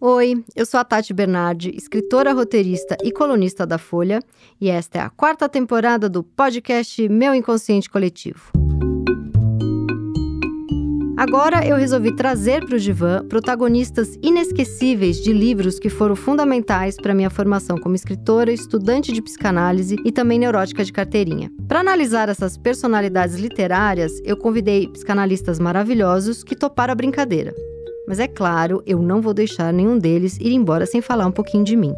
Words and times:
Oi, 0.00 0.44
eu 0.54 0.64
sou 0.64 0.78
a 0.78 0.84
Tati 0.84 1.12
Bernardi, 1.12 1.74
escritora, 1.74 2.32
roteirista 2.32 2.96
e 3.02 3.10
colunista 3.10 3.66
da 3.66 3.78
Folha, 3.78 4.20
e 4.60 4.70
esta 4.70 4.98
é 4.98 5.00
a 5.00 5.10
quarta 5.10 5.48
temporada 5.48 6.08
do 6.08 6.22
podcast 6.22 7.08
Meu 7.08 7.34
Inconsciente 7.34 7.90
Coletivo. 7.90 8.52
Agora 11.16 11.66
eu 11.66 11.76
resolvi 11.76 12.14
trazer 12.14 12.64
para 12.64 12.76
o 12.76 12.78
Divã 12.78 13.26
protagonistas 13.28 14.16
inesquecíveis 14.22 15.20
de 15.20 15.32
livros 15.32 15.80
que 15.80 15.88
foram 15.88 16.14
fundamentais 16.14 16.94
para 16.94 17.12
minha 17.12 17.28
formação 17.28 17.76
como 17.76 17.96
escritora, 17.96 18.52
estudante 18.52 19.10
de 19.10 19.20
psicanálise 19.20 19.96
e 20.04 20.12
também 20.12 20.38
neurótica 20.38 20.84
de 20.84 20.92
carteirinha. 20.92 21.50
Para 21.66 21.80
analisar 21.80 22.28
essas 22.28 22.56
personalidades 22.56 23.34
literárias, 23.34 24.12
eu 24.24 24.36
convidei 24.36 24.86
psicanalistas 24.86 25.58
maravilhosos 25.58 26.44
que 26.44 26.54
toparam 26.54 26.92
a 26.92 26.94
brincadeira. 26.94 27.52
Mas 28.08 28.18
é 28.18 28.26
claro, 28.26 28.82
eu 28.86 29.02
não 29.02 29.20
vou 29.20 29.34
deixar 29.34 29.70
nenhum 29.70 29.98
deles 29.98 30.38
ir 30.38 30.50
embora 30.52 30.86
sem 30.86 31.02
falar 31.02 31.26
um 31.26 31.30
pouquinho 31.30 31.62
de 31.62 31.76
mim. 31.76 31.94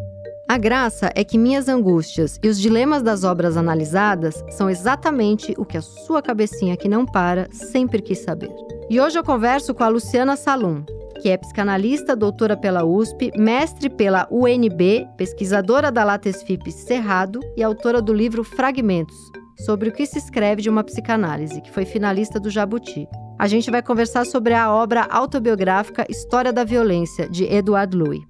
A 0.49 0.59
graça 0.59 1.13
é 1.15 1.23
que 1.23 1.39
minhas 1.39 1.69
angústias 1.69 2.37
e 2.43 2.49
os 2.49 2.61
dilemas 2.61 3.01
das 3.01 3.23
obras 3.23 3.57
analisadas 3.57 4.43
são 4.51 4.69
exatamente 4.69 5.55
o 5.57 5.65
que 5.65 5.77
a 5.77 5.81
sua 5.81 6.21
cabecinha 6.21 6.77
que 6.77 6.89
não 6.89 7.07
para 7.07 7.49
sempre 7.53 8.03
quis 8.03 8.19
saber. 8.19 8.51
E 8.91 9.01
hoje 9.01 9.17
eu 9.17 9.23
converso 9.23 9.73
com 9.73 9.85
a 9.85 9.89
Luciana 9.89 10.35
Salum, 10.35 10.83
que 11.23 11.29
é 11.29 11.37
psicanalista, 11.37 12.17
doutora 12.17 12.57
pela 12.57 12.85
USP, 12.85 13.31
mestre 13.39 13.89
pela 13.89 14.27
UNB, 14.33 15.07
pesquisadora 15.17 15.93
da 15.93 16.03
Latesfip 16.03 16.73
Cerrado 16.73 17.39
e 17.57 17.63
autora 17.63 18.03
do 18.03 18.13
livro 18.13 18.43
Fragmentos, 18.43 19.17
sobre 19.65 19.91
o 19.91 19.93
que 19.93 20.05
se 20.05 20.19
escreve 20.19 20.61
de 20.61 20.69
uma 20.69 20.83
psicanálise, 20.83 21.61
que 21.61 21.71
foi 21.71 21.85
finalista 21.85 22.41
do 22.41 22.51
Jabuti. 22.51 23.07
A 23.41 23.49
gente 23.49 23.71
vai 23.71 23.83
conversar 23.83 24.27
sobre 24.27 24.53
a 24.53 24.71
obra 24.71 25.01
autobiográfica 25.05 26.05
História 26.11 26.53
da 26.53 26.63
Violência, 26.63 27.27
de 27.27 27.45
Edward 27.45 27.97
Louis. 27.97 28.21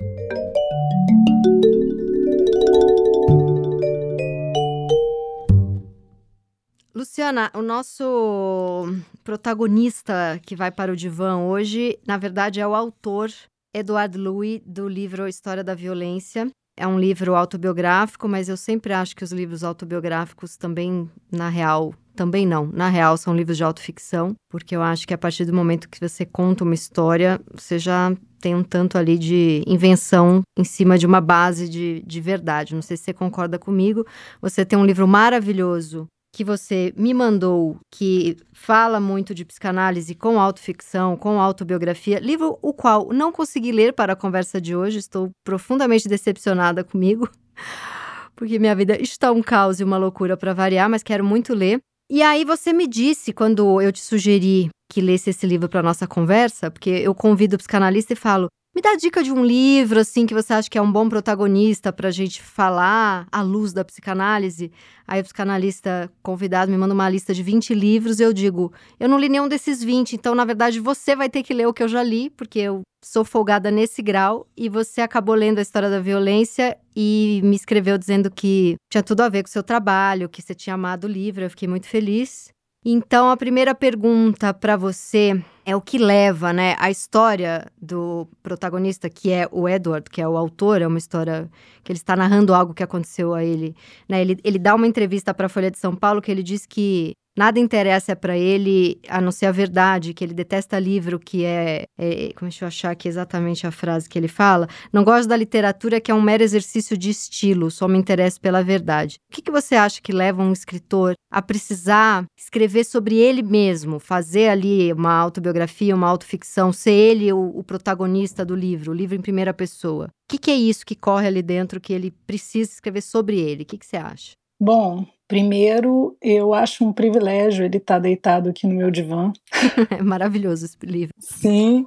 Luciana, 6.94 7.50
o 7.54 7.60
nosso 7.60 8.86
protagonista 9.24 10.38
que 10.46 10.54
vai 10.54 10.70
para 10.70 10.92
o 10.92 10.96
divã 10.96 11.38
hoje, 11.38 11.98
na 12.06 12.16
verdade, 12.16 12.60
é 12.60 12.66
o 12.68 12.72
autor 12.72 13.32
Edward 13.74 14.16
Louis 14.16 14.62
do 14.64 14.88
livro 14.88 15.26
História 15.26 15.64
da 15.64 15.74
Violência. 15.74 16.48
É 16.76 16.86
um 16.86 17.00
livro 17.00 17.34
autobiográfico, 17.34 18.28
mas 18.28 18.48
eu 18.48 18.56
sempre 18.56 18.92
acho 18.92 19.16
que 19.16 19.24
os 19.24 19.32
livros 19.32 19.64
autobiográficos 19.64 20.56
também, 20.56 21.10
na 21.32 21.48
real, 21.48 21.92
também 22.14 22.46
não. 22.46 22.66
Na 22.66 22.88
real, 22.88 23.16
são 23.16 23.34
livros 23.34 23.56
de 23.56 23.64
autoficção, 23.64 24.34
porque 24.50 24.74
eu 24.74 24.82
acho 24.82 25.06
que 25.06 25.14
a 25.14 25.18
partir 25.18 25.44
do 25.44 25.52
momento 25.52 25.88
que 25.88 26.00
você 26.00 26.24
conta 26.24 26.64
uma 26.64 26.74
história, 26.74 27.40
você 27.52 27.78
já 27.78 28.12
tem 28.40 28.54
um 28.54 28.62
tanto 28.62 28.96
ali 28.96 29.18
de 29.18 29.62
invenção 29.66 30.42
em 30.58 30.64
cima 30.64 30.96
de 30.96 31.06
uma 31.06 31.20
base 31.20 31.68
de, 31.68 32.02
de 32.06 32.20
verdade. 32.20 32.74
Não 32.74 32.82
sei 32.82 32.96
se 32.96 33.04
você 33.04 33.12
concorda 33.12 33.58
comigo. 33.58 34.06
Você 34.40 34.64
tem 34.64 34.78
um 34.78 34.86
livro 34.86 35.06
maravilhoso 35.06 36.06
que 36.32 36.44
você 36.44 36.92
me 36.96 37.12
mandou, 37.12 37.76
que 37.90 38.36
fala 38.52 39.00
muito 39.00 39.34
de 39.34 39.44
psicanálise 39.44 40.14
com 40.14 40.40
autoficção, 40.40 41.16
com 41.16 41.40
autobiografia, 41.40 42.20
livro 42.20 42.58
o 42.62 42.72
qual 42.72 43.12
não 43.12 43.32
consegui 43.32 43.72
ler 43.72 43.92
para 43.92 44.12
a 44.12 44.16
conversa 44.16 44.60
de 44.60 44.76
hoje, 44.76 44.98
estou 44.98 45.30
profundamente 45.44 46.08
decepcionada 46.08 46.84
comigo, 46.84 47.28
porque 48.36 48.58
minha 48.58 48.74
vida 48.76 49.00
está 49.00 49.32
um 49.32 49.42
caos 49.42 49.80
e 49.80 49.84
uma 49.84 49.98
loucura 49.98 50.36
para 50.36 50.54
variar, 50.54 50.88
mas 50.88 51.02
quero 51.02 51.24
muito 51.24 51.52
ler. 51.52 51.80
E 52.12 52.24
aí 52.24 52.44
você 52.44 52.72
me 52.72 52.88
disse, 52.88 53.32
quando 53.32 53.80
eu 53.80 53.92
te 53.92 54.00
sugeri 54.00 54.68
que 54.90 55.00
lesse 55.00 55.30
esse 55.30 55.46
livro 55.46 55.68
para 55.68 55.80
nossa 55.80 56.08
conversa, 56.08 56.68
porque 56.68 56.90
eu 56.90 57.14
convido 57.14 57.54
o 57.54 57.58
psicanalista 57.58 58.14
e 58.14 58.16
falo: 58.16 58.48
me 58.74 58.82
dá 58.82 58.96
dica 58.96 59.22
de 59.22 59.30
um 59.30 59.44
livro, 59.44 60.00
assim, 60.00 60.26
que 60.26 60.34
você 60.34 60.52
acha 60.52 60.68
que 60.68 60.76
é 60.76 60.82
um 60.82 60.90
bom 60.90 61.08
protagonista 61.08 61.92
para 61.92 62.08
a 62.08 62.10
gente 62.10 62.42
falar 62.42 63.28
à 63.30 63.42
luz 63.42 63.72
da 63.72 63.84
psicanálise. 63.84 64.72
Aí 65.06 65.20
o 65.20 65.22
psicanalista 65.22 66.10
convidado 66.20 66.68
me 66.68 66.76
manda 66.76 66.92
uma 66.92 67.08
lista 67.08 67.32
de 67.32 67.44
20 67.44 67.72
livros 67.74 68.18
e 68.18 68.24
eu 68.24 68.32
digo: 68.32 68.72
eu 68.98 69.08
não 69.08 69.16
li 69.16 69.28
nenhum 69.28 69.46
desses 69.46 69.80
20, 69.80 70.14
então, 70.14 70.34
na 70.34 70.44
verdade, 70.44 70.80
você 70.80 71.14
vai 71.14 71.30
ter 71.30 71.44
que 71.44 71.54
ler 71.54 71.68
o 71.68 71.72
que 71.72 71.84
eu 71.84 71.88
já 71.88 72.02
li, 72.02 72.28
porque 72.28 72.58
eu 72.58 72.82
sou 73.02 73.24
folgada 73.24 73.70
nesse 73.70 74.02
grau. 74.02 74.46
E 74.56 74.68
você 74.68 75.00
acabou 75.00 75.34
lendo 75.34 75.58
a 75.58 75.62
história 75.62 75.90
da 75.90 76.00
violência 76.00 76.76
e 76.94 77.40
me 77.42 77.56
escreveu 77.56 77.96
dizendo 77.96 78.30
que 78.30 78.76
tinha 78.90 79.02
tudo 79.02 79.22
a 79.22 79.28
ver 79.28 79.42
com 79.42 79.48
o 79.48 79.52
seu 79.52 79.62
trabalho, 79.62 80.28
que 80.28 80.42
você 80.42 80.54
tinha 80.54 80.74
amado 80.74 81.04
o 81.04 81.08
livro. 81.08 81.44
Eu 81.44 81.50
fiquei 81.50 81.68
muito 81.68 81.86
feliz. 81.86 82.48
Então, 82.82 83.30
a 83.30 83.36
primeira 83.36 83.74
pergunta 83.74 84.54
para 84.54 84.74
você 84.74 85.38
é 85.66 85.76
o 85.76 85.82
que 85.82 85.98
leva, 85.98 86.50
né, 86.50 86.76
a 86.78 86.90
história 86.90 87.66
do 87.80 88.26
protagonista, 88.42 89.10
que 89.10 89.30
é 89.30 89.46
o 89.52 89.68
Edward, 89.68 90.08
que 90.08 90.20
é 90.20 90.26
o 90.26 90.34
autor, 90.34 90.80
é 90.80 90.86
uma 90.86 90.96
história 90.96 91.50
que 91.84 91.92
ele 91.92 91.98
está 91.98 92.16
narrando 92.16 92.54
algo 92.54 92.72
que 92.72 92.82
aconteceu 92.82 93.34
a 93.34 93.44
ele, 93.44 93.76
né? 94.08 94.22
Ele, 94.22 94.38
ele 94.42 94.58
dá 94.58 94.74
uma 94.74 94.86
entrevista 94.86 95.34
para 95.34 95.44
a 95.44 95.48
Folha 95.50 95.70
de 95.70 95.78
São 95.78 95.94
Paulo 95.94 96.22
que 96.22 96.30
ele 96.30 96.42
diz 96.42 96.64
que 96.64 97.12
Nada 97.36 97.60
interessa 97.60 98.16
para 98.16 98.36
ele 98.36 99.00
a 99.08 99.20
não 99.20 99.30
ser 99.30 99.46
a 99.46 99.52
verdade, 99.52 100.12
que 100.12 100.24
ele 100.24 100.34
detesta 100.34 100.78
livro 100.78 101.18
que 101.18 101.44
é, 101.44 101.84
é, 101.96 102.32
Como 102.34 102.50
deixa 102.50 102.64
eu 102.64 102.68
achar 102.68 102.90
aqui 102.90 103.08
exatamente 103.08 103.66
a 103.66 103.70
frase 103.70 104.08
que 104.08 104.18
ele 104.18 104.28
fala? 104.28 104.68
Não 104.92 105.04
gosto 105.04 105.28
da 105.28 105.36
literatura 105.36 106.00
que 106.00 106.10
é 106.10 106.14
um 106.14 106.20
mero 106.20 106.42
exercício 106.42 106.96
de 106.96 107.10
estilo, 107.10 107.70
só 107.70 107.86
me 107.86 107.98
interessa 107.98 108.38
pela 108.40 108.62
verdade. 108.62 109.16
O 109.30 109.34
que, 109.34 109.42
que 109.42 109.50
você 109.50 109.76
acha 109.76 110.00
que 110.00 110.12
leva 110.12 110.42
um 110.42 110.52
escritor 110.52 111.14
a 111.30 111.40
precisar 111.40 112.24
escrever 112.36 112.84
sobre 112.84 113.16
ele 113.16 113.42
mesmo, 113.42 114.00
fazer 114.00 114.48
ali 114.48 114.92
uma 114.92 115.12
autobiografia, 115.12 115.94
uma 115.94 116.08
autoficção, 116.08 116.72
ser 116.72 116.92
ele 116.92 117.32
o, 117.32 117.58
o 117.58 117.62
protagonista 117.62 118.44
do 118.44 118.56
livro, 118.56 118.90
o 118.90 118.94
livro 118.94 119.16
em 119.16 119.22
primeira 119.22 119.54
pessoa? 119.54 120.06
O 120.06 120.10
que, 120.28 120.38
que 120.38 120.50
é 120.50 120.56
isso 120.56 120.84
que 120.84 120.96
corre 120.96 121.26
ali 121.26 121.42
dentro 121.42 121.80
que 121.80 121.92
ele 121.92 122.10
precisa 122.26 122.70
escrever 122.72 123.02
sobre 123.02 123.38
ele? 123.38 123.62
O 123.62 123.66
que, 123.66 123.78
que 123.78 123.86
você 123.86 123.96
acha? 123.96 124.32
Bom, 124.60 125.06
primeiro, 125.30 126.16
eu 126.20 126.52
acho 126.52 126.84
um 126.84 126.92
privilégio 126.92 127.64
ele 127.64 127.76
estar 127.76 127.94
tá 127.94 128.00
deitado 128.00 128.50
aqui 128.50 128.66
no 128.66 128.74
meu 128.74 128.90
divã. 128.90 129.32
é 129.96 130.02
maravilhoso 130.02 130.66
esse 130.66 130.76
livro. 130.84 131.14
Sim. 131.20 131.86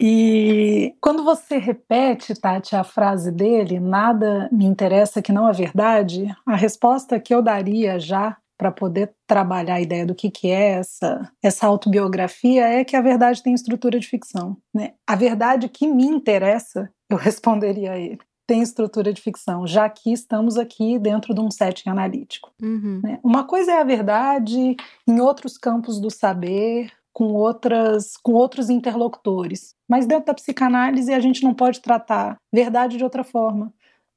E 0.00 0.94
quando 0.98 1.22
você 1.22 1.58
repete, 1.58 2.34
Tati, 2.34 2.74
a 2.74 2.82
frase 2.82 3.30
dele, 3.30 3.78
nada 3.78 4.48
me 4.50 4.64
interessa 4.64 5.20
que 5.20 5.32
não 5.32 5.46
é 5.46 5.52
verdade, 5.52 6.34
a 6.46 6.56
resposta 6.56 7.20
que 7.20 7.34
eu 7.34 7.42
daria 7.42 8.00
já 8.00 8.38
para 8.56 8.72
poder 8.72 9.12
trabalhar 9.26 9.74
a 9.74 9.80
ideia 9.80 10.06
do 10.06 10.14
que, 10.14 10.30
que 10.30 10.48
é 10.48 10.78
essa, 10.78 11.30
essa 11.42 11.66
autobiografia 11.66 12.66
é 12.66 12.84
que 12.84 12.96
a 12.96 13.02
verdade 13.02 13.42
tem 13.42 13.52
estrutura 13.52 14.00
de 14.00 14.08
ficção. 14.08 14.56
Né? 14.74 14.94
A 15.06 15.14
verdade 15.14 15.68
que 15.68 15.86
me 15.86 16.06
interessa, 16.06 16.88
eu 17.10 17.18
responderia 17.20 17.92
a 17.92 17.98
ele 17.98 18.20
tem 18.46 18.62
estrutura 18.62 19.12
de 19.12 19.20
ficção, 19.20 19.66
já 19.66 19.88
que 19.88 20.12
estamos 20.12 20.56
aqui 20.56 20.98
dentro 20.98 21.34
de 21.34 21.40
um 21.40 21.50
setting 21.50 21.88
analítico. 21.88 22.50
Uhum. 22.60 23.00
Né? 23.02 23.18
Uma 23.22 23.44
coisa 23.44 23.72
é 23.72 23.80
a 23.80 23.84
verdade 23.84 24.76
em 25.06 25.20
outros 25.20 25.56
campos 25.56 26.00
do 26.00 26.10
saber, 26.10 26.92
com 27.12 27.34
outras 27.34 28.16
com 28.16 28.32
outros 28.32 28.70
interlocutores, 28.70 29.74
mas 29.88 30.06
dentro 30.06 30.26
da 30.26 30.34
psicanálise 30.34 31.12
a 31.12 31.20
gente 31.20 31.42
não 31.44 31.54
pode 31.54 31.80
tratar 31.80 32.36
verdade 32.52 32.96
de 32.96 33.04
outra 33.04 33.22
forma. 33.22 33.72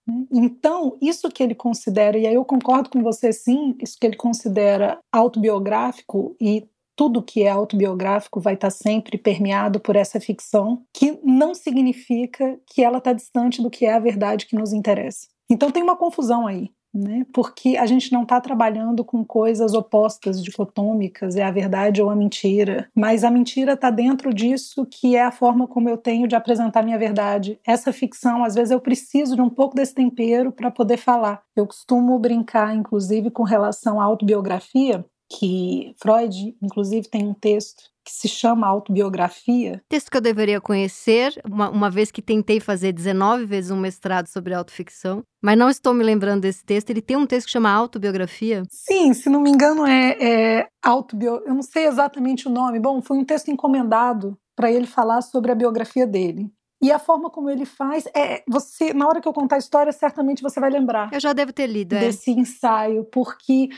Né? 0.07 0.25
Então, 0.31 0.97
isso 1.01 1.29
que 1.29 1.43
ele 1.43 1.55
considera, 1.55 2.17
e 2.17 2.25
aí 2.25 2.35
eu 2.35 2.45
concordo 2.45 2.89
com 2.89 3.01
você 3.01 3.33
sim, 3.33 3.75
isso 3.81 3.97
que 3.99 4.07
ele 4.07 4.15
considera 4.15 4.99
autobiográfico 5.11 6.35
e 6.39 6.67
tudo 6.95 7.21
que 7.21 7.43
é 7.43 7.49
autobiográfico 7.49 8.39
vai 8.39 8.53
estar 8.53 8.69
sempre 8.69 9.17
permeado 9.17 9.79
por 9.79 9.95
essa 9.95 10.19
ficção, 10.19 10.83
que 10.93 11.19
não 11.23 11.53
significa 11.53 12.59
que 12.65 12.83
ela 12.83 12.99
está 12.99 13.13
distante 13.13 13.61
do 13.61 13.69
que 13.69 13.85
é 13.85 13.93
a 13.93 13.99
verdade 13.99 14.45
que 14.45 14.55
nos 14.55 14.73
interessa. 14.73 15.27
Então 15.49 15.71
tem 15.71 15.83
uma 15.83 15.97
confusão 15.97 16.47
aí. 16.47 16.69
Né? 16.95 17.25
Porque 17.33 17.75
a 17.75 17.85
gente 17.85 18.09
não 18.13 18.23
está 18.23 18.39
trabalhando 18.39 19.03
com 19.03 19.25
coisas 19.25 19.73
opostas, 19.73 20.41
dicotômicas, 20.41 21.35
é 21.35 21.43
a 21.43 21.51
verdade 21.51 22.01
ou 22.01 22.09
a 22.09 22.15
mentira, 22.15 22.89
mas 22.95 23.25
a 23.25 23.29
mentira 23.29 23.73
está 23.73 23.89
dentro 23.89 24.33
disso 24.33 24.85
que 24.85 25.13
é 25.13 25.21
a 25.21 25.31
forma 25.31 25.67
como 25.67 25.89
eu 25.89 25.97
tenho 25.97 26.25
de 26.25 26.37
apresentar 26.37 26.83
minha 26.83 26.97
verdade. 26.97 27.59
Essa 27.67 27.91
ficção, 27.91 28.45
às 28.45 28.55
vezes, 28.55 28.71
eu 28.71 28.79
preciso 28.79 29.35
de 29.35 29.41
um 29.41 29.49
pouco 29.49 29.75
desse 29.75 29.93
tempero 29.93 30.53
para 30.53 30.71
poder 30.71 30.95
falar. 30.95 31.41
Eu 31.53 31.67
costumo 31.67 32.17
brincar, 32.17 32.73
inclusive, 32.73 33.29
com 33.29 33.43
relação 33.43 33.99
à 33.99 34.05
autobiografia, 34.05 35.05
que 35.29 35.93
Freud, 35.97 36.55
inclusive, 36.61 37.07
tem 37.09 37.25
um 37.25 37.33
texto 37.33 37.83
que 38.05 38.11
se 38.11 38.27
chama 38.27 38.67
Autobiografia. 38.67 39.81
Texto 39.89 40.11
que 40.11 40.17
eu 40.17 40.21
deveria 40.21 40.61
conhecer, 40.61 41.41
uma, 41.43 41.69
uma, 41.71 41.89
vez 41.89 42.11
que 42.11 42.21
tentei 42.21 42.59
fazer 42.59 42.91
19 42.91 43.45
vezes 43.45 43.71
um 43.71 43.79
mestrado 43.79 44.27
sobre 44.27 44.53
autoficção, 44.53 45.23
mas 45.41 45.57
não 45.57 45.69
estou 45.69 45.91
me 45.91 46.03
lembrando 46.03 46.41
desse 46.41 46.63
texto. 46.63 46.91
Ele 46.91 47.01
tem 47.01 47.17
um 47.17 47.25
texto 47.25 47.47
que 47.47 47.53
chama 47.53 47.71
Autobiografia? 47.71 48.61
Sim, 48.69 49.11
se 49.13 49.27
não 49.27 49.41
me 49.41 49.49
engano 49.49 49.87
é, 49.87 50.17
é 50.21 50.67
autobio... 50.83 51.41
Eu 51.45 51.55
não 51.55 51.63
sei 51.63 51.87
exatamente 51.87 52.47
o 52.47 52.51
nome. 52.51 52.79
Bom, 52.79 53.01
foi 53.01 53.17
um 53.17 53.25
texto 53.25 53.49
encomendado 53.49 54.37
para 54.55 54.71
ele 54.71 54.85
falar 54.85 55.21
sobre 55.21 55.51
a 55.51 55.55
biografia 55.55 56.05
dele. 56.05 56.51
E 56.81 56.91
a 56.91 56.99
forma 56.99 57.31
como 57.31 57.49
ele 57.49 57.65
faz 57.65 58.05
é 58.15 58.43
você, 58.47 58.93
na 58.93 59.07
hora 59.07 59.19
que 59.19 59.27
eu 59.27 59.33
contar 59.33 59.55
a 59.55 59.59
história, 59.59 59.91
certamente 59.91 60.43
você 60.43 60.59
vai 60.59 60.69
lembrar. 60.69 61.09
Eu 61.11 61.19
já 61.19 61.33
devo 61.33 61.51
ter 61.51 61.65
lido, 61.65 61.95
é. 61.95 61.99
desse 61.99 62.29
ensaio, 62.29 63.05
porque 63.05 63.69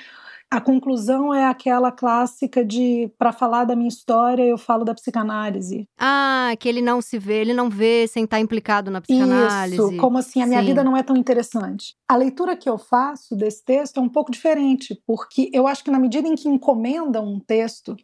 A 0.49 0.61
conclusão 0.61 1.33
é 1.33 1.45
aquela 1.45 1.91
clássica 1.91 2.63
de 2.63 3.11
para 3.17 3.33
falar 3.33 3.65
da 3.65 3.75
minha 3.75 3.89
história 3.89 4.43
eu 4.43 4.57
falo 4.57 4.85
da 4.85 4.95
psicanálise. 4.95 5.89
Ah, 5.99 6.53
que 6.57 6.69
ele 6.69 6.81
não 6.81 7.01
se 7.01 7.19
vê, 7.19 7.41
ele 7.41 7.53
não 7.53 7.69
vê 7.69 8.07
sem 8.07 8.23
estar 8.23 8.39
implicado 8.39 8.89
na 8.89 9.01
psicanálise. 9.01 9.75
Isso, 9.75 9.97
como 9.97 10.17
assim 10.17 10.41
a 10.41 10.45
minha 10.45 10.61
Sim. 10.61 10.67
vida 10.67 10.85
não 10.85 10.95
é 10.95 11.03
tão 11.03 11.17
interessante. 11.17 11.95
A 12.07 12.15
leitura 12.15 12.55
que 12.55 12.69
eu 12.69 12.77
faço 12.77 13.35
desse 13.35 13.63
texto 13.63 13.97
é 13.97 14.01
um 14.01 14.07
pouco 14.07 14.31
diferente, 14.31 14.97
porque 15.05 15.49
eu 15.53 15.67
acho 15.67 15.83
que 15.83 15.91
na 15.91 15.99
medida 15.99 16.29
em 16.29 16.35
que 16.35 16.47
encomendam 16.47 17.27
um 17.27 17.41
texto 17.41 17.97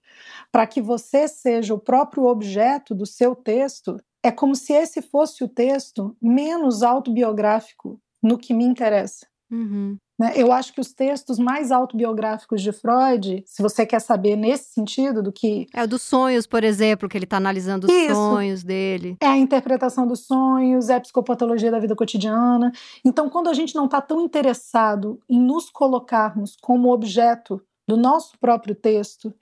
para 0.51 0.67
que 0.67 0.81
você 0.81 1.29
seja 1.29 1.73
o 1.73 1.79
próprio 1.79 2.25
objeto 2.25 2.93
do 2.93 3.05
seu 3.05 3.35
texto, 3.35 3.97
é 4.21 4.31
como 4.31 4.53
se 4.53 4.73
esse 4.73 5.01
fosse 5.01 5.45
o 5.45 5.47
texto 5.47 6.15
menos 6.21 6.83
autobiográfico 6.83 8.01
no 8.21 8.37
que 8.37 8.53
me 8.53 8.65
interessa. 8.65 9.27
Uhum. 9.53 9.97
Né? 10.19 10.33
Eu 10.35 10.51
acho 10.51 10.73
que 10.73 10.81
os 10.81 10.93
textos 10.93 11.37
mais 11.37 11.71
autobiográficos 11.71 12.61
de 12.61 12.71
Freud, 12.71 13.43
se 13.45 13.61
você 13.61 13.85
quer 13.85 13.99
saber 13.99 14.35
nesse 14.35 14.73
sentido 14.73 15.21
do 15.21 15.31
que. 15.31 15.67
É 15.73 15.83
o 15.83 15.87
dos 15.87 16.01
sonhos, 16.01 16.47
por 16.47 16.63
exemplo, 16.63 17.07
que 17.07 17.17
ele 17.17 17.25
está 17.25 17.37
analisando 17.37 17.87
os 17.87 17.93
Isso. 17.93 18.15
sonhos 18.15 18.63
dele. 18.63 19.17
É 19.21 19.27
a 19.27 19.37
interpretação 19.37 20.07
dos 20.07 20.25
sonhos, 20.25 20.89
é 20.89 20.95
a 20.95 21.01
psicopatologia 21.01 21.69
da 21.69 21.79
vida 21.79 21.95
cotidiana. 21.95 22.71
Então, 23.05 23.29
quando 23.29 23.49
a 23.49 23.53
gente 23.53 23.75
não 23.75 23.85
está 23.85 24.01
tão 24.01 24.21
interessado 24.21 25.19
em 25.29 25.39
nos 25.39 25.69
colocarmos 25.69 26.55
como 26.61 26.91
objeto 26.91 27.61
do 27.87 27.97
nosso 27.97 28.37
próprio 28.39 28.73
texto, 28.73 29.33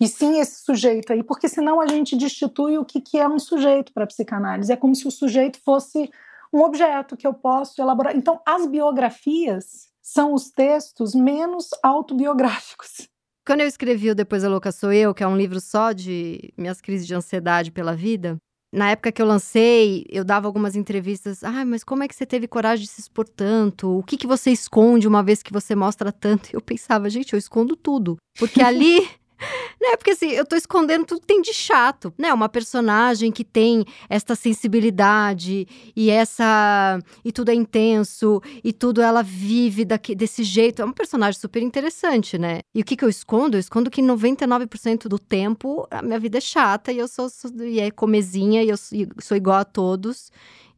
e 0.00 0.08
sim 0.08 0.40
esse 0.40 0.64
sujeito 0.64 1.12
aí, 1.12 1.22
porque 1.22 1.48
senão 1.48 1.80
a 1.80 1.86
gente 1.86 2.16
destitui 2.16 2.78
o 2.78 2.84
que, 2.84 3.00
que 3.00 3.18
é 3.18 3.28
um 3.28 3.38
sujeito 3.38 3.92
para 3.92 4.04
a 4.04 4.06
psicanálise. 4.06 4.72
É 4.72 4.76
como 4.76 4.94
se 4.94 5.06
o 5.06 5.10
sujeito 5.10 5.58
fosse 5.62 6.10
um 6.52 6.60
objeto 6.60 7.16
que 7.16 7.26
eu 7.26 7.34
posso 7.34 7.80
elaborar. 7.80 8.16
Então, 8.16 8.40
as 8.46 8.66
biografias 8.66 9.88
são 10.02 10.34
os 10.34 10.50
textos 10.50 11.14
menos 11.14 11.68
autobiográficos. 11.82 13.08
Quando 13.46 13.62
eu 13.62 13.66
escrevi 13.66 14.10
o 14.10 14.14
Depois 14.14 14.44
a 14.44 14.48
Louca 14.48 14.70
Sou 14.70 14.92
Eu, 14.92 15.14
que 15.14 15.22
é 15.22 15.26
um 15.26 15.36
livro 15.36 15.60
só 15.60 15.92
de 15.92 16.52
minhas 16.56 16.80
crises 16.80 17.06
de 17.06 17.14
ansiedade 17.14 17.72
pela 17.72 17.96
vida, 17.96 18.36
na 18.72 18.90
época 18.90 19.10
que 19.10 19.20
eu 19.20 19.26
lancei, 19.26 20.04
eu 20.08 20.24
dava 20.24 20.46
algumas 20.46 20.76
entrevistas. 20.76 21.42
Ah, 21.42 21.64
mas 21.64 21.82
como 21.82 22.04
é 22.04 22.08
que 22.08 22.14
você 22.14 22.24
teve 22.24 22.46
coragem 22.46 22.84
de 22.84 22.90
se 22.90 23.00
expor 23.00 23.28
tanto? 23.28 23.98
O 23.98 24.02
que, 24.02 24.16
que 24.16 24.26
você 24.26 24.50
esconde 24.52 25.08
uma 25.08 25.22
vez 25.22 25.42
que 25.42 25.52
você 25.52 25.74
mostra 25.74 26.12
tanto? 26.12 26.50
E 26.50 26.54
eu 26.54 26.60
pensava, 26.60 27.10
gente, 27.10 27.32
eu 27.32 27.38
escondo 27.38 27.74
tudo. 27.74 28.16
Porque 28.38 28.62
ali 28.62 29.08
né? 29.80 29.96
Porque 29.96 30.10
assim, 30.10 30.30
eu 30.30 30.44
tô 30.44 30.56
escondendo 30.56 31.04
tudo 31.04 31.20
que 31.20 31.26
tem 31.26 31.42
de 31.42 31.52
chato, 31.52 32.12
né? 32.18 32.32
Uma 32.32 32.48
personagem 32.48 33.32
que 33.32 33.44
tem 33.44 33.84
esta 34.08 34.34
sensibilidade 34.34 35.66
e 35.96 36.10
essa 36.10 36.98
e 37.24 37.32
tudo 37.32 37.50
é 37.50 37.54
intenso 37.54 38.40
e 38.62 38.72
tudo 38.72 39.00
ela 39.00 39.22
vive 39.22 39.84
daqui, 39.84 40.14
desse 40.14 40.42
jeito. 40.42 40.82
É 40.82 40.84
um 40.84 40.92
personagem 40.92 41.40
super 41.40 41.62
interessante, 41.62 42.38
né? 42.38 42.60
E 42.74 42.80
o 42.80 42.84
que 42.84 42.96
que 42.96 43.04
eu 43.04 43.08
escondo? 43.08 43.56
Eu 43.56 43.60
escondo 43.60 43.90
que 43.90 44.02
99% 44.02 45.08
do 45.08 45.18
tempo 45.18 45.86
a 45.90 46.02
minha 46.02 46.18
vida 46.18 46.38
é 46.38 46.40
chata 46.40 46.92
e 46.92 46.98
eu 46.98 47.08
sou, 47.08 47.28
sou 47.28 47.50
e 47.60 47.80
é 47.80 47.90
comezinha 47.90 48.62
e 48.62 48.68
eu 48.68 48.76
sou 48.76 49.36
igual 49.36 49.58
a 49.58 49.64
todos 49.64 50.30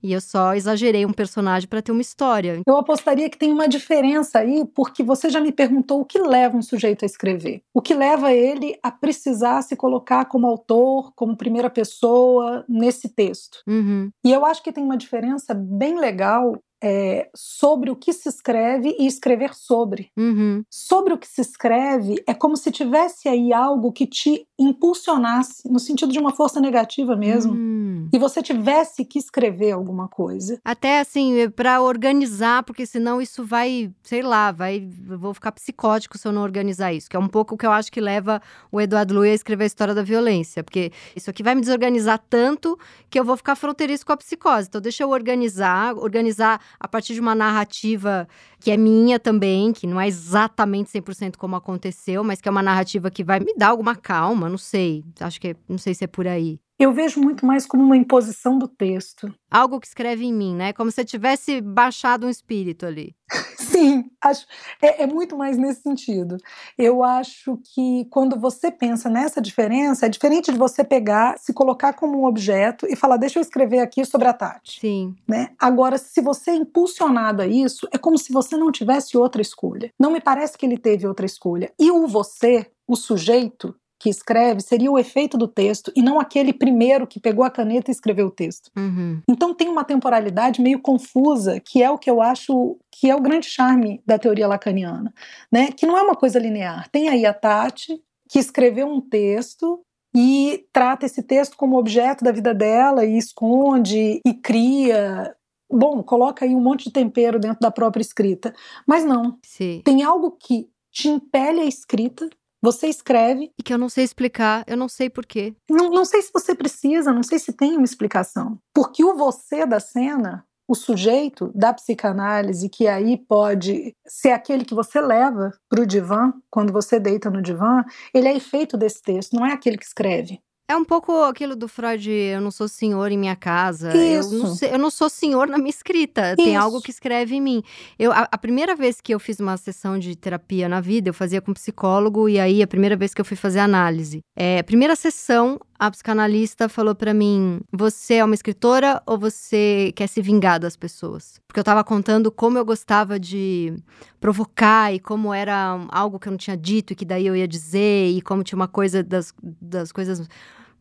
e 0.02 0.12
eu 0.12 0.20
só 0.20 0.54
exagerei 0.54 1.06
um 1.06 1.12
personagem 1.12 1.69
para 1.69 1.82
ter 1.82 1.93
uma 1.93 2.00
história. 2.00 2.60
Eu 2.66 2.76
apostaria 2.76 3.31
que 3.31 3.38
tem 3.38 3.52
uma 3.52 3.69
diferença 3.69 4.40
aí, 4.40 4.64
porque 4.75 5.02
você 5.02 5.31
já 5.31 5.40
me 5.40 5.52
perguntou 5.52 6.00
o 6.00 6.04
que 6.04 6.19
leva 6.19 6.56
um 6.56 6.62
sujeito 6.62 7.04
a 7.04 7.06
escrever. 7.06 7.62
O 7.72 7.81
que 7.81 7.94
leva 7.94 8.32
ele 8.32 8.78
a 8.82 8.90
precisar 8.90 9.62
se 9.62 9.76
colocar 9.76 10.25
como 10.26 10.46
autor, 10.46 11.12
como 11.14 11.37
primeira 11.37 11.70
pessoa 11.70 12.64
nesse 12.69 13.08
texto. 13.08 13.58
Uhum. 13.66 14.10
E 14.25 14.32
eu 14.32 14.44
acho 14.44 14.62
que 14.62 14.72
tem 14.72 14.84
uma 14.84 14.96
diferença 14.96 15.54
bem 15.54 15.99
legal 15.99 16.55
é, 16.82 17.31
sobre 17.34 17.90
o 17.90 17.96
que 17.96 18.12
se 18.12 18.28
escreve 18.28 18.96
e 18.98 19.06
escrever 19.06 19.55
sobre. 19.55 20.10
Uhum. 20.19 20.64
Sobre 20.69 21.14
o 21.14 21.19
que 21.19 21.28
se 21.28 21.40
escreve 21.40 22.22
é 22.26 22.34
como 22.34 22.56
se 22.56 22.72
tivesse 22.72 23.28
aí 23.28 23.52
algo 23.52 23.93
que 23.93 24.06
te 24.06 24.44
impulsionasse, 24.62 25.68
no 25.70 25.78
sentido 25.78 26.12
de 26.12 26.18
uma 26.18 26.34
força 26.34 26.60
negativa 26.60 27.16
mesmo, 27.16 27.52
uhum. 27.52 28.08
e 28.12 28.18
você 28.18 28.42
tivesse 28.42 29.04
que 29.04 29.18
escrever 29.18 29.72
alguma 29.72 30.08
coisa. 30.08 30.60
Até 30.64 31.00
assim, 31.00 31.48
para 31.50 31.80
organizar, 31.80 32.62
porque 32.62 32.86
senão 32.86 33.20
isso 33.20 33.44
vai, 33.44 33.90
sei 34.02 34.22
lá, 34.22 34.52
vai, 34.52 34.88
vou 35.18 35.34
ficar 35.34 35.52
psicótico 35.52 36.18
se 36.18 36.26
eu 36.26 36.32
não 36.32 36.42
organizar 36.42 36.92
isso, 36.92 37.08
que 37.08 37.16
é 37.16 37.18
um 37.18 37.28
pouco 37.28 37.54
o 37.54 37.58
que 37.58 37.66
eu 37.66 37.72
acho 37.72 37.90
que 37.90 38.00
leva 38.00 38.40
o 38.70 38.80
Eduardo 38.80 39.14
Lui 39.14 39.30
a 39.30 39.34
escrever 39.34 39.64
a 39.64 39.66
história 39.66 39.94
da 39.94 40.02
violência, 40.02 40.62
porque 40.62 40.92
isso 41.14 41.30
aqui 41.30 41.42
vai 41.42 41.54
me 41.54 41.60
desorganizar 41.60 42.20
tanto 42.28 42.78
que 43.10 43.18
eu 43.18 43.24
vou 43.24 43.36
ficar 43.36 43.56
fronteiriço 43.56 44.06
com 44.06 44.12
a 44.12 44.16
psicose. 44.16 44.68
Então 44.68 44.80
deixa 44.80 45.02
eu 45.02 45.10
organizar, 45.10 45.94
organizar 45.96 46.60
a 46.78 46.88
partir 46.88 47.14
de 47.14 47.20
uma 47.20 47.34
narrativa 47.34 48.28
que 48.62 48.70
é 48.70 48.76
minha 48.76 49.18
também, 49.18 49.72
que 49.72 49.86
não 49.86 50.00
é 50.00 50.06
exatamente 50.06 50.90
100% 50.92 51.36
como 51.36 51.56
aconteceu, 51.56 52.22
mas 52.22 52.40
que 52.40 52.48
é 52.48 52.50
uma 52.50 52.62
narrativa 52.62 53.10
que 53.10 53.24
vai 53.24 53.40
me 53.40 53.52
dar 53.56 53.68
alguma 53.70 53.96
calma, 53.96 54.48
não 54.52 54.58
sei. 54.58 55.04
Acho 55.19 55.40
que 55.40 55.49
é, 55.49 55.56
não 55.69 55.78
sei 55.78 55.94
se 55.94 56.04
é 56.04 56.06
por 56.06 56.26
aí. 56.26 56.60
Eu 56.78 56.93
vejo 56.93 57.20
muito 57.20 57.46
mais 57.46 57.64
como 57.64 57.84
uma 57.84 57.96
imposição 57.96 58.58
do 58.58 58.66
texto. 58.66 59.32
Algo 59.49 59.78
que 59.78 59.87
escreve 59.87 60.25
em 60.25 60.32
mim, 60.32 60.54
né? 60.54 60.72
Como 60.72 60.90
se 60.90 61.00
eu 61.00 61.04
tivesse 61.04 61.60
baixado 61.60 62.26
um 62.26 62.31
espírito 62.31 62.84
ali. 62.84 63.14
Sim, 63.56 64.10
acho, 64.20 64.44
é, 64.82 65.04
é, 65.04 65.06
muito 65.06 65.37
mais 65.37 65.56
nesse 65.56 65.82
sentido. 65.82 66.37
Eu 66.76 67.04
acho 67.04 67.58
que 67.72 68.04
quando 68.10 68.38
você 68.38 68.70
pensa 68.70 69.08
nessa 69.08 69.40
diferença, 69.40 70.06
é 70.06 70.08
diferente 70.08 70.50
de 70.50 70.58
você 70.58 70.82
pegar, 70.82 71.38
se 71.38 71.52
colocar 71.52 71.93
como 71.93 72.19
um 72.19 72.25
objeto 72.25 72.87
e 72.88 72.96
falar, 72.96 73.16
deixa 73.16 73.38
eu 73.38 73.43
escrever 73.43 73.78
aqui 73.78 74.05
sobre 74.05 74.26
a 74.26 74.32
Tati. 74.32 74.81
Sim. 74.81 75.14
Né? 75.28 75.50
Agora, 75.60 75.96
se 75.98 76.20
você 76.20 76.50
é 76.50 76.56
impulsionado 76.56 77.43
a 77.43 77.46
isso, 77.46 77.87
é 77.93 77.98
como 77.98 78.19
se 78.19 78.32
você 78.32 78.56
não 78.56 78.72
tivesse 78.72 79.16
outra 79.16 79.40
escolha. 79.40 79.90
Não 79.98 80.10
me 80.10 80.20
parece 80.20 80.58
que 80.58 80.66
ele 80.66 80.76
teve 80.76 81.06
outra 81.06 81.26
escolha. 81.26 81.72
E 81.78 81.93
o 81.93 82.08
você, 82.08 82.66
o 82.88 82.96
sujeito, 82.96 83.75
que 84.02 84.10
escreve 84.10 84.60
seria 84.60 84.90
o 84.90 84.99
efeito 84.99 85.38
do 85.38 85.46
texto 85.46 85.93
e 85.94 86.02
não 86.02 86.19
aquele 86.19 86.52
primeiro 86.52 87.06
que 87.06 87.20
pegou 87.20 87.44
a 87.44 87.50
caneta 87.50 87.88
e 87.88 87.93
escreveu 87.93 88.26
o 88.26 88.31
texto. 88.32 88.69
Uhum. 88.76 89.22
Então 89.28 89.54
tem 89.54 89.69
uma 89.69 89.84
temporalidade 89.84 90.60
meio 90.60 90.81
confusa, 90.81 91.60
que 91.60 91.81
é 91.81 91.88
o 91.88 91.96
que 91.96 92.10
eu 92.10 92.20
acho 92.20 92.76
que 92.90 93.08
é 93.08 93.14
o 93.14 93.20
grande 93.20 93.46
charme 93.46 94.02
da 94.04 94.19
teoria 94.19 94.49
lacaniana, 94.49 95.14
né? 95.52 95.70
Que 95.70 95.87
não 95.87 95.96
é 95.96 96.02
uma 96.02 96.16
coisa 96.16 96.40
linear. 96.40 96.88
Tem 96.90 97.08
aí 97.08 97.25
a 97.25 97.32
Tati, 97.32 98.02
que 98.28 98.40
escreveu 98.40 98.88
um 98.88 99.00
texto 99.00 99.81
e 100.12 100.66
trata 100.72 101.06
esse 101.06 101.22
texto 101.22 101.56
como 101.56 101.78
objeto 101.78 102.25
da 102.25 102.32
vida 102.32 102.52
dela 102.52 103.05
e 103.05 103.16
esconde 103.16 104.20
e 104.26 104.34
cria 104.34 105.32
bom, 105.70 106.02
coloca 106.02 106.44
aí 106.44 106.56
um 106.56 106.60
monte 106.60 106.84
de 106.87 106.90
tempero 106.90 107.38
dentro 107.38 107.60
da 107.60 107.70
própria 107.70 108.02
escrita. 108.02 108.52
Mas 108.84 109.05
não. 109.05 109.38
Sim. 109.44 109.81
Tem 109.84 110.02
algo 110.02 110.32
que 110.32 110.69
te 110.90 111.08
impele 111.08 111.60
a 111.60 111.64
escrita, 111.64 112.28
você 112.62 112.86
escreve. 112.86 113.50
E 113.58 113.62
que 113.62 113.74
eu 113.74 113.78
não 113.78 113.88
sei 113.88 114.04
explicar, 114.04 114.64
eu 114.66 114.76
não 114.76 114.88
sei 114.88 115.10
porquê. 115.10 115.54
Não, 115.68 115.90
não 115.90 116.04
sei 116.04 116.22
se 116.22 116.30
você 116.32 116.54
precisa, 116.54 117.12
não 117.12 117.22
sei 117.22 117.38
se 117.38 117.52
tem 117.52 117.76
uma 117.76 117.84
explicação. 117.84 118.58
Porque 118.72 119.04
o 119.04 119.16
você 119.16 119.66
da 119.66 119.81
cena, 119.81 120.46
o 120.69 120.74
sujeito 120.74 121.50
da 121.54 121.74
psicanálise, 121.74 122.69
que 122.69 122.86
aí 122.86 123.19
pode 123.19 123.94
ser 124.06 124.31
aquele 124.31 124.64
que 124.64 124.74
você 124.74 125.00
leva 125.00 125.50
para 125.69 125.82
o 125.82 125.86
divã, 125.86 126.32
quando 126.48 126.72
você 126.72 127.00
deita 127.00 127.28
no 127.28 127.42
divã, 127.42 127.84
ele 128.14 128.28
é 128.28 128.36
efeito 128.36 128.76
desse 128.76 129.02
texto, 129.02 129.34
não 129.34 129.44
é 129.44 129.52
aquele 129.52 129.76
que 129.76 129.84
escreve. 129.84 130.40
É 130.69 130.76
um 130.76 130.84
pouco 130.84 131.22
aquilo 131.24 131.54
do 131.54 131.69
Freud, 131.69 132.10
eu 132.10 132.40
não 132.40 132.50
sou 132.50 132.66
senhor 132.66 133.10
em 133.12 133.19
minha 133.19 133.36
casa. 133.36 133.94
Isso. 133.94 134.34
Eu 134.34 134.38
não, 134.38 134.56
eu 134.72 134.78
não 134.78 134.90
sou 134.90 135.10
senhor 135.10 135.46
na 135.46 135.58
minha 135.58 135.70
escrita. 135.70 136.28
Isso. 136.28 136.36
Tem 136.36 136.56
algo 136.56 136.81
que 136.81 136.90
escreve 136.90 137.34
em 137.34 137.40
mim. 137.40 137.62
Eu, 137.98 138.10
a, 138.10 138.28
a, 138.31 138.38
primeira 138.38 138.74
vez 138.74 139.00
que 139.00 139.12
eu 139.12 139.20
fiz 139.20 139.38
uma 139.38 139.56
sessão 139.56 139.98
de 139.98 140.16
terapia 140.16 140.69
na 140.69 140.81
vida, 140.81 141.10
eu 141.10 141.14
fazia 141.14 141.42
com 141.42 141.52
psicólogo, 141.52 142.28
e 142.28 142.40
aí 142.40 142.62
a 142.62 142.66
primeira 142.66 142.96
vez 142.96 143.12
que 143.12 143.20
eu 143.20 143.24
fui 143.24 143.36
fazer 143.36 143.58
análise. 143.58 144.20
É, 144.34 144.62
primeira 144.62 144.96
sessão, 144.96 145.60
a 145.78 145.90
psicanalista 145.90 146.69
falou 146.69 146.94
para 146.94 147.12
mim: 147.12 147.60
Você 147.72 148.14
é 148.14 148.24
uma 148.24 148.34
escritora 148.34 149.02
ou 149.04 149.19
você 149.19 149.92
quer 149.94 150.06
se 150.06 150.22
vingar 150.22 150.60
das 150.60 150.76
pessoas? 150.76 151.40
Porque 151.46 151.60
eu 151.60 151.64
tava 151.64 151.84
contando 151.84 152.31
como 152.31 152.56
eu 152.56 152.64
gostava 152.64 153.19
de 153.19 153.74
provocar 154.22 154.94
e 154.94 155.00
como 155.00 155.34
era 155.34 155.84
algo 155.88 156.17
que 156.17 156.29
eu 156.29 156.31
não 156.31 156.38
tinha 156.38 156.56
dito 156.56 156.93
e 156.93 156.96
que 156.96 157.05
daí 157.05 157.26
eu 157.26 157.34
ia 157.34 157.48
dizer, 157.48 158.08
e 158.08 158.22
como 158.22 158.44
tinha 158.44 158.56
uma 158.56 158.69
coisa 158.69 159.02
das, 159.02 159.34
das 159.60 159.91
coisas 159.91 160.29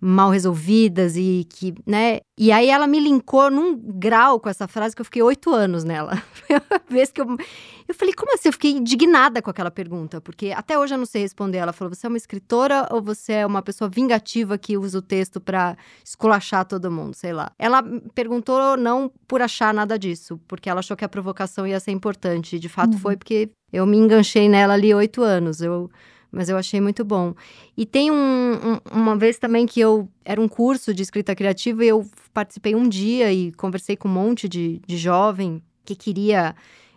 mal 0.03 0.31
resolvidas 0.31 1.15
e 1.15 1.46
que, 1.48 1.75
né? 1.86 2.22
E 2.36 2.51
aí 2.51 2.70
ela 2.70 2.88
me 2.88 3.00
linkou 3.00 3.51
num 3.51 3.77
grau 3.77 4.39
com 4.39 4.50
essa 4.50 4.67
frase 4.67 4.96
que 4.96 5.01
eu 5.01 5.05
fiquei 5.05 5.22
oito 5.22 5.53
anos 5.53 5.84
nela. 5.84 6.15
Foi 6.34 6.55
a 6.55 6.81
vez 6.89 7.12
que 7.12 7.22
eu. 7.22 7.27
Eu 7.88 7.93
falei, 7.93 8.12
como 8.15 8.34
assim? 8.34 8.50
Eu 8.50 8.53
fiquei 8.53 8.72
indignada 8.72 9.41
com 9.43 9.51
aquela 9.51 9.70
pergunta, 9.70 10.20
porque 10.20 10.51
até 10.55 10.79
hoje 10.79 10.96
eu 10.96 10.98
não 10.98 11.05
sei 11.05 11.22
responder. 11.22 11.60
Ela 11.60 11.72
falou: 11.72 11.93
você 11.93 12.08
é 12.08 12.10
uma 12.10 12.17
escritora 12.17 12.88
ou 12.89 13.00
você 13.00 13.34
é 13.34 13.46
uma 13.46 13.62
pessoa 13.62 13.88
vingativa 13.88 14.58
que 14.58 14.75
usa 14.75 14.98
o 14.98 15.01
texto 15.03 15.39
para 15.39 15.77
esculachar 16.03 16.65
todo 16.65 16.89
mundo, 16.89 17.13
sei 17.13 17.31
lá. 17.31 17.51
Ela 17.60 17.84
perguntou 18.15 18.75
não 18.75 19.12
por 19.27 19.39
achar 19.39 19.72
nada 19.72 20.00
disso, 20.00 20.41
porque 20.48 20.67
ela 20.67 20.79
achou 20.79 20.98
que 20.98 21.05
a 21.05 21.10
provocação 21.10 21.67
ia 21.67 21.79
ser 21.79 21.91
importante. 21.91 22.55
E 22.55 22.60
de 22.60 22.70
fato 22.70 22.93
uhum. 22.93 23.00
foi 23.00 23.17
porque 23.17 23.51
eu 23.72 23.86
me 23.86 23.98
enganchei 23.98 24.50
nela 24.50 24.74
ali 24.74 24.91
oito 24.96 25.22
anos. 25.22 25.62
Eu 25.62 25.91
mas 26.31 26.50
eu 26.50 26.57
achei 26.57 26.79
muito 26.79 27.03
bom. 27.03 27.33
E 27.75 27.85
tem 27.85 28.09
um, 28.09 28.53
um, 28.53 28.79
uma 28.91 29.15
vez 29.15 29.38
também 29.38 29.65
que 29.65 29.79
eu 29.79 30.07
era 30.23 30.39
um 30.39 30.47
curso 30.47 30.93
de 30.93 31.03
escrita 31.03 31.35
criativa 31.35 31.83
e 31.83 31.89
eu 31.89 32.05
participei 32.33 32.73
um 32.73 32.88
dia 32.88 33.31
e 33.33 33.51
conversei 33.51 33.95
com 33.95 34.07
um 34.07 34.11
monte 34.11 34.47
de, 34.47 34.81
de 34.88 34.97
jovem 34.97 35.61
que 35.83 35.95
queria 35.95 36.55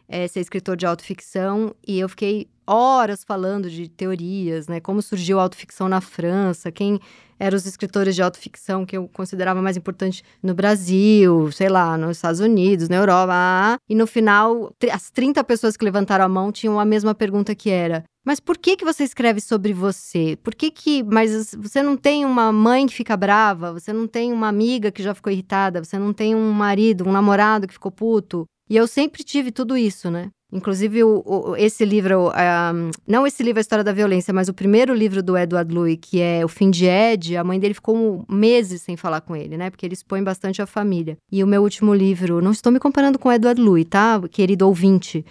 é, 0.08 0.26
ser 0.28 0.40
escritor 0.40 0.76
de 0.76 0.86
autoficção 0.86 1.74
e 1.86 1.98
eu 1.98 2.08
fiquei 2.08 2.48
horas 2.66 3.24
falando 3.24 3.68
de 3.68 3.88
teorias, 3.88 4.68
né? 4.68 4.80
Como 4.80 5.02
surgiu 5.02 5.38
a 5.38 5.42
autoficção 5.42 5.88
na 5.88 6.00
França, 6.00 6.72
quem 6.72 6.98
eram 7.38 7.56
os 7.56 7.66
escritores 7.66 8.14
de 8.14 8.22
autoficção 8.22 8.86
que 8.86 8.96
eu 8.96 9.08
considerava 9.08 9.60
mais 9.60 9.76
importante 9.76 10.22
no 10.42 10.54
Brasil, 10.54 11.50
sei 11.52 11.68
lá, 11.68 11.98
nos 11.98 12.16
Estados 12.16 12.40
Unidos, 12.40 12.88
na 12.88 12.96
Europa. 12.96 13.32
Ah, 13.34 13.76
e 13.88 13.94
no 13.94 14.06
final, 14.06 14.72
as 14.90 15.10
30 15.10 15.42
pessoas 15.44 15.76
que 15.76 15.84
levantaram 15.84 16.24
a 16.24 16.28
mão 16.28 16.52
tinham 16.52 16.78
a 16.78 16.84
mesma 16.84 17.14
pergunta 17.14 17.54
que 17.54 17.70
era: 17.70 18.04
mas 18.24 18.40
por 18.40 18.56
que 18.56 18.76
que 18.76 18.84
você 18.84 19.04
escreve 19.04 19.40
sobre 19.40 19.74
você? 19.74 20.38
Por 20.42 20.54
que 20.54 20.70
que, 20.70 21.02
mas 21.02 21.54
você 21.54 21.82
não 21.82 21.96
tem 21.96 22.24
uma 22.24 22.50
mãe 22.50 22.86
que 22.86 22.94
fica 22.94 23.16
brava, 23.16 23.72
você 23.72 23.92
não 23.92 24.06
tem 24.06 24.32
uma 24.32 24.48
amiga 24.48 24.90
que 24.90 25.02
já 25.02 25.14
ficou 25.14 25.30
irritada, 25.30 25.84
você 25.84 25.98
não 25.98 26.12
tem 26.12 26.34
um 26.34 26.50
marido, 26.50 27.06
um 27.06 27.12
namorado 27.12 27.66
que 27.66 27.74
ficou 27.74 27.92
puto? 27.92 28.46
E 28.68 28.76
eu 28.76 28.86
sempre 28.86 29.22
tive 29.22 29.52
tudo 29.52 29.76
isso, 29.76 30.10
né? 30.10 30.30
Inclusive, 30.54 31.02
o, 31.02 31.20
o, 31.26 31.56
esse 31.56 31.84
livro, 31.84 32.28
um, 32.28 32.90
não 33.08 33.26
esse 33.26 33.42
livro, 33.42 33.58
A 33.58 33.60
História 33.60 33.82
da 33.82 33.92
Violência, 33.92 34.32
mas 34.32 34.48
o 34.48 34.54
primeiro 34.54 34.94
livro 34.94 35.20
do 35.20 35.36
Edward 35.36 35.74
Louis, 35.74 35.98
que 36.00 36.20
é 36.20 36.44
O 36.44 36.48
Fim 36.48 36.70
de 36.70 36.86
Ed, 36.86 37.36
a 37.36 37.42
mãe 37.42 37.58
dele 37.58 37.74
ficou 37.74 38.24
meses 38.28 38.82
sem 38.82 38.96
falar 38.96 39.20
com 39.20 39.34
ele, 39.34 39.56
né? 39.56 39.68
Porque 39.68 39.84
ele 39.84 39.94
expõe 39.94 40.22
bastante 40.22 40.62
a 40.62 40.66
família. 40.66 41.18
E 41.32 41.42
o 41.42 41.46
meu 41.46 41.60
último 41.60 41.92
livro, 41.92 42.40
não 42.40 42.52
estou 42.52 42.70
me 42.70 42.78
comparando 42.78 43.18
com 43.18 43.28
o 43.28 43.32
Edward 43.32 43.60
Louis, 43.60 43.84
tá, 43.84 44.20
querido 44.30 44.68
ouvinte? 44.68 45.24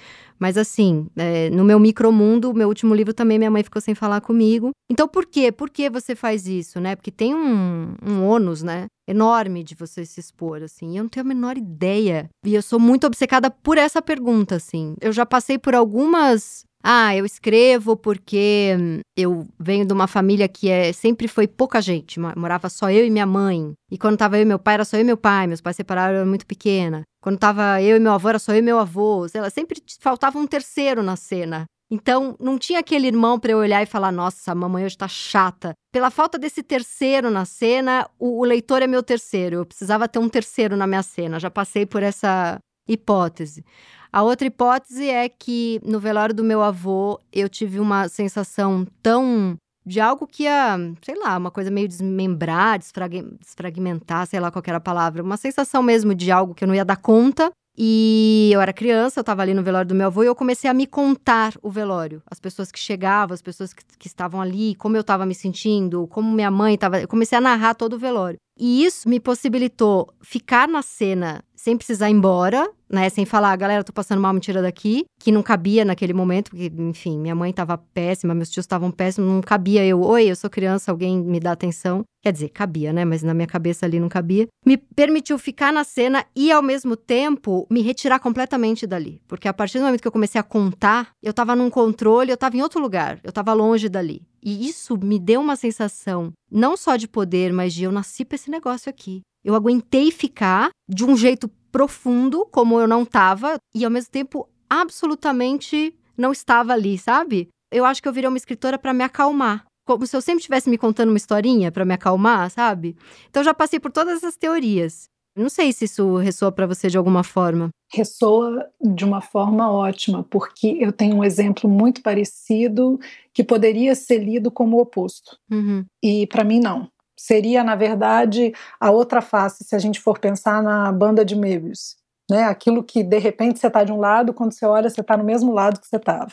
Mas 0.44 0.58
assim, 0.58 1.08
é, 1.16 1.50
no 1.52 1.64
meu 1.64 1.80
micromundo, 1.80 2.54
meu 2.54 2.68
último 2.68 2.94
livro 2.94 3.14
também 3.14 3.38
minha 3.38 3.50
mãe 3.50 3.64
ficou 3.64 3.82
sem 3.82 3.96
falar 3.96 4.20
comigo. 4.20 4.72
Então 4.92 5.08
por 5.08 5.26
quê? 5.26 5.54
Por 5.54 5.70
que 5.70 5.90
você 5.90 6.16
faz 6.16 6.46
isso, 6.46 6.82
né? 6.82 6.98
Porque 6.98 7.12
tem 7.12 7.34
um, 7.34 7.96
um 8.06 8.26
ônus, 8.26 8.62
né? 8.62 8.88
Enorme 9.08 9.64
de 9.64 9.74
você 9.74 10.06
se 10.06 10.20
expor, 10.20 10.62
assim. 10.62 10.98
Eu 10.98 11.04
não 11.04 11.10
tenho 11.10 11.26
a 11.26 11.30
menor 11.30 11.58
ideia. 11.58 12.30
E 12.46 12.54
eu 12.54 12.62
sou 12.62 12.78
muito 12.78 13.08
obcecada 13.08 13.50
por 13.50 13.78
essa 13.78 14.02
pergunta, 14.02 14.56
assim. 14.56 14.96
Eu 15.00 15.13
já 15.14 15.26
passei 15.26 15.58
por 15.58 15.76
algumas 15.76 16.66
ah, 16.86 17.16
eu 17.16 17.26
escrevo 17.26 17.96
porque 17.96 18.76
eu 19.16 19.48
venho 19.58 19.86
de 19.86 19.94
uma 19.94 20.06
família 20.06 20.50
que 20.50 20.70
é, 20.70 20.92
sempre 20.92 21.30
foi 21.30 21.48
pouca 21.48 21.82
gente. 21.82 22.20
Morava 22.20 22.68
só 22.68 22.92
eu 22.92 23.06
e 23.06 23.10
minha 23.10 23.26
mãe. 23.26 23.72
E 23.90 23.98
quando 23.98 24.18
tava 24.18 24.38
eu 24.38 24.42
e 24.42 24.46
meu 24.46 24.60
pai, 24.60 24.74
era 24.74 24.84
só 24.84 24.98
eu 24.98 25.02
e 25.02 25.06
meu 25.06 25.16
pai. 25.16 25.48
Meus 25.48 25.62
pais 25.62 25.78
separaram, 25.78 26.14
eu 26.14 26.20
era 26.20 26.26
muito 26.26 26.46
pequena. 26.46 27.04
Quando 27.22 27.38
tava 27.40 27.82
eu 27.82 27.96
e 27.96 28.00
meu 28.02 28.12
avô, 28.12 28.28
era 28.28 28.38
só 28.38 28.52
eu 28.52 28.60
e 28.60 28.62
meu 28.62 28.80
avô. 28.80 29.26
Sei 29.30 29.40
lá, 29.40 29.50
sempre 29.50 29.82
faltava 30.02 30.38
um 30.38 30.46
terceiro 30.46 31.02
na 31.02 31.16
cena. 31.16 31.64
Então, 31.90 32.36
não 32.38 32.58
tinha 32.58 32.80
aquele 32.80 33.08
irmão 33.08 33.40
para 33.40 33.52
eu 33.54 33.60
olhar 33.60 33.82
e 33.82 33.86
falar: 33.86 34.12
nossa, 34.12 34.52
a 34.52 34.56
mamãe 34.56 34.84
hoje 34.84 34.98
tá 34.98 35.08
chata. 35.08 35.74
Pela 35.90 36.10
falta 36.10 36.38
desse 36.38 36.62
terceiro 36.62 37.32
na 37.32 37.46
cena, 37.46 38.10
o, 38.20 38.42
o 38.42 38.44
leitor 38.44 38.82
é 38.82 38.88
meu 38.88 39.04
terceiro. 39.04 39.58
Eu 39.58 39.66
precisava 39.66 40.06
ter 40.08 40.20
um 40.20 40.28
terceiro 40.28 40.76
na 40.76 40.86
minha 40.86 41.04
cena. 41.04 41.40
Já 41.40 41.50
passei 41.50 41.86
por 41.86 42.04
essa 42.04 42.60
hipótese. 42.88 43.64
A 44.12 44.22
outra 44.22 44.48
hipótese 44.48 45.10
é 45.10 45.28
que 45.28 45.80
no 45.84 46.00
velório 46.00 46.36
do 46.36 46.44
meu 46.44 46.62
avô 46.62 47.20
eu 47.32 47.50
tive 47.50 47.80
uma 47.80 48.08
sensação 48.08 48.86
tão 49.02 49.56
de 49.86 50.00
algo 50.00 50.28
que 50.28 50.44
ia, 50.44 50.78
sei 51.02 51.16
lá, 51.16 51.38
uma 51.38 51.52
coisa 51.52 51.70
meio 51.70 51.88
desmembrar, 51.88 52.80
desfragmentar, 52.80 54.28
sei 54.28 54.40
lá 54.40 54.50
qual 54.50 54.64
era 54.66 54.78
a 54.78 54.82
palavra, 54.82 55.24
uma 55.24 55.36
sensação 55.36 55.84
mesmo 55.84 56.16
de 56.16 56.32
algo 56.32 56.54
que 56.54 56.64
eu 56.64 56.68
não 56.68 56.76
ia 56.76 56.86
dar 56.86 56.98
conta. 56.98 57.52
E 57.76 58.52
eu 58.54 58.62
era 58.62 58.72
criança, 58.72 59.20
eu 59.20 59.24
estava 59.24 59.42
ali 59.42 59.54
no 59.54 59.64
velório 59.64 59.88
do 59.88 59.96
meu 59.96 60.06
avô 60.06 60.22
e 60.24 60.28
eu 60.28 60.36
comecei 60.36 60.70
a 60.70 60.74
me 60.76 60.86
contar 60.86 61.54
o 61.60 61.72
velório. 61.72 62.22
As 62.30 62.40
pessoas 62.40 62.72
que 62.72 62.80
chegavam, 62.80 63.34
as 63.34 63.42
pessoas 63.42 63.74
que, 63.74 63.84
que 63.98 64.06
estavam 64.06 64.40
ali, 64.40 64.76
como 64.76 64.96
eu 64.96 65.02
estava 65.02 65.26
me 65.26 65.34
sentindo, 65.34 66.06
como 66.08 66.32
minha 66.32 66.52
mãe 66.52 66.76
estava. 66.76 67.02
Eu 67.02 67.08
comecei 67.08 67.36
a 67.36 67.42
narrar 67.42 67.74
todo 67.74 67.94
o 67.94 68.00
velório. 68.00 68.38
E 68.60 68.86
isso 68.86 69.10
me 69.10 69.20
possibilitou 69.20 70.14
ficar 70.22 70.68
na 70.68 70.84
cena 70.84 71.44
sem 71.64 71.78
precisar 71.78 72.10
ir 72.10 72.14
embora, 72.14 72.70
né? 72.92 73.08
Sem 73.08 73.26
falar, 73.26 73.56
galera, 73.56 73.86
tô 73.86 73.94
passando 73.94 74.20
mal, 74.20 74.34
me 74.34 74.42
tira 74.42 74.62
daqui. 74.62 75.06
Que 75.18 75.32
não 75.32 75.42
cabia 75.42 75.86
naquele 75.86 76.12
momento, 76.12 76.50
porque, 76.52 76.70
enfim, 76.78 77.18
minha 77.18 77.34
mãe 77.34 77.54
tava 77.54 77.78
péssima, 77.78 78.36
meus 78.36 78.50
tios 78.50 78.66
estavam 78.66 78.92
péssimos, 78.92 79.32
não 79.32 79.40
cabia 79.40 79.86
eu, 79.86 80.02
oi, 80.02 80.26
eu 80.26 80.36
sou 80.36 80.50
criança, 80.50 80.92
alguém 80.92 81.18
me 81.18 81.40
dá 81.40 81.54
atenção. 81.54 82.04
Quer 82.22 82.34
dizer, 82.34 82.50
cabia, 82.50 82.92
né? 82.92 83.06
Mas 83.06 83.24
na 83.24 83.34
minha 83.34 83.48
cabeça 83.48 83.86
ali 83.86 83.98
não 83.98 84.10
cabia. 84.10 84.46
Me 84.66 84.76
permitiu 84.76 85.40
ficar 85.40 85.72
na 85.72 85.86
cena 85.86 86.26
e, 86.36 86.52
ao 86.52 86.62
mesmo 86.62 86.98
tempo, 86.98 87.66
me 87.72 87.82
retirar 87.82 88.20
completamente 88.20 88.86
dali. 88.86 89.22
Porque 89.26 89.48
a 89.48 89.54
partir 89.54 89.80
do 89.80 89.86
momento 89.86 90.02
que 90.02 90.08
eu 90.08 90.12
comecei 90.12 90.40
a 90.40 90.44
contar, 90.44 91.12
eu 91.24 91.34
tava 91.34 91.56
num 91.56 91.70
controle, 91.70 92.30
eu 92.30 92.38
tava 92.38 92.58
em 92.58 92.62
outro 92.62 92.82
lugar, 92.82 93.22
eu 93.24 93.32
tava 93.32 93.54
longe 93.54 93.88
dali. 93.88 94.22
E 94.44 94.68
isso 94.68 94.98
me 94.98 95.18
deu 95.18 95.40
uma 95.40 95.56
sensação, 95.56 96.34
não 96.52 96.76
só 96.76 96.98
de 96.98 97.08
poder, 97.08 97.54
mas 97.54 97.74
de 97.74 97.84
eu 97.84 97.92
nasci 97.92 98.26
pra 98.26 98.36
esse 98.36 98.52
negócio 98.52 98.90
aqui. 98.90 99.22
Eu 99.44 99.56
aguentei 99.56 100.12
ficar 100.12 100.70
de 100.90 101.06
um 101.06 101.16
jeito 101.16 101.50
profundo, 101.72 102.46
como 102.52 102.80
eu 102.80 102.88
não 102.88 103.04
estava, 103.04 103.56
e 103.74 103.86
ao 103.86 103.92
mesmo 103.92 104.12
tempo 104.12 104.50
absolutamente 104.70 105.96
não 106.18 106.32
estava 106.32 106.74
ali, 106.74 106.98
sabe? 106.98 107.48
Eu 107.72 107.86
acho 107.86 108.02
que 108.02 108.08
eu 108.08 108.14
virei 108.14 108.28
uma 108.28 108.38
escritora 108.38 108.78
para 108.78 108.94
me 108.94 109.04
acalmar. 109.04 109.66
Como 109.86 110.06
se 110.06 110.16
eu 110.16 110.22
sempre 110.22 110.40
estivesse 110.40 110.70
me 110.70 110.78
contando 110.78 111.10
uma 111.10 111.18
historinha 111.18 111.72
para 111.72 111.86
me 111.86 111.94
acalmar, 111.94 112.50
sabe? 112.50 112.96
Então 113.30 113.44
já 113.44 113.54
passei 113.54 113.80
por 113.80 113.92
todas 113.92 114.18
essas 114.18 114.38
teorias. 114.38 115.06
Não 115.36 115.50
sei 115.50 115.74
se 115.74 115.86
isso 115.86 116.18
ressoa 116.18 116.52
para 116.52 116.68
você 116.68 116.90
de 116.90 116.98
alguma 116.98 117.24
forma. 117.24 117.70
Ressoa 117.92 118.70
de 118.80 119.04
uma 119.04 119.22
forma 119.22 119.72
ótima, 119.72 120.24
porque 120.24 120.78
eu 120.80 120.92
tenho 120.92 121.18
um 121.18 121.24
exemplo 121.24 121.70
muito 121.70 122.02
parecido 122.02 123.00
que 123.34 123.44
poderia 123.44 123.96
ser 123.96 124.20
lido 124.20 124.52
como 124.52 124.78
o 124.78 124.82
oposto. 124.82 125.38
Uhum. 125.52 125.86
E 126.04 126.28
para 126.28 126.44
mim, 126.44 126.60
não 126.60 126.88
seria, 127.24 127.64
na 127.64 127.76
verdade, 127.76 128.54
a 128.80 128.92
outra 128.92 129.22
face, 129.22 129.64
se 129.64 129.76
a 129.76 129.80
gente 129.80 130.00
for 130.00 130.20
pensar 130.20 130.62
na 130.62 130.92
banda 130.92 131.24
de 131.24 131.36
Möbius. 131.36 131.96
Né? 132.30 132.44
Aquilo 132.44 132.84
que, 132.84 133.04
de 133.04 133.18
repente, 133.18 133.60
você 133.60 133.68
está 133.68 133.84
de 133.84 133.92
um 133.92 134.00
lado, 134.00 134.34
quando 134.34 134.54
você 134.54 134.66
olha, 134.66 134.90
você 134.90 135.02
está 135.02 135.16
no 135.16 135.24
mesmo 135.24 135.54
lado 135.54 135.80
que 135.80 135.88
você 135.88 135.96
estava. 135.96 136.32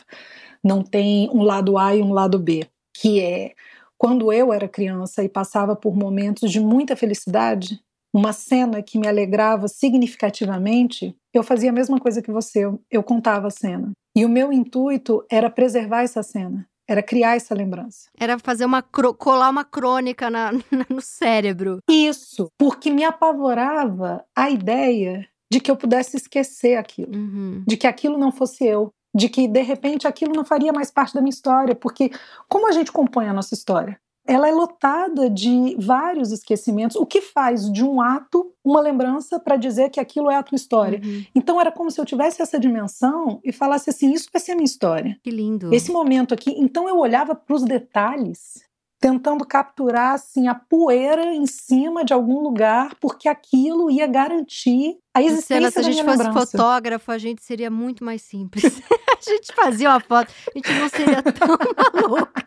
Não 0.63 0.83
tem 0.83 1.29
um 1.31 1.43
lado 1.43 1.77
A 1.77 1.95
e 1.95 2.01
um 2.01 2.11
lado 2.11 2.37
B, 2.37 2.67
que 2.93 3.21
é 3.21 3.53
quando 3.97 4.33
eu 4.33 4.51
era 4.51 4.67
criança 4.67 5.23
e 5.23 5.29
passava 5.29 5.75
por 5.75 5.95
momentos 5.95 6.51
de 6.51 6.59
muita 6.59 6.95
felicidade, 6.95 7.79
uma 8.13 8.33
cena 8.33 8.81
que 8.81 8.97
me 8.99 9.07
alegrava 9.07 9.67
significativamente, 9.67 11.15
eu 11.33 11.43
fazia 11.43 11.69
a 11.69 11.73
mesma 11.73 11.99
coisa 11.99 12.21
que 12.21 12.31
você, 12.31 12.69
eu 12.89 13.03
contava 13.03 13.47
a 13.47 13.51
cena. 13.51 13.91
E 14.15 14.25
o 14.25 14.29
meu 14.29 14.51
intuito 14.51 15.23
era 15.31 15.49
preservar 15.49 16.03
essa 16.03 16.21
cena. 16.21 16.67
Era 16.89 17.01
criar 17.01 17.37
essa 17.37 17.55
lembrança. 17.55 18.09
Era 18.19 18.37
fazer 18.37 18.65
uma 18.65 18.81
colar 18.81 19.49
uma 19.49 19.63
crônica 19.63 20.29
na, 20.29 20.51
na, 20.51 20.85
no 20.89 20.99
cérebro. 20.99 21.79
Isso, 21.89 22.49
porque 22.57 22.91
me 22.91 23.05
apavorava 23.05 24.25
a 24.35 24.49
ideia 24.49 25.25
de 25.49 25.61
que 25.61 25.71
eu 25.71 25.77
pudesse 25.77 26.17
esquecer 26.17 26.75
aquilo, 26.75 27.15
uhum. 27.15 27.63
de 27.65 27.77
que 27.77 27.87
aquilo 27.87 28.17
não 28.17 28.31
fosse 28.31 28.65
eu, 28.65 28.89
de 29.15 29.29
que 29.29 29.47
de 29.47 29.61
repente 29.61 30.07
aquilo 30.07 30.33
não 30.33 30.45
faria 30.45 30.73
mais 30.73 30.89
parte 30.89 31.13
da 31.13 31.21
minha 31.21 31.33
história, 31.33 31.75
porque 31.75 32.09
como 32.49 32.67
a 32.67 32.71
gente 32.71 32.91
compõe 32.91 33.27
a 33.27 33.33
nossa 33.33 33.53
história? 33.53 33.99
Ela 34.31 34.47
é 34.47 34.51
lotada 34.51 35.29
de 35.29 35.75
vários 35.77 36.31
esquecimentos, 36.31 36.95
o 36.95 37.05
que 37.05 37.19
faz 37.19 37.69
de 37.69 37.83
um 37.83 37.99
ato 38.01 38.53
uma 38.63 38.79
lembrança 38.79 39.37
para 39.39 39.57
dizer 39.57 39.89
que 39.89 39.99
aquilo 39.99 40.31
é 40.31 40.37
a 40.37 40.43
tua 40.43 40.55
história. 40.55 41.01
Uhum. 41.03 41.25
Então 41.35 41.59
era 41.59 41.71
como 41.71 41.91
se 41.91 41.99
eu 41.99 42.05
tivesse 42.05 42.41
essa 42.41 42.57
dimensão 42.57 43.41
e 43.43 43.51
falasse 43.51 43.89
assim: 43.89 44.13
isso 44.13 44.29
vai 44.31 44.41
ser 44.41 44.53
a 44.53 44.55
minha 44.55 44.65
história. 44.65 45.19
Que 45.21 45.31
lindo. 45.31 45.73
Esse 45.73 45.91
momento 45.91 46.33
aqui. 46.33 46.55
Então 46.57 46.87
eu 46.87 46.97
olhava 46.97 47.35
para 47.35 47.53
os 47.53 47.63
detalhes, 47.63 48.63
tentando 49.01 49.45
capturar 49.45 50.13
assim 50.13 50.47
a 50.47 50.55
poeira 50.55 51.33
em 51.33 51.45
cima 51.45 52.05
de 52.05 52.13
algum 52.13 52.39
lugar, 52.39 52.95
porque 53.01 53.27
aquilo 53.27 53.91
ia 53.91 54.07
garantir 54.07 54.97
a 55.13 55.21
existência 55.21 55.59
Luciana, 55.59 55.71
se 55.71 55.79
a 55.79 55.81
gente 55.81 56.05
fosse 56.05 56.23
lembrança. 56.23 56.57
fotógrafo, 56.57 57.11
a 57.11 57.17
gente 57.17 57.43
seria 57.43 57.69
muito 57.69 58.05
mais 58.05 58.21
simples. 58.21 58.63
a 59.27 59.29
gente 59.29 59.53
fazia 59.53 59.89
uma 59.89 59.99
foto, 59.99 60.31
a 60.47 60.57
gente 60.57 60.79
não 60.79 60.87
seria 60.87 61.21
tão 61.21 61.47
maluca. 61.99 62.45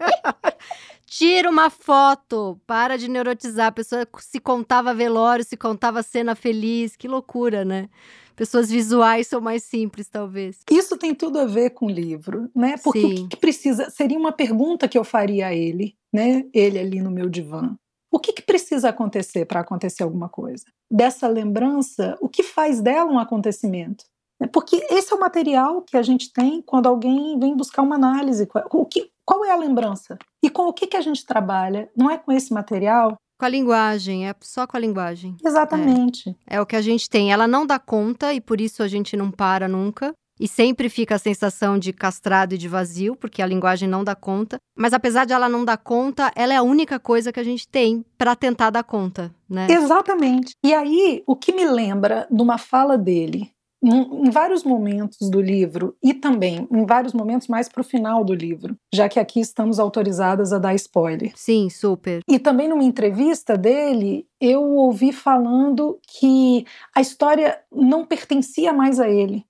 Tira 1.16 1.48
uma 1.48 1.70
foto, 1.70 2.60
para 2.66 2.98
de 2.98 3.06
neurotizar. 3.06 3.68
A 3.68 3.72
pessoa 3.72 4.04
se 4.18 4.40
contava 4.40 4.92
velório, 4.92 5.44
se 5.44 5.56
contava 5.56 6.02
cena 6.02 6.34
feliz. 6.34 6.96
Que 6.96 7.06
loucura, 7.06 7.64
né? 7.64 7.88
Pessoas 8.34 8.68
visuais 8.68 9.28
são 9.28 9.40
mais 9.40 9.62
simples, 9.62 10.08
talvez. 10.08 10.62
Isso 10.68 10.98
tem 10.98 11.14
tudo 11.14 11.38
a 11.38 11.44
ver 11.44 11.70
com 11.70 11.86
o 11.86 11.88
livro, 11.88 12.50
né? 12.52 12.74
Porque 12.82 13.00
Sim. 13.00 13.12
o 13.12 13.14
que, 13.14 13.28
que 13.28 13.36
precisa. 13.36 13.90
Seria 13.90 14.18
uma 14.18 14.32
pergunta 14.32 14.88
que 14.88 14.98
eu 14.98 15.04
faria 15.04 15.46
a 15.46 15.54
ele, 15.54 15.94
né? 16.12 16.46
Ele 16.52 16.80
ali 16.80 17.00
no 17.00 17.12
meu 17.12 17.28
divã. 17.28 17.76
O 18.10 18.18
que, 18.18 18.32
que 18.32 18.42
precisa 18.42 18.88
acontecer 18.88 19.44
para 19.44 19.60
acontecer 19.60 20.02
alguma 20.02 20.28
coisa? 20.28 20.64
Dessa 20.90 21.28
lembrança, 21.28 22.18
o 22.20 22.28
que 22.28 22.42
faz 22.42 22.80
dela 22.80 23.08
um 23.08 23.20
acontecimento? 23.20 24.04
Porque 24.52 24.84
esse 24.90 25.12
é 25.12 25.16
o 25.16 25.20
material 25.20 25.80
que 25.82 25.96
a 25.96 26.02
gente 26.02 26.32
tem 26.32 26.60
quando 26.60 26.88
alguém 26.88 27.38
vem 27.38 27.56
buscar 27.56 27.82
uma 27.82 27.94
análise. 27.94 28.48
O 28.72 28.84
que, 28.84 29.12
qual 29.24 29.44
é 29.44 29.50
a 29.50 29.56
lembrança? 29.56 30.18
E 30.42 30.50
com 30.50 30.62
o 30.68 30.72
que, 30.72 30.86
que 30.86 30.96
a 30.96 31.00
gente 31.00 31.24
trabalha? 31.24 31.90
Não 31.96 32.10
é 32.10 32.18
com 32.18 32.30
esse 32.30 32.52
material? 32.52 33.16
Com 33.38 33.46
a 33.46 33.48
linguagem, 33.48 34.28
é 34.28 34.34
só 34.40 34.66
com 34.66 34.76
a 34.76 34.80
linguagem. 34.80 35.36
Exatamente. 35.44 36.30
É, 36.48 36.56
é 36.56 36.60
o 36.60 36.66
que 36.66 36.76
a 36.76 36.82
gente 36.82 37.08
tem. 37.08 37.32
Ela 37.32 37.48
não 37.48 37.66
dá 37.66 37.78
conta 37.78 38.32
e 38.32 38.40
por 38.40 38.60
isso 38.60 38.82
a 38.82 38.88
gente 38.88 39.16
não 39.16 39.30
para 39.30 39.66
nunca. 39.66 40.12
E 40.38 40.48
sempre 40.48 40.88
fica 40.88 41.14
a 41.14 41.18
sensação 41.18 41.78
de 41.78 41.92
castrado 41.92 42.54
e 42.54 42.58
de 42.58 42.68
vazio, 42.68 43.14
porque 43.14 43.40
a 43.40 43.46
linguagem 43.46 43.88
não 43.88 44.02
dá 44.02 44.16
conta. 44.16 44.58
Mas 44.76 44.92
apesar 44.92 45.24
de 45.24 45.32
ela 45.32 45.48
não 45.48 45.64
dar 45.64 45.76
conta, 45.76 46.32
ela 46.34 46.52
é 46.52 46.56
a 46.56 46.62
única 46.62 46.98
coisa 46.98 47.32
que 47.32 47.38
a 47.38 47.44
gente 47.44 47.68
tem 47.68 48.04
para 48.18 48.34
tentar 48.34 48.70
dar 48.70 48.82
conta, 48.82 49.32
né? 49.48 49.68
Exatamente. 49.70 50.52
E 50.64 50.74
aí, 50.74 51.22
o 51.24 51.36
que 51.36 51.52
me 51.52 51.64
lembra 51.64 52.26
de 52.28 52.42
uma 52.42 52.58
fala 52.58 52.98
dele 52.98 53.53
em, 53.84 54.30
vários 54.30 54.64
momentos 54.64 55.28
do 55.28 55.40
livro 55.40 55.96
e 56.02 56.14
também 56.14 56.66
em 56.70 56.86
vários 56.86 57.12
momentos 57.12 57.48
mais 57.48 57.68
para 57.68 57.80
o 57.80 57.84
final 57.84 58.24
do 58.24 58.34
livro, 58.34 58.76
já 58.92 59.08
que 59.08 59.20
aqui 59.20 59.40
estamos 59.40 59.78
autorizadas 59.78 60.52
a 60.52 60.58
dar 60.58 60.74
spoiler. 60.74 61.32
Sim, 61.34 61.68
super. 61.68 62.20
E 62.28 62.38
também 62.38 62.68
numa 62.68 62.84
entrevista 62.84 63.56
dele, 63.56 64.26
eu 64.40 64.62
ouvi 64.62 65.12
falando 65.12 65.98
que 66.08 66.64
a 66.94 67.00
história 67.00 67.58
não 67.70 68.04
pertencia 68.06 68.72
mais 68.72 68.98
a 68.98 69.08
ele. 69.08 69.44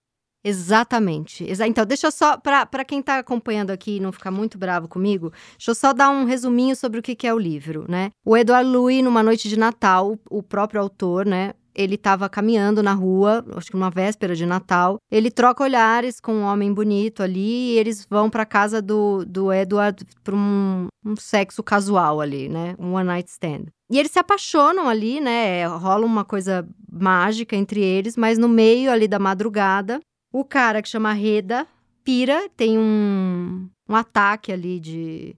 Exatamente. 0.46 1.46
Então, 1.66 1.86
deixa 1.86 2.08
eu 2.08 2.12
só, 2.12 2.36
para 2.36 2.84
quem 2.84 3.00
está 3.00 3.18
acompanhando 3.18 3.70
aqui 3.70 3.96
e 3.96 4.00
não 4.00 4.12
ficar 4.12 4.30
muito 4.30 4.58
bravo 4.58 4.86
comigo, 4.86 5.32
deixa 5.52 5.70
eu 5.70 5.74
só 5.74 5.94
dar 5.94 6.10
um 6.10 6.26
resuminho 6.26 6.76
sobre 6.76 7.00
o 7.00 7.02
que, 7.02 7.14
que 7.14 7.26
é 7.26 7.32
o 7.32 7.38
livro, 7.38 7.86
né? 7.88 8.10
O 8.22 8.36
Edward 8.36 8.68
Louis, 8.68 9.02
numa 9.02 9.22
noite 9.22 9.48
de 9.48 9.58
Natal, 9.58 10.18
o 10.28 10.42
próprio 10.42 10.82
autor, 10.82 11.24
né, 11.24 11.54
ele 11.74 11.96
estava 11.96 12.28
caminhando 12.28 12.82
na 12.82 12.92
rua, 12.92 13.44
acho 13.56 13.70
que 13.70 13.76
numa 13.76 13.90
véspera 13.90 14.34
de 14.34 14.46
Natal. 14.46 14.98
Ele 15.10 15.30
troca 15.30 15.64
olhares 15.64 16.20
com 16.20 16.34
um 16.34 16.42
homem 16.42 16.72
bonito 16.72 17.22
ali 17.22 17.72
e 17.72 17.78
eles 17.78 18.06
vão 18.08 18.30
para 18.30 18.46
casa 18.46 18.80
do, 18.80 19.24
do 19.24 19.52
Edward 19.52 20.04
para 20.22 20.34
um, 20.34 20.86
um 21.04 21.16
sexo 21.16 21.62
casual 21.62 22.20
ali, 22.20 22.48
né? 22.48 22.74
Um 22.78 22.94
one 22.94 23.06
night 23.06 23.30
stand. 23.30 23.66
E 23.90 23.98
eles 23.98 24.12
se 24.12 24.18
apaixonam 24.18 24.88
ali, 24.88 25.20
né? 25.20 25.66
Rola 25.66 26.06
uma 26.06 26.24
coisa 26.24 26.66
mágica 26.90 27.56
entre 27.56 27.80
eles, 27.80 28.16
mas 28.16 28.38
no 28.38 28.48
meio 28.48 28.90
ali 28.90 29.08
da 29.08 29.18
madrugada, 29.18 30.00
o 30.32 30.44
cara 30.44 30.80
que 30.80 30.88
chama 30.88 31.12
Reda 31.12 31.66
pira, 32.04 32.48
tem 32.56 32.78
um, 32.78 33.68
um 33.88 33.96
ataque 33.96 34.52
ali 34.52 34.78
de. 34.78 35.34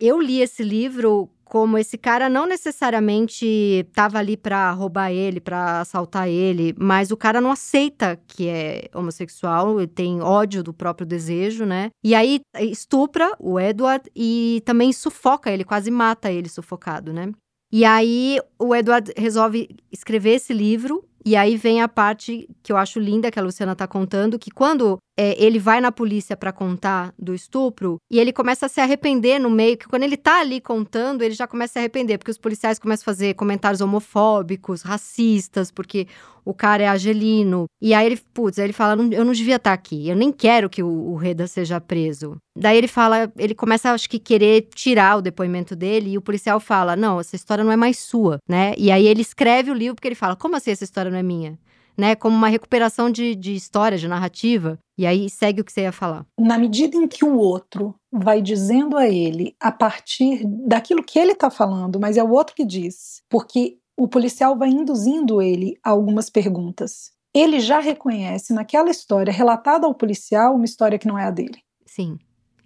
Eu 0.00 0.20
li 0.20 0.40
esse 0.40 0.62
livro 0.62 1.28
como 1.46 1.78
esse 1.78 1.96
cara 1.96 2.28
não 2.28 2.44
necessariamente 2.44 3.46
estava 3.46 4.18
ali 4.18 4.36
para 4.36 4.72
roubar 4.72 5.12
ele, 5.12 5.40
para 5.40 5.80
assaltar 5.80 6.28
ele, 6.28 6.74
mas 6.76 7.12
o 7.12 7.16
cara 7.16 7.40
não 7.40 7.52
aceita 7.52 8.20
que 8.26 8.48
é 8.48 8.88
homossexual, 8.92 9.78
ele 9.78 9.86
tem 9.86 10.20
ódio 10.20 10.60
do 10.60 10.74
próprio 10.74 11.06
desejo, 11.06 11.64
né? 11.64 11.90
E 12.02 12.16
aí 12.16 12.40
estupra 12.58 13.32
o 13.38 13.60
Edward 13.60 14.10
e 14.14 14.60
também 14.66 14.92
sufoca 14.92 15.50
ele, 15.50 15.64
quase 15.64 15.88
mata 15.88 16.32
ele 16.32 16.48
sufocado, 16.48 17.12
né? 17.12 17.30
E 17.72 17.84
aí 17.84 18.40
o 18.58 18.74
Edward 18.74 19.12
resolve 19.16 19.68
escrever 19.90 20.34
esse 20.34 20.52
livro 20.52 21.04
e 21.24 21.36
aí 21.36 21.56
vem 21.56 21.80
a 21.80 21.88
parte 21.88 22.48
que 22.62 22.72
eu 22.72 22.76
acho 22.76 22.98
linda 22.98 23.30
que 23.30 23.38
a 23.38 23.42
Luciana 23.42 23.76
tá 23.76 23.86
contando, 23.86 24.38
que 24.38 24.50
quando 24.50 24.98
é, 25.16 25.42
ele 25.42 25.58
vai 25.58 25.80
na 25.80 25.90
polícia 25.90 26.36
para 26.36 26.52
contar 26.52 27.14
do 27.18 27.34
estupro 27.34 27.98
e 28.10 28.18
ele 28.18 28.32
começa 28.32 28.66
a 28.66 28.68
se 28.68 28.80
arrepender 28.80 29.38
no 29.38 29.48
meio, 29.48 29.76
que 29.76 29.88
quando 29.88 30.02
ele 30.02 30.16
tá 30.16 30.40
ali 30.40 30.60
contando, 30.60 31.22
ele 31.22 31.34
já 31.34 31.46
começa 31.46 31.72
a 31.72 31.74
se 31.74 31.78
arrepender, 31.78 32.18
porque 32.18 32.30
os 32.30 32.38
policiais 32.38 32.78
começam 32.78 33.02
a 33.02 33.06
fazer 33.06 33.34
comentários 33.34 33.80
homofóbicos, 33.80 34.82
racistas, 34.82 35.70
porque 35.70 36.06
o 36.44 36.54
cara 36.54 36.84
é 36.84 36.86
argelino. 36.86 37.66
E 37.82 37.92
aí 37.92 38.06
ele, 38.06 38.20
putz, 38.32 38.58
aí 38.58 38.66
ele 38.66 38.72
fala: 38.72 39.02
eu 39.12 39.24
não 39.24 39.32
devia 39.32 39.56
estar 39.56 39.70
tá 39.70 39.74
aqui, 39.74 40.08
eu 40.08 40.14
nem 40.14 40.30
quero 40.30 40.70
que 40.70 40.82
o, 40.82 40.88
o 40.88 41.16
Reda 41.16 41.46
seja 41.46 41.80
preso. 41.80 42.36
Daí 42.56 42.78
ele 42.78 42.88
fala, 42.88 43.30
ele 43.36 43.54
começa, 43.54 43.90
acho 43.90 44.08
que, 44.08 44.18
querer 44.18 44.68
tirar 44.74 45.16
o 45.18 45.22
depoimento 45.22 45.74
dele, 45.74 46.10
e 46.10 46.18
o 46.18 46.22
policial 46.22 46.60
fala: 46.60 46.94
não, 46.94 47.18
essa 47.18 47.34
história 47.34 47.64
não 47.64 47.72
é 47.72 47.76
mais 47.76 47.98
sua, 47.98 48.38
né? 48.48 48.74
E 48.78 48.90
aí 48.90 49.06
ele 49.06 49.22
escreve 49.22 49.70
o 49.70 49.74
livro 49.74 49.96
porque 49.96 50.08
ele 50.08 50.14
fala: 50.14 50.36
como 50.36 50.56
assim 50.56 50.70
essa 50.70 50.84
história 50.84 51.10
não 51.10 51.18
é 51.18 51.22
minha? 51.22 51.58
Né, 51.96 52.14
como 52.14 52.36
uma 52.36 52.48
recuperação 52.48 53.10
de, 53.10 53.34
de 53.34 53.54
história, 53.54 53.98
de 53.98 54.08
narrativa. 54.08 54.78
E 54.98 55.06
aí 55.06 55.28
segue 55.28 55.60
o 55.60 55.64
que 55.64 55.72
você 55.72 55.82
ia 55.82 55.92
falar. 55.92 56.26
Na 56.38 56.58
medida 56.58 56.96
em 56.96 57.06
que 57.06 57.24
o 57.24 57.36
outro 57.36 57.94
vai 58.12 58.40
dizendo 58.40 58.96
a 58.96 59.08
ele 59.08 59.54
a 59.60 59.70
partir 59.70 60.42
daquilo 60.44 61.02
que 61.02 61.18
ele 61.18 61.32
está 61.32 61.50
falando, 61.50 62.00
mas 62.00 62.16
é 62.16 62.22
o 62.22 62.30
outro 62.30 62.54
que 62.54 62.64
diz, 62.64 63.22
porque 63.28 63.78
o 63.96 64.08
policial 64.08 64.56
vai 64.56 64.68
induzindo 64.68 65.40
ele 65.40 65.78
a 65.82 65.90
algumas 65.90 66.28
perguntas. 66.30 67.10
Ele 67.34 67.60
já 67.60 67.80
reconhece 67.80 68.54
naquela 68.54 68.90
história 68.90 69.32
relatada 69.32 69.86
ao 69.86 69.94
policial 69.94 70.54
uma 70.54 70.64
história 70.64 70.98
que 70.98 71.08
não 71.08 71.18
é 71.18 71.24
a 71.24 71.30
dele. 71.30 71.58
Sim 71.86 72.18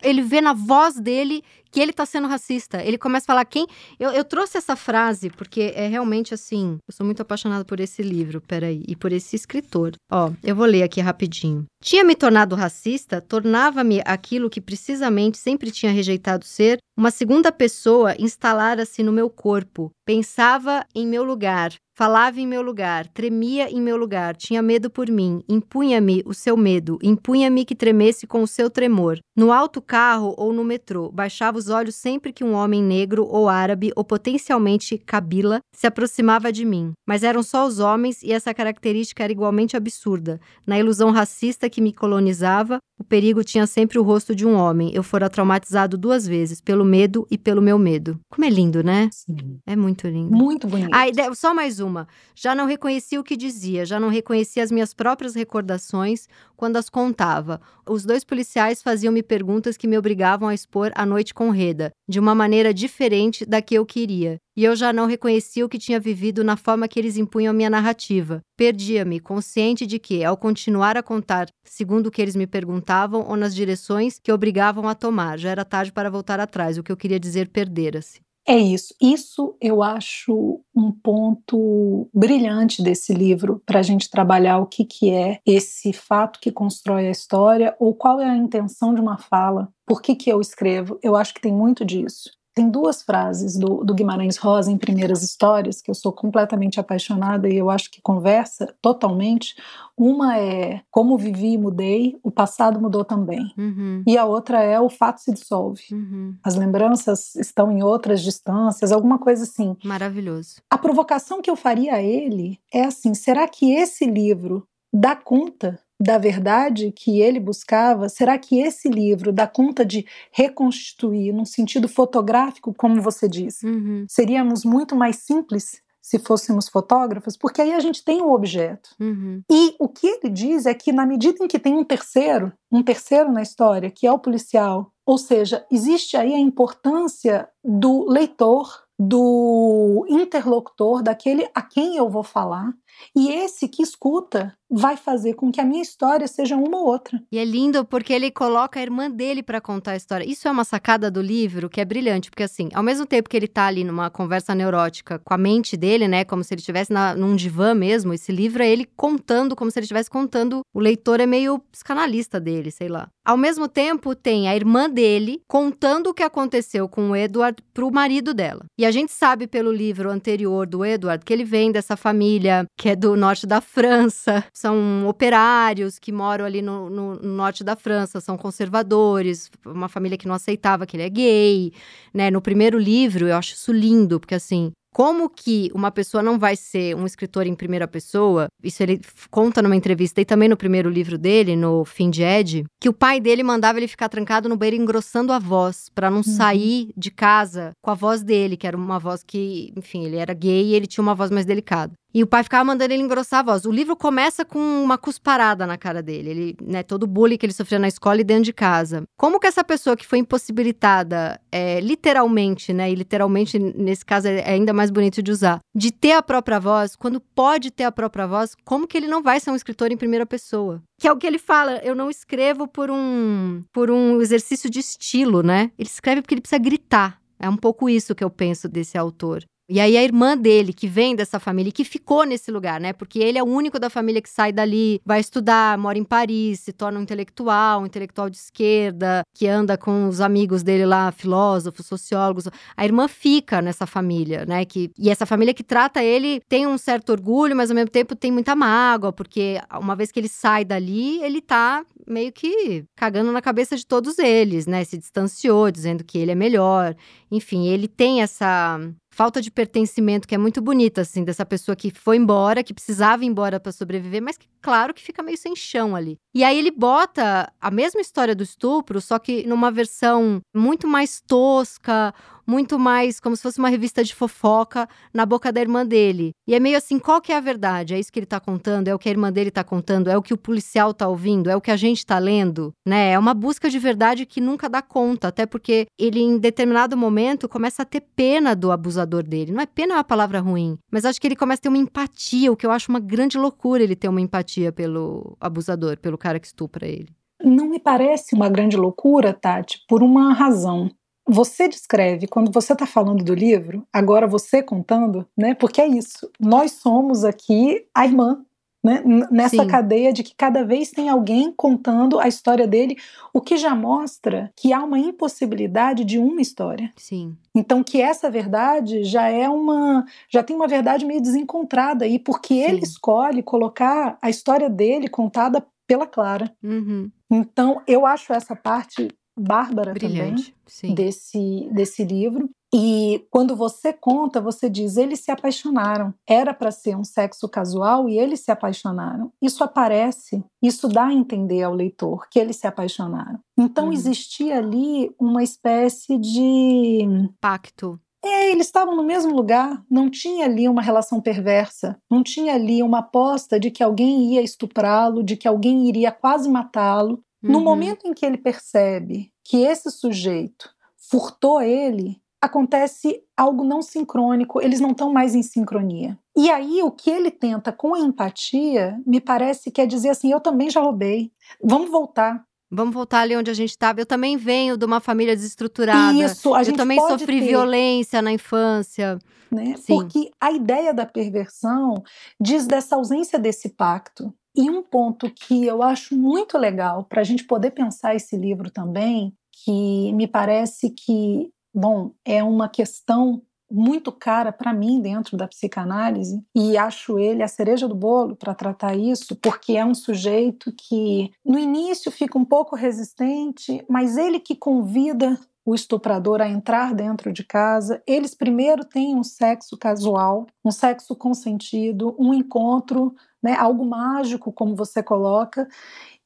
ele 0.02 0.22
vê 0.22 0.40
na 0.40 0.52
voz 0.52 0.96
dele 0.96 1.42
que 1.70 1.80
ele 1.80 1.92
tá 1.92 2.04
sendo 2.04 2.26
racista. 2.26 2.82
Ele 2.82 2.98
começa 2.98 3.24
a 3.24 3.28
falar 3.28 3.44
quem. 3.44 3.66
Eu, 3.98 4.10
eu 4.10 4.24
trouxe 4.24 4.58
essa 4.58 4.74
frase 4.74 5.30
porque 5.30 5.72
é 5.74 5.86
realmente 5.86 6.34
assim. 6.34 6.78
Eu 6.88 6.92
sou 6.92 7.06
muito 7.06 7.22
apaixonada 7.22 7.64
por 7.64 7.80
esse 7.80 8.02
livro, 8.02 8.40
peraí, 8.40 8.82
e 8.86 8.96
por 8.96 9.12
esse 9.12 9.36
escritor. 9.36 9.92
Ó, 10.10 10.30
eu 10.42 10.56
vou 10.56 10.66
ler 10.66 10.82
aqui 10.82 11.00
rapidinho. 11.00 11.64
Tinha 11.82 12.04
me 12.04 12.14
tornado 12.14 12.56
racista, 12.56 13.20
tornava-me 13.20 14.02
aquilo 14.04 14.50
que 14.50 14.60
precisamente 14.60 15.38
sempre 15.38 15.70
tinha 15.70 15.92
rejeitado 15.92 16.44
ser, 16.44 16.78
uma 16.96 17.10
segunda 17.10 17.50
pessoa 17.50 18.14
instalara-se 18.18 19.02
no 19.02 19.12
meu 19.12 19.30
corpo, 19.30 19.90
pensava 20.04 20.84
em 20.94 21.06
meu 21.06 21.24
lugar, 21.24 21.72
Falava 22.00 22.40
em 22.40 22.46
meu 22.46 22.62
lugar, 22.62 23.06
tremia 23.08 23.70
em 23.70 23.78
meu 23.78 23.94
lugar, 23.94 24.34
tinha 24.34 24.62
medo 24.62 24.88
por 24.88 25.10
mim, 25.10 25.44
impunha-me 25.46 26.22
o 26.24 26.32
seu 26.32 26.56
medo, 26.56 26.98
impunha-me 27.02 27.62
que 27.62 27.74
tremesse 27.74 28.26
com 28.26 28.42
o 28.42 28.46
seu 28.46 28.70
tremor. 28.70 29.18
No 29.36 29.52
alto 29.52 29.82
carro 29.82 30.34
ou 30.38 30.50
no 30.50 30.64
metrô, 30.64 31.10
baixava 31.12 31.58
os 31.58 31.68
olhos 31.68 31.96
sempre 31.96 32.32
que 32.32 32.42
um 32.42 32.54
homem 32.54 32.82
negro 32.82 33.26
ou 33.26 33.50
árabe 33.50 33.92
ou 33.94 34.02
potencialmente 34.02 34.96
cabila 34.96 35.60
se 35.74 35.86
aproximava 35.86 36.50
de 36.50 36.64
mim. 36.64 36.92
Mas 37.06 37.22
eram 37.22 37.42
só 37.42 37.66
os 37.66 37.80
homens 37.80 38.22
e 38.22 38.32
essa 38.32 38.54
característica 38.54 39.22
era 39.22 39.32
igualmente 39.32 39.76
absurda. 39.76 40.40
Na 40.66 40.78
ilusão 40.78 41.10
racista 41.10 41.68
que 41.68 41.82
me 41.82 41.92
colonizava, 41.92 42.78
o 42.98 43.04
perigo 43.04 43.44
tinha 43.44 43.66
sempre 43.66 43.98
o 43.98 44.02
rosto 44.02 44.34
de 44.34 44.46
um 44.46 44.54
homem. 44.54 44.90
Eu 44.94 45.02
fora 45.02 45.28
traumatizado 45.28 45.98
duas 45.98 46.26
vezes, 46.26 46.62
pelo 46.62 46.84
medo 46.84 47.26
e 47.30 47.36
pelo 47.36 47.60
meu 47.60 47.78
medo. 47.78 48.18
Como 48.30 48.44
é 48.44 48.50
lindo, 48.50 48.82
né? 48.82 49.08
Sim. 49.12 49.58
É 49.66 49.74
muito 49.74 50.06
lindo. 50.06 50.34
Muito 50.34 50.66
bonito. 50.66 50.90
Ah, 50.92 51.04
só 51.34 51.54
mais 51.54 51.80
uma 51.80 51.89
uma. 51.90 52.06
Já 52.34 52.54
não 52.54 52.66
reconhecia 52.66 53.20
o 53.20 53.24
que 53.24 53.36
dizia, 53.36 53.84
já 53.84 53.98
não 53.98 54.08
reconhecia 54.08 54.62
as 54.62 54.70
minhas 54.70 54.94
próprias 54.94 55.34
recordações 55.34 56.28
quando 56.56 56.76
as 56.76 56.88
contava. 56.88 57.60
Os 57.88 58.04
dois 58.04 58.22
policiais 58.22 58.80
faziam-me 58.80 59.22
perguntas 59.22 59.76
que 59.76 59.88
me 59.88 59.98
obrigavam 59.98 60.48
a 60.48 60.54
expor 60.54 60.92
a 60.94 61.04
noite 61.04 61.34
com 61.34 61.50
Reda, 61.50 61.90
de 62.08 62.20
uma 62.20 62.34
maneira 62.34 62.72
diferente 62.72 63.44
da 63.44 63.60
que 63.60 63.74
eu 63.74 63.84
queria. 63.84 64.38
E 64.56 64.64
eu 64.64 64.76
já 64.76 64.92
não 64.92 65.06
reconhecia 65.06 65.64
o 65.64 65.68
que 65.68 65.78
tinha 65.78 65.98
vivido 65.98 66.44
na 66.44 66.56
forma 66.56 66.86
que 66.86 66.98
eles 66.98 67.16
impunham 67.16 67.54
minha 67.54 67.70
narrativa. 67.70 68.40
Perdia-me, 68.56 69.18
consciente 69.18 69.86
de 69.86 69.98
que, 69.98 70.22
ao 70.22 70.36
continuar 70.36 70.96
a 70.96 71.02
contar 71.02 71.48
segundo 71.64 72.06
o 72.06 72.10
que 72.10 72.20
eles 72.20 72.36
me 72.36 72.46
perguntavam 72.46 73.26
ou 73.26 73.36
nas 73.36 73.54
direções 73.54 74.18
que 74.22 74.32
obrigavam 74.32 74.88
a 74.88 74.94
tomar, 74.94 75.38
já 75.38 75.50
era 75.50 75.64
tarde 75.64 75.92
para 75.92 76.10
voltar 76.10 76.38
atrás. 76.38 76.78
O 76.78 76.82
que 76.82 76.92
eu 76.92 76.96
queria 76.96 77.18
dizer 77.18 77.48
perdera-se. 77.48 78.20
É 78.50 78.58
isso. 78.58 78.92
Isso 79.00 79.56
eu 79.60 79.80
acho 79.80 80.60
um 80.74 80.90
ponto 80.90 82.10
brilhante 82.12 82.82
desse 82.82 83.14
livro 83.14 83.62
para 83.64 83.78
a 83.78 83.82
gente 83.82 84.10
trabalhar 84.10 84.58
o 84.58 84.66
que, 84.66 84.84
que 84.84 85.08
é 85.08 85.38
esse 85.46 85.92
fato 85.92 86.40
que 86.40 86.50
constrói 86.50 87.06
a 87.06 87.12
história 87.12 87.76
ou 87.78 87.94
qual 87.94 88.20
é 88.20 88.28
a 88.28 88.36
intenção 88.36 88.92
de 88.92 89.00
uma 89.00 89.16
fala. 89.16 89.68
Por 89.86 90.02
que, 90.02 90.16
que 90.16 90.28
eu 90.28 90.40
escrevo? 90.40 90.98
Eu 91.00 91.14
acho 91.14 91.32
que 91.32 91.40
tem 91.40 91.52
muito 91.52 91.84
disso. 91.84 92.28
Tem 92.54 92.68
duas 92.68 93.02
frases 93.02 93.56
do, 93.56 93.84
do, 93.84 93.94
Guimarães 93.94 94.36
Rosa 94.36 94.70
em 94.70 94.78
Primeiras 94.78 95.22
Histórias 95.22 95.80
que 95.80 95.90
eu 95.90 95.94
sou 95.94 96.12
completamente 96.12 96.80
apaixonada 96.80 97.48
e 97.48 97.56
eu 97.56 97.70
acho 97.70 97.90
que 97.90 98.02
conversa 98.02 98.74
totalmente. 98.82 99.54
Uma 99.96 100.38
é 100.38 100.82
Como 100.90 101.16
vivi 101.16 101.52
e 101.52 101.58
mudei, 101.58 102.18
o 102.22 102.30
passado 102.30 102.80
mudou 102.80 103.04
também. 103.04 103.52
Uhum. 103.56 104.02
E 104.06 104.18
a 104.18 104.24
outra 104.24 104.62
é 104.62 104.80
O 104.80 104.88
fato 104.88 105.20
se 105.20 105.32
dissolve. 105.32 105.82
Uhum. 105.92 106.36
As 106.42 106.56
lembranças 106.56 107.34
estão 107.36 107.70
em 107.70 107.82
outras 107.82 108.22
distâncias, 108.22 108.92
alguma 108.92 109.18
coisa 109.18 109.44
assim. 109.44 109.76
Maravilhoso. 109.84 110.56
A 110.68 110.78
provocação 110.78 111.40
que 111.40 111.50
eu 111.50 111.56
faria 111.56 111.94
a 111.94 112.02
ele 112.02 112.58
é 112.72 112.84
assim: 112.84 113.14
será 113.14 113.46
que 113.46 113.72
esse 113.72 114.06
livro 114.06 114.66
dá 114.92 115.14
conta 115.14 115.78
da 116.00 116.16
verdade 116.16 116.90
que 116.92 117.20
ele 117.20 117.38
buscava, 117.38 118.08
será 118.08 118.38
que 118.38 118.58
esse 118.58 118.88
livro 118.88 119.30
dá 119.30 119.46
conta 119.46 119.84
de 119.84 120.06
reconstituir 120.32 121.32
num 121.32 121.44
sentido 121.44 121.86
fotográfico, 121.86 122.72
como 122.72 123.02
você 123.02 123.28
disse? 123.28 123.66
Uhum. 123.66 124.06
Seríamos 124.08 124.64
muito 124.64 124.96
mais 124.96 125.16
simples 125.16 125.82
se 126.00 126.18
fôssemos 126.18 126.68
fotógrafos, 126.68 127.36
porque 127.36 127.60
aí 127.60 127.72
a 127.74 127.80
gente 127.80 128.02
tem 128.02 128.22
o 128.22 128.32
objeto. 128.32 128.90
Uhum. 128.98 129.42
E 129.50 129.76
o 129.78 129.86
que 129.86 130.06
ele 130.06 130.30
diz 130.30 130.64
é 130.64 130.72
que 130.72 130.92
na 130.92 131.04
medida 131.04 131.44
em 131.44 131.46
que 131.46 131.58
tem 131.58 131.76
um 131.76 131.84
terceiro, 131.84 132.50
um 132.72 132.82
terceiro 132.82 133.30
na 133.30 133.42
história, 133.42 133.90
que 133.90 134.06
é 134.06 134.12
o 134.12 134.18
policial, 134.18 134.90
ou 135.04 135.18
seja, 135.18 135.64
existe 135.70 136.16
aí 136.16 136.34
a 136.34 136.38
importância 136.38 137.48
do 137.62 138.08
leitor, 138.08 138.82
do 138.98 140.06
interlocutor, 140.08 141.02
daquele 141.02 141.48
a 141.54 141.62
quem 141.62 141.96
eu 141.96 142.08
vou 142.08 142.22
falar, 142.22 142.72
e 143.14 143.30
esse 143.30 143.68
que 143.68 143.82
escuta 143.82 144.56
vai 144.70 144.96
fazer 144.96 145.34
com 145.34 145.50
que 145.50 145.60
a 145.60 145.64
minha 145.64 145.82
história 145.82 146.26
seja 146.28 146.56
uma 146.56 146.78
ou 146.78 146.86
outra. 146.86 147.20
E 147.32 147.38
é 147.38 147.44
lindo 147.44 147.84
porque 147.84 148.12
ele 148.12 148.30
coloca 148.30 148.78
a 148.78 148.82
irmã 148.82 149.10
dele 149.10 149.42
para 149.42 149.60
contar 149.60 149.92
a 149.92 149.96
história. 149.96 150.24
Isso 150.24 150.46
é 150.46 150.50
uma 150.50 150.64
sacada 150.64 151.10
do 151.10 151.20
livro 151.20 151.68
que 151.68 151.80
é 151.80 151.84
brilhante, 151.84 152.30
porque 152.30 152.42
assim, 152.42 152.68
ao 152.72 152.82
mesmo 152.82 153.06
tempo 153.06 153.28
que 153.28 153.36
ele 153.36 153.48
tá 153.48 153.66
ali 153.66 153.84
numa 153.84 154.10
conversa 154.10 154.54
neurótica 154.54 155.18
com 155.18 155.34
a 155.34 155.38
mente 155.38 155.76
dele, 155.76 156.06
né, 156.06 156.24
como 156.24 156.44
se 156.44 156.54
ele 156.54 156.60
estivesse 156.60 156.92
num 157.16 157.34
divã 157.34 157.74
mesmo, 157.74 158.12
esse 158.12 158.30
livro 158.30 158.62
é 158.62 158.68
ele 158.68 158.88
contando 158.96 159.56
como 159.56 159.70
se 159.70 159.78
ele 159.78 159.84
estivesse 159.84 160.10
contando. 160.10 160.60
O 160.72 160.80
leitor 160.80 161.20
é 161.20 161.26
meio 161.26 161.58
psicanalista 161.70 162.38
dele, 162.38 162.70
sei 162.70 162.88
lá. 162.88 163.08
Ao 163.24 163.36
mesmo 163.36 163.68
tempo, 163.68 164.14
tem 164.14 164.48
a 164.48 164.56
irmã 164.56 164.88
dele 164.88 165.42
contando 165.46 166.08
o 166.08 166.14
que 166.14 166.22
aconteceu 166.22 166.88
com 166.88 167.10
o 167.10 167.16
Edward 167.16 167.62
pro 167.72 167.90
marido 167.90 168.34
dela. 168.34 168.64
E 168.78 168.84
a 168.84 168.90
gente 168.90 169.12
sabe 169.12 169.46
pelo 169.46 169.70
livro 169.70 170.10
anterior 170.10 170.66
do 170.66 170.84
Edward 170.84 171.24
que 171.24 171.32
ele 171.32 171.44
vem 171.44 171.70
dessa 171.70 171.96
família 171.96 172.64
que 172.76 172.88
é 172.88 172.96
do 172.96 173.14
norte 173.16 173.46
da 173.46 173.60
França, 173.60 174.44
são 174.60 175.08
operários 175.08 175.98
que 175.98 176.12
moram 176.12 176.44
ali 176.44 176.60
no, 176.60 176.90
no, 176.90 177.14
no, 177.14 177.32
norte 177.34 177.64
da 177.64 177.74
França, 177.74 178.20
são 178.20 178.36
conservadores, 178.36 179.50
uma 179.64 179.88
família 179.88 180.18
que 180.18 180.28
não 180.28 180.34
aceitava 180.34 180.86
que 180.86 180.96
ele 180.96 181.04
é 181.04 181.08
gay, 181.08 181.72
né? 182.12 182.30
No 182.30 182.42
primeiro 182.42 182.78
livro, 182.78 183.26
eu 183.26 183.36
acho 183.36 183.54
isso 183.54 183.72
lindo, 183.72 184.20
porque 184.20 184.34
assim, 184.34 184.70
como 184.92 185.30
que 185.30 185.70
uma 185.72 185.90
pessoa 185.90 186.22
não 186.22 186.38
vai 186.38 186.56
ser 186.56 186.96
um 186.96 187.06
escritor 187.06 187.46
em 187.46 187.54
primeira 187.54 187.86
pessoa? 187.86 188.48
Isso 188.62 188.82
ele 188.82 189.00
conta 189.30 189.62
numa 189.62 189.76
entrevista 189.76 190.20
e 190.20 190.24
também 190.24 190.48
no 190.48 190.56
primeiro 190.56 190.90
livro 190.90 191.16
dele, 191.16 191.54
no 191.54 191.84
Fim 191.84 192.10
de 192.10 192.22
Ed, 192.22 192.64
que 192.80 192.88
o 192.88 192.92
pai 192.92 193.20
dele 193.20 193.42
mandava 193.42 193.78
ele 193.78 193.88
ficar 193.88 194.08
trancado 194.08 194.48
no 194.48 194.56
banheiro 194.56 194.82
engrossando 194.82 195.32
a 195.32 195.38
voz, 195.38 195.88
para 195.94 196.10
não 196.10 196.18
uhum. 196.18 196.22
sair 196.22 196.90
de 196.96 197.10
casa 197.10 197.70
com 197.82 197.90
a 197.90 197.94
voz 197.94 198.22
dele, 198.22 198.56
que 198.56 198.66
era 198.66 198.76
uma 198.76 198.98
voz 198.98 199.22
que, 199.22 199.72
enfim, 199.76 200.04
ele 200.04 200.16
era 200.16 200.34
gay 200.34 200.66
e 200.66 200.74
ele 200.74 200.86
tinha 200.86 201.02
uma 201.02 201.14
voz 201.14 201.30
mais 201.30 201.46
delicada. 201.46 201.92
E 202.12 202.22
o 202.22 202.26
pai 202.26 202.42
ficava 202.42 202.64
mandando 202.64 202.92
ele 202.92 203.02
engrossar 203.02 203.40
a 203.40 203.42
voz. 203.42 203.64
O 203.64 203.70
livro 203.70 203.96
começa 203.96 204.44
com 204.44 204.58
uma 204.58 204.98
cusparada 204.98 205.66
na 205.66 205.78
cara 205.78 206.02
dele. 206.02 206.30
Ele, 206.30 206.56
né, 206.60 206.82
todo 206.82 207.04
o 207.04 207.06
bullying 207.06 207.36
que 207.36 207.46
ele 207.46 207.52
sofria 207.52 207.78
na 207.78 207.88
escola 207.88 208.20
e 208.20 208.24
dentro 208.24 208.44
de 208.44 208.52
casa. 208.52 209.04
Como 209.16 209.38
que 209.38 209.46
essa 209.46 209.62
pessoa 209.62 209.96
que 209.96 210.06
foi 210.06 210.18
impossibilitada, 210.18 211.40
é, 211.52 211.80
literalmente, 211.80 212.72
né, 212.72 212.90
e 212.90 212.94
literalmente 212.94 213.58
nesse 213.58 214.04
caso 214.04 214.28
é 214.28 214.50
ainda 214.50 214.72
mais 214.72 214.90
bonito 214.90 215.22
de 215.22 215.30
usar, 215.30 215.60
de 215.74 215.92
ter 215.92 216.12
a 216.12 216.22
própria 216.22 216.58
voz, 216.58 216.96
quando 216.96 217.20
pode 217.20 217.70
ter 217.70 217.84
a 217.84 217.92
própria 217.92 218.26
voz, 218.26 218.56
como 218.64 218.86
que 218.86 218.96
ele 218.96 219.06
não 219.06 219.22
vai 219.22 219.38
ser 219.38 219.50
um 219.50 219.56
escritor 219.56 219.92
em 219.92 219.96
primeira 219.96 220.26
pessoa? 220.26 220.82
Que 220.98 221.06
é 221.06 221.12
o 221.12 221.16
que 221.16 221.26
ele 221.26 221.38
fala, 221.38 221.78
eu 221.84 221.94
não 221.94 222.10
escrevo 222.10 222.66
por 222.66 222.90
um, 222.90 223.62
por 223.72 223.90
um 223.90 224.20
exercício 224.20 224.68
de 224.68 224.80
estilo, 224.80 225.42
né? 225.42 225.70
Ele 225.78 225.88
escreve 225.88 226.22
porque 226.22 226.34
ele 226.34 226.40
precisa 226.40 226.60
gritar. 226.60 227.20
É 227.38 227.48
um 227.48 227.56
pouco 227.56 227.88
isso 227.88 228.14
que 228.14 228.22
eu 228.22 228.28
penso 228.28 228.68
desse 228.68 228.98
autor. 228.98 229.44
E 229.72 229.78
aí 229.78 229.96
a 229.96 230.02
irmã 230.02 230.36
dele, 230.36 230.72
que 230.72 230.88
vem 230.88 231.14
dessa 231.14 231.38
família 231.38 231.68
e 231.68 231.72
que 231.72 231.84
ficou 231.84 232.24
nesse 232.24 232.50
lugar, 232.50 232.80
né? 232.80 232.92
Porque 232.92 233.20
ele 233.20 233.38
é 233.38 233.42
o 233.42 233.46
único 233.46 233.78
da 233.78 233.88
família 233.88 234.20
que 234.20 234.28
sai 234.28 234.52
dali, 234.52 235.00
vai 235.06 235.20
estudar, 235.20 235.78
mora 235.78 235.96
em 235.96 236.02
Paris, 236.02 236.58
se 236.58 236.72
torna 236.72 236.98
um 236.98 237.02
intelectual, 237.02 237.80
um 237.80 237.86
intelectual 237.86 238.28
de 238.28 238.36
esquerda, 238.36 239.22
que 239.32 239.46
anda 239.46 239.78
com 239.78 240.08
os 240.08 240.20
amigos 240.20 240.64
dele 240.64 240.84
lá, 240.84 241.12
filósofos, 241.12 241.86
sociólogos. 241.86 242.48
A 242.76 242.84
irmã 242.84 243.06
fica 243.06 243.62
nessa 243.62 243.86
família, 243.86 244.44
né? 244.44 244.64
Que, 244.64 244.90
e 244.98 245.08
essa 245.08 245.24
família 245.24 245.54
que 245.54 245.62
trata 245.62 246.02
ele 246.02 246.40
tem 246.48 246.66
um 246.66 246.76
certo 246.76 247.10
orgulho, 247.10 247.54
mas 247.54 247.70
ao 247.70 247.76
mesmo 247.76 247.90
tempo 247.90 248.16
tem 248.16 248.32
muita 248.32 248.56
mágoa, 248.56 249.12
porque 249.12 249.60
uma 249.80 249.94
vez 249.94 250.10
que 250.10 250.18
ele 250.18 250.28
sai 250.28 250.64
dali, 250.64 251.22
ele 251.22 251.40
tá 251.40 251.86
meio 252.08 252.32
que 252.32 252.84
cagando 252.96 253.30
na 253.30 253.40
cabeça 253.40 253.76
de 253.76 253.86
todos 253.86 254.18
eles, 254.18 254.66
né? 254.66 254.82
Se 254.82 254.98
distanciou, 254.98 255.70
dizendo 255.70 256.02
que 256.02 256.18
ele 256.18 256.32
é 256.32 256.34
melhor. 256.34 256.96
Enfim, 257.30 257.68
ele 257.68 257.86
tem 257.86 258.20
essa 258.20 258.80
falta 259.20 259.42
de 259.42 259.50
pertencimento 259.50 260.26
que 260.26 260.34
é 260.34 260.38
muito 260.38 260.62
bonita, 260.62 261.02
assim, 261.02 261.22
dessa 261.22 261.44
pessoa 261.44 261.76
que 261.76 261.90
foi 261.90 262.16
embora, 262.16 262.64
que 262.64 262.72
precisava 262.72 263.22
ir 263.22 263.26
embora 263.26 263.60
para 263.60 263.70
sobreviver, 263.70 264.22
mas 264.22 264.38
que, 264.38 264.46
claro, 264.62 264.94
que 264.94 265.02
fica 265.02 265.22
meio 265.22 265.36
sem 265.36 265.54
chão 265.54 265.94
ali. 265.94 266.16
E 266.34 266.42
aí 266.42 266.58
ele 266.58 266.70
bota 266.70 267.52
a 267.60 267.70
mesma 267.70 268.00
história 268.00 268.34
do 268.34 268.42
estupro, 268.42 268.98
só 268.98 269.18
que 269.18 269.46
numa 269.46 269.70
versão 269.70 270.40
muito 270.56 270.88
mais 270.88 271.20
tosca, 271.20 272.14
muito 272.50 272.80
mais 272.80 273.20
como 273.20 273.36
se 273.36 273.42
fosse 273.42 273.60
uma 273.60 273.68
revista 273.68 274.02
de 274.02 274.12
fofoca 274.12 274.88
na 275.14 275.24
boca 275.24 275.52
da 275.52 275.60
irmã 275.60 275.86
dele. 275.86 276.32
E 276.48 276.54
é 276.54 276.58
meio 276.58 276.76
assim, 276.76 276.98
qual 276.98 277.20
que 277.20 277.30
é 277.30 277.36
a 277.36 277.40
verdade? 277.40 277.94
É 277.94 277.98
isso 277.98 278.12
que 278.12 278.18
ele 278.18 278.26
tá 278.26 278.40
contando? 278.40 278.88
É 278.88 278.94
o 278.94 278.98
que 278.98 279.08
a 279.08 279.12
irmã 279.12 279.30
dele 279.30 279.52
tá 279.52 279.62
contando? 279.62 280.10
É 280.10 280.16
o 280.16 280.22
que 280.22 280.34
o 280.34 280.36
policial 280.36 280.92
tá 280.92 281.06
ouvindo? 281.06 281.48
É 281.48 281.54
o 281.54 281.60
que 281.60 281.70
a 281.70 281.76
gente 281.76 282.04
tá 282.04 282.18
lendo? 282.18 282.72
Né? 282.84 283.12
É 283.12 283.18
uma 283.18 283.34
busca 283.34 283.70
de 283.70 283.78
verdade 283.78 284.26
que 284.26 284.40
nunca 284.40 284.68
dá 284.68 284.82
conta, 284.82 285.28
até 285.28 285.46
porque 285.46 285.86
ele 285.96 286.20
em 286.20 286.38
determinado 286.38 286.96
momento 286.96 287.48
começa 287.48 287.82
a 287.82 287.86
ter 287.86 288.00
pena 288.00 288.56
do 288.56 288.72
abusador 288.72 289.22
dele. 289.22 289.52
Não 289.52 289.60
é 289.60 289.66
pena 289.66 289.94
é 289.94 289.96
uma 289.98 290.04
palavra 290.04 290.40
ruim, 290.40 290.76
mas 290.90 291.04
acho 291.04 291.20
que 291.20 291.28
ele 291.28 291.36
começa 291.36 291.60
a 291.60 291.62
ter 291.62 291.68
uma 291.68 291.78
empatia, 291.78 292.50
o 292.50 292.56
que 292.56 292.66
eu 292.66 292.72
acho 292.72 292.90
uma 292.90 293.00
grande 293.00 293.38
loucura 293.38 293.84
ele 293.84 293.94
ter 293.94 294.08
uma 294.08 294.20
empatia 294.20 294.72
pelo 294.72 295.36
abusador, 295.40 295.96
pelo 295.98 296.18
cara 296.18 296.40
que 296.40 296.46
estupra 296.48 296.86
ele. 296.86 297.08
Não 297.42 297.68
me 297.68 297.78
parece 297.78 298.34
uma 298.34 298.48
grande 298.48 298.76
loucura, 298.76 299.32
Tati, 299.32 299.82
por 299.88 300.02
uma 300.02 300.32
razão. 300.34 300.90
Você 301.28 301.68
descreve, 301.68 302.26
quando 302.26 302.50
você 302.50 302.72
está 302.72 302.86
falando 302.86 303.22
do 303.22 303.34
livro, 303.34 303.86
agora 303.92 304.26
você 304.26 304.62
contando, 304.62 305.26
né? 305.36 305.54
Porque 305.54 305.80
é 305.80 305.86
isso. 305.86 306.30
Nós 306.40 306.72
somos 306.72 307.24
aqui 307.24 307.86
a 307.94 308.04
irmã, 308.04 308.44
né? 308.82 309.02
Nessa 309.30 309.62
Sim. 309.62 309.66
cadeia 309.66 310.12
de 310.12 310.22
que 310.22 310.34
cada 310.34 310.64
vez 310.64 310.90
tem 310.90 311.08
alguém 311.08 311.52
contando 311.52 312.18
a 312.18 312.26
história 312.26 312.66
dele, 312.66 312.96
o 313.32 313.40
que 313.40 313.56
já 313.56 313.74
mostra 313.74 314.50
que 314.56 314.72
há 314.72 314.82
uma 314.82 314.98
impossibilidade 314.98 316.04
de 316.04 316.18
uma 316.18 316.40
história. 316.40 316.90
Sim. 316.96 317.36
Então 317.54 317.84
que 317.84 318.00
essa 318.00 318.30
verdade 318.30 319.04
já 319.04 319.28
é 319.28 319.48
uma, 319.48 320.04
já 320.30 320.42
tem 320.42 320.56
uma 320.56 320.66
verdade 320.66 321.04
meio 321.04 321.20
desencontrada 321.20 322.06
aí, 322.06 322.18
porque 322.18 322.54
Sim. 322.54 322.62
ele 322.62 322.80
escolhe 322.82 323.42
colocar 323.42 324.18
a 324.20 324.30
história 324.30 324.70
dele 324.70 325.08
contada 325.08 325.64
pela 325.86 326.06
Clara. 326.06 326.50
Uhum. 326.62 327.10
Então 327.30 327.82
eu 327.86 328.06
acho 328.06 328.32
essa 328.32 328.56
parte 328.56 329.08
bárbara 329.40 329.92
Brilhante, 329.92 330.54
também 330.80 330.94
desse, 330.94 331.68
desse 331.72 332.04
livro. 332.04 332.48
E 332.72 333.26
quando 333.30 333.56
você 333.56 333.92
conta, 333.92 334.40
você 334.40 334.70
diz: 334.70 334.96
eles 334.96 335.20
se 335.20 335.30
apaixonaram. 335.30 336.14
Era 336.26 336.54
para 336.54 336.70
ser 336.70 336.96
um 336.96 337.02
sexo 337.04 337.48
casual 337.48 338.08
e 338.08 338.18
eles 338.18 338.40
se 338.40 338.52
apaixonaram. 338.52 339.32
Isso 339.42 339.64
aparece, 339.64 340.44
isso 340.62 340.86
dá 340.86 341.06
a 341.06 341.12
entender 341.12 341.62
ao 341.62 341.74
leitor 341.74 342.28
que 342.30 342.38
eles 342.38 342.56
se 342.56 342.66
apaixonaram. 342.66 343.40
Então 343.58 343.86
uhum. 343.86 343.92
existia 343.92 344.58
ali 344.58 345.12
uma 345.18 345.42
espécie 345.42 346.16
de 346.16 347.30
pacto. 347.40 347.98
É, 348.22 348.52
eles 348.52 348.66
estavam 348.66 348.94
no 348.94 349.02
mesmo 349.02 349.34
lugar, 349.34 349.82
não 349.90 350.10
tinha 350.10 350.44
ali 350.44 350.68
uma 350.68 350.82
relação 350.82 351.22
perversa, 351.22 351.96
não 352.08 352.22
tinha 352.22 352.54
ali 352.54 352.82
uma 352.82 352.98
aposta 352.98 353.58
de 353.58 353.70
que 353.70 353.82
alguém 353.82 354.34
ia 354.34 354.42
estuprá-lo, 354.42 355.22
de 355.22 355.38
que 355.38 355.48
alguém 355.48 355.88
iria 355.88 356.12
quase 356.12 356.46
matá-lo, 356.46 357.24
Uhum. 357.42 357.52
No 357.52 357.60
momento 357.60 358.06
em 358.06 358.12
que 358.12 358.24
ele 358.24 358.36
percebe 358.36 359.29
que 359.50 359.64
esse 359.64 359.90
sujeito 359.90 360.70
furtou 360.96 361.60
ele, 361.60 362.22
acontece 362.40 363.20
algo 363.36 363.64
não 363.64 363.82
sincrônico, 363.82 364.62
eles 364.62 364.78
não 364.78 364.92
estão 364.92 365.12
mais 365.12 365.34
em 365.34 365.42
sincronia. 365.42 366.16
E 366.36 366.48
aí 366.48 366.80
o 366.84 366.92
que 366.92 367.10
ele 367.10 367.32
tenta 367.32 367.72
com 367.72 367.92
a 367.92 367.98
empatia, 367.98 368.96
me 369.04 369.20
parece 369.20 369.72
que 369.72 369.80
é 369.80 369.86
dizer 369.86 370.10
assim, 370.10 370.30
eu 370.30 370.38
também 370.38 370.70
já 370.70 370.80
roubei. 370.80 371.32
Vamos 371.60 371.90
voltar. 371.90 372.44
Vamos 372.70 372.94
voltar 372.94 373.22
ali 373.22 373.36
onde 373.36 373.50
a 373.50 373.54
gente 373.54 373.70
estava. 373.70 374.00
Eu 374.00 374.06
também 374.06 374.36
venho 374.36 374.76
de 374.76 374.84
uma 374.84 375.00
família 375.00 375.34
desestruturada. 375.34 376.16
Isso, 376.16 376.54
a 376.54 376.62
gente 376.62 376.74
Eu 376.74 376.78
também 376.78 377.00
sofri 377.00 377.40
ter, 377.40 377.48
violência 377.48 378.22
na 378.22 378.30
infância. 378.30 379.18
Né? 379.50 379.74
Porque 379.84 380.30
a 380.40 380.52
ideia 380.52 380.94
da 380.94 381.04
perversão 381.04 382.04
diz 382.40 382.68
dessa 382.68 382.94
ausência 382.94 383.36
desse 383.36 383.70
pacto. 383.70 384.32
E 384.54 384.68
um 384.68 384.82
ponto 384.82 385.28
que 385.30 385.64
eu 385.64 385.82
acho 385.82 386.16
muito 386.16 386.58
legal 386.58 387.04
para 387.04 387.20
a 387.20 387.24
gente 387.24 387.44
poder 387.44 387.70
pensar 387.70 388.14
esse 388.14 388.36
livro 388.36 388.70
também, 388.70 389.32
que 389.64 390.12
me 390.12 390.26
parece 390.26 390.90
que, 390.90 391.50
bom, 391.74 392.12
é 392.24 392.42
uma 392.42 392.68
questão 392.68 393.42
muito 393.70 394.10
cara 394.10 394.50
para 394.50 394.72
mim 394.72 395.00
dentro 395.00 395.36
da 395.36 395.46
psicanálise 395.46 396.42
e 396.54 396.76
acho 396.76 397.18
ele 397.18 397.42
a 397.42 397.48
cereja 397.48 397.86
do 397.86 397.94
bolo 397.94 398.34
para 398.34 398.54
tratar 398.54 398.96
isso, 398.96 399.36
porque 399.36 399.76
é 399.76 399.84
um 399.84 399.94
sujeito 399.94 400.72
que 400.76 401.30
no 401.44 401.58
início 401.58 402.10
fica 402.10 402.36
um 402.36 402.44
pouco 402.44 402.74
resistente, 402.74 403.84
mas 403.88 404.16
ele 404.16 404.40
que 404.40 404.56
convida 404.56 405.38
o 405.70 405.74
estuprador 405.74 406.40
a 406.40 406.48
entrar 406.48 406.92
dentro 406.92 407.32
de 407.32 407.44
casa, 407.44 408.02
eles 408.04 408.34
primeiro 408.34 408.84
têm 408.84 409.14
um 409.14 409.22
sexo 409.22 409.78
casual, 409.78 410.48
um 410.64 410.70
sexo 410.72 411.14
consentido, 411.14 412.16
um 412.18 412.34
encontro 412.34 413.14
né, 413.40 413.54
algo 413.54 413.84
mágico, 413.84 414.52
como 414.52 414.74
você 414.74 415.00
coloca, 415.00 415.68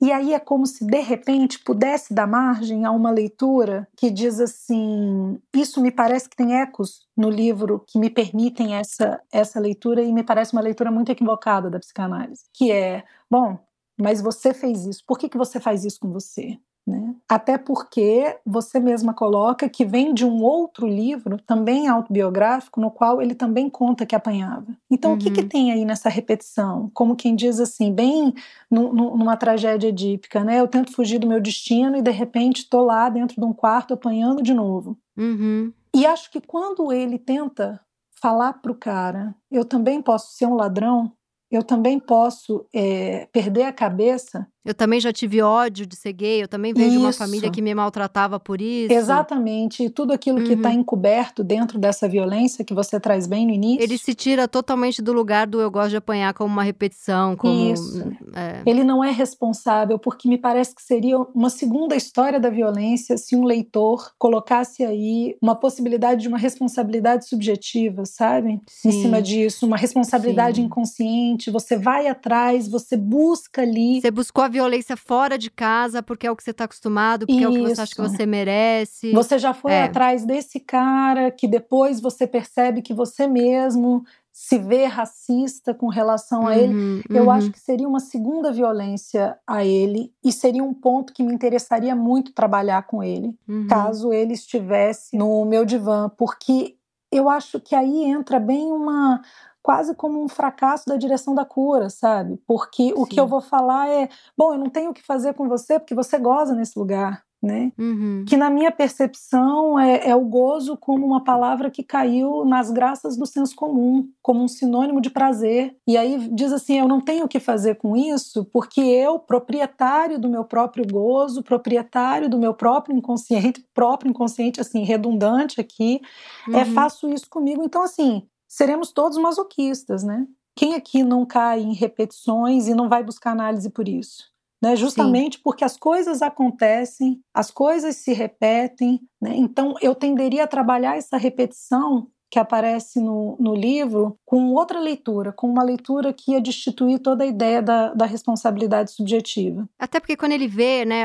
e 0.01 0.11
aí 0.11 0.33
é 0.33 0.41
como 0.41 0.67
se 0.67 0.87
de 0.87 1.01
repente 1.01 1.59
pudesse 1.63 2.15
dar 2.15 2.27
margem 2.27 2.87
a 2.87 2.91
uma 2.91 3.11
leitura 3.11 3.87
que 3.97 4.11
diz 4.11 4.41
assim: 4.41 5.39
isso 5.55 5.81
me 5.81 5.91
parece 5.91 6.29
que 6.29 6.37
tem 6.37 6.57
ecos 6.61 7.07
no 7.15 7.29
livro 7.29 7.85
que 7.87 7.99
me 7.99 8.09
permitem 8.09 8.75
essa, 8.75 9.21
essa 9.31 9.61
leitura, 9.61 10.03
e 10.03 10.11
me 10.11 10.25
parece 10.25 10.55
uma 10.55 10.63
leitura 10.63 10.91
muito 10.91 11.13
equivocada 11.13 11.69
da 11.69 11.79
psicanálise, 11.79 12.45
que 12.53 12.73
é: 12.73 13.05
bom, 13.31 13.59
mas 14.01 14.23
você 14.23 14.55
fez 14.55 14.87
isso, 14.87 15.05
por 15.07 15.19
que, 15.19 15.29
que 15.29 15.39
você 15.39 15.61
faz 15.61 15.85
isso 15.85 16.01
com 16.01 16.11
você? 16.11 16.59
Né? 16.87 17.15
Até 17.27 17.57
porque 17.57 18.39
você 18.45 18.79
mesma 18.79 19.15
coloca 19.15 19.71
que 19.71 19.87
vem 19.87 20.13
de 20.13 20.25
um 20.27 20.43
outro 20.43 20.87
livro, 20.87 21.39
também 21.47 21.89
autobiográfico, 21.89 22.79
no 22.79 22.91
qual 22.91 23.23
ele 23.23 23.35
também 23.35 23.71
conta 23.71 24.05
que 24.05 24.15
apanhava. 24.15 24.67
Então, 24.91 25.13
uhum. 25.13 25.17
o 25.17 25.19
que, 25.19 25.31
que 25.31 25.41
uhum. 25.41 25.49
tem 25.49 25.73
aí 25.73 25.85
nessa 25.85 26.11
repetição? 26.11 26.91
Como 26.93 27.17
quem 27.17 27.35
diz 27.35 27.59
assim, 27.59 27.91
bem 27.91 28.35
no, 28.71 28.93
no, 28.93 29.17
numa 29.17 29.37
tragédia 29.37 29.89
edípica, 29.89 30.45
né? 30.45 30.61
Eu 30.61 30.69
tento 30.69 30.93
fugir 30.93 31.19
do 31.19 31.27
meu 31.27 31.41
destino 31.41 31.97
e 31.97 32.03
de 32.03 32.11
repente 32.11 32.59
estou 32.59 32.85
lá 32.85 33.09
dentro 33.09 33.41
de 33.41 33.47
um 33.47 33.53
quarto 33.55 33.95
apanhando 33.95 34.43
de 34.43 34.53
novo. 34.53 34.99
Uhum. 35.17 35.73
E 35.95 36.05
acho 36.05 36.31
que 36.31 36.41
quando 36.41 36.93
ele 36.93 37.19
tenta 37.19 37.81
falar 38.21 38.55
para 38.55 38.73
o 38.73 38.75
cara, 38.75 39.35
eu 39.51 39.65
também 39.65 40.03
posso 40.03 40.33
ser 40.33 40.47
um 40.47 40.55
ladrão, 40.55 41.13
eu 41.51 41.63
também 41.63 41.99
posso 41.99 42.67
é, 42.75 43.27
perder 43.33 43.65
a 43.65 43.73
cabeça, 43.73 44.47
Eu 44.65 44.75
também 44.75 44.99
já 44.99 45.13
tive 45.13 45.43
ódio 45.43 45.87
de 45.87 45.95
ser 45.95 46.13
gay, 46.13 46.43
eu 46.43 46.49
também 46.49 46.73
vejo 46.73 46.99
uma 46.99 47.13
família 47.13 47.51
que 47.51 47.61
me 47.61 47.75
maltratava 47.75 48.41
por 48.41 48.61
isso. 48.61 48.93
Exatamente, 48.93 49.85
e 49.85 49.91
tudo 49.91 50.13
aquilo 50.13 50.43
que 50.43 50.55
está 50.55 50.71
uhum. 50.71 50.81
encoberto 50.81 51.45
dentro 51.45 51.79
dessa 51.79 52.09
violência 52.09 52.65
que 52.65 52.73
você 52.73 52.99
traz 52.99 53.27
bem 53.27 53.47
no 53.47 53.53
início. 53.53 53.83
Ele 53.83 53.99
se 53.99 54.15
tira 54.15 54.49
totalmente 54.49 55.03
do 55.03 55.13
lugar 55.13 55.47
do 55.47 55.61
eu 55.61 55.71
gosto 55.71 55.91
de 55.91 55.97
apanhar 55.97 56.33
como 56.33 56.53
uma 56.53 56.63
repetição, 56.63 57.37
como... 57.37 57.73
Isso. 57.73 58.03
É. 58.35 58.63
Ele 58.65 58.83
não 58.83 59.05
é 59.05 59.11
responsável, 59.11 59.99
porque 59.99 60.29
me 60.29 60.39
parece 60.39 60.75
que 60.75 60.83
seria 60.83 61.19
uma 61.19 61.51
segunda 61.51 61.95
história 61.95 62.41
da 62.41 62.49
violência 62.49 63.19
se 63.19 63.37
um 63.37 63.45
leitor 63.45 64.13
colocasse 64.19 64.83
aí 64.83 65.37
uma 65.43 65.55
possibilidade 65.55 66.23
de 66.23 66.29
uma 66.29 66.39
responsabilidade 66.39 67.29
subjetiva, 67.29 68.07
sabe? 68.07 68.61
Sim. 68.67 68.89
Em 68.89 69.03
cima 69.03 69.21
disso, 69.21 69.67
uma 69.67 69.77
responsabilidade 69.77 70.57
Sim. 70.57 70.63
inconsciente, 70.63 71.51
você 71.51 71.77
vai 71.77 72.07
atrás, 72.07 72.67
você 72.67 72.97
busca 72.97 73.61
ali. 73.61 74.01
Você 74.01 74.11
buscou 74.11 74.43
a 74.43 74.49
violência 74.55 74.97
fora 74.97 75.37
de 75.37 75.51
casa 75.51 76.03
porque 76.03 76.27
é 76.27 76.31
o 76.31 76.37
que 76.37 76.43
você 76.43 76.53
está 76.53 76.65
acostumado, 76.65 77.27
porque 77.27 77.41
Isso. 77.41 77.45
é 77.45 77.49
o 77.49 77.53
que 77.53 77.75
você 77.75 77.81
acha 77.81 77.95
que 77.95 78.01
você 78.01 78.25
merece. 78.25 79.13
Você 79.13 79.39
já 79.39 79.53
foi 79.53 79.73
é. 79.73 79.83
atrás 79.83 80.25
desse 80.25 80.61
cara 80.61 81.31
que 81.31 81.49
depois 81.49 82.01
você 82.01 82.27
percebe 82.27 82.81
que 82.81 82.95
você 82.95 83.27
mesmo 83.27 84.05
se 84.33 84.59
vê 84.59 84.85
racista 84.85 85.73
com 85.73 85.89
relação 85.89 86.43
uhum, 86.43 86.47
a 86.49 86.57
ele, 86.57 86.75
uhum. 86.75 87.03
eu 87.09 87.31
acho 87.31 87.53
que 87.53 87.61
seria 87.61 87.89
uma 87.89 88.01
segunda 88.01 88.51
violência 88.51 89.39
a 89.47 89.65
ele 89.65 90.13
e 90.25 90.33
seria 90.33 90.63
um 90.63 90.75
ponto 90.75 91.13
que 91.13 91.23
me 91.23 91.33
interessaria 91.33 91.95
muito 91.95 92.33
trabalhar 92.33 92.83
com 92.83 93.01
ele, 93.01 93.33
uhum. 93.49 93.69
caso 93.69 94.13
ele 94.13 94.35
estivesse 94.35 95.17
no 95.17 95.45
meu 95.45 95.65
divã, 95.65 96.11
porque 96.17 96.75
eu 97.13 97.29
acho 97.31 97.61
que 97.61 97.77
aí 97.77 98.07
entra 98.07 98.41
bem 98.41 98.73
uma 98.73 99.23
quase 99.65 99.95
como 99.95 100.23
um 100.23 100.29
fracasso 100.29 100.85
da 100.87 100.99
direção 100.99 101.35
da 101.35 101.43
cura, 101.43 101.89
sabe? 101.89 102.39
Porque 102.47 102.89
Sim. 102.89 102.93
o 102.95 103.07
que 103.07 103.19
eu 103.19 103.27
vou 103.27 103.41
falar 103.41 103.89
é, 103.89 104.11
bom, 104.37 104.53
eu 104.53 104.59
não 104.59 104.69
tenho 104.69 104.91
o 104.91 104.95
que 104.95 105.03
fazer 105.03 105.33
com 105.33 105.49
você 105.49 105.81
porque 105.81 105.95
você 105.95 106.19
goza 106.19 106.55
nesse 106.55 106.79
lugar. 106.79 107.25
Né? 107.43 107.73
Uhum. 107.79 108.25
Que 108.27 108.39
na 108.39 108.49
minha 108.49 108.73
percepção 108.73 109.79
é, 109.79 110.09
é, 110.09 110.17
o 110.17 110.25
gozo 110.25 110.79
como 110.79 111.05
uma 111.05 111.23
palavra 111.23 111.71
que 111.71 111.83
caiu 111.83 112.43
nas 112.43 112.71
graças 112.71 113.19
do 113.19 113.27
senso 113.27 113.55
comum, 113.55 114.09
como 114.23 114.43
um 114.43 114.49
sinônimo 114.49 114.99
de 114.99 115.11
prazer. 115.11 115.77
E 115.87 115.95
aí 115.99 116.27
diz 116.33 116.55
assim: 116.55 116.79
eu 116.79 116.89
não 116.89 117.03
tenho 117.03 117.27
o 117.27 117.29
que 117.29 117.39
fazer 117.39 117.75
com 117.75 117.95
isso, 117.95 118.47
porque 118.47 118.81
eu, 118.81 119.19
proprietário 119.19 120.19
do 120.19 120.27
meu 120.27 120.43
próprio 120.43 120.87
gozo, 120.91 121.43
proprietário 121.43 122.31
do 122.31 122.39
meu 122.39 122.55
próprio 122.55 122.97
inconsciente, 122.97 123.63
próprio 123.75 124.09
inconsciente, 124.09 124.59
assim, 124.59 124.83
redundante 124.83 125.61
aqui, 125.61 126.01
é, 126.49 126.51
uhum. 126.51 126.57
é, 126.61 126.65
faço 126.65 127.11
isso 127.11 127.29
comigo. 127.29 127.63
Então, 127.63 127.83
assim, 127.83 128.23
seremos 128.55 128.93
todos 128.93 129.19
masoquistas, 129.19 130.05
né? 130.05 130.29
Quem 130.57 130.75
aqui 130.75 131.03
não 131.03 131.27
cai 131.27 131.61
em 131.61 131.75
repetições 131.75 132.69
e 132.69 132.75
não 132.75 132.89
vai 132.89 133.03
buscar 133.03 133.33
análise 133.33 133.69
por 133.69 133.89
isso? 133.89 134.33
Né? 134.63 134.77
Justamente 134.77 135.39
Sim. 135.39 135.43
porque 135.43 135.65
as 135.65 135.77
coisas 135.77 136.23
acontecem, 136.23 137.21
as 137.35 137.51
coisas 137.51 137.97
se 137.97 138.13
repetem, 138.13 139.01
né? 139.21 139.35
Então 139.35 139.75
eu 139.83 139.93
tenderia 139.93 140.45
a 140.45 140.47
trabalhar 140.47 140.97
essa 140.97 141.17
repetição 141.17 142.09
que 142.35 142.39
aparece 142.41 142.99
no, 142.99 143.37
no 143.39 143.55
livro 143.55 144.19
com 144.25 144.49
outra 144.55 144.81
leitura, 144.81 145.33
com 145.33 145.49
uma 145.49 145.63
leitura 145.63 146.13
que 146.13 146.33
ia 146.33 146.41
destituir 146.41 146.99
toda 146.99 147.23
a 147.23 147.27
ideia 147.29 147.63
da, 147.63 147.95
da 147.95 148.07
responsabilidade 148.07 148.91
subjetiva. 148.91 149.69
Até 149.79 150.01
porque 150.01 150.17
quando 150.17 150.33
ele 150.33 150.49
vê, 150.49 150.85
né, 150.85 151.05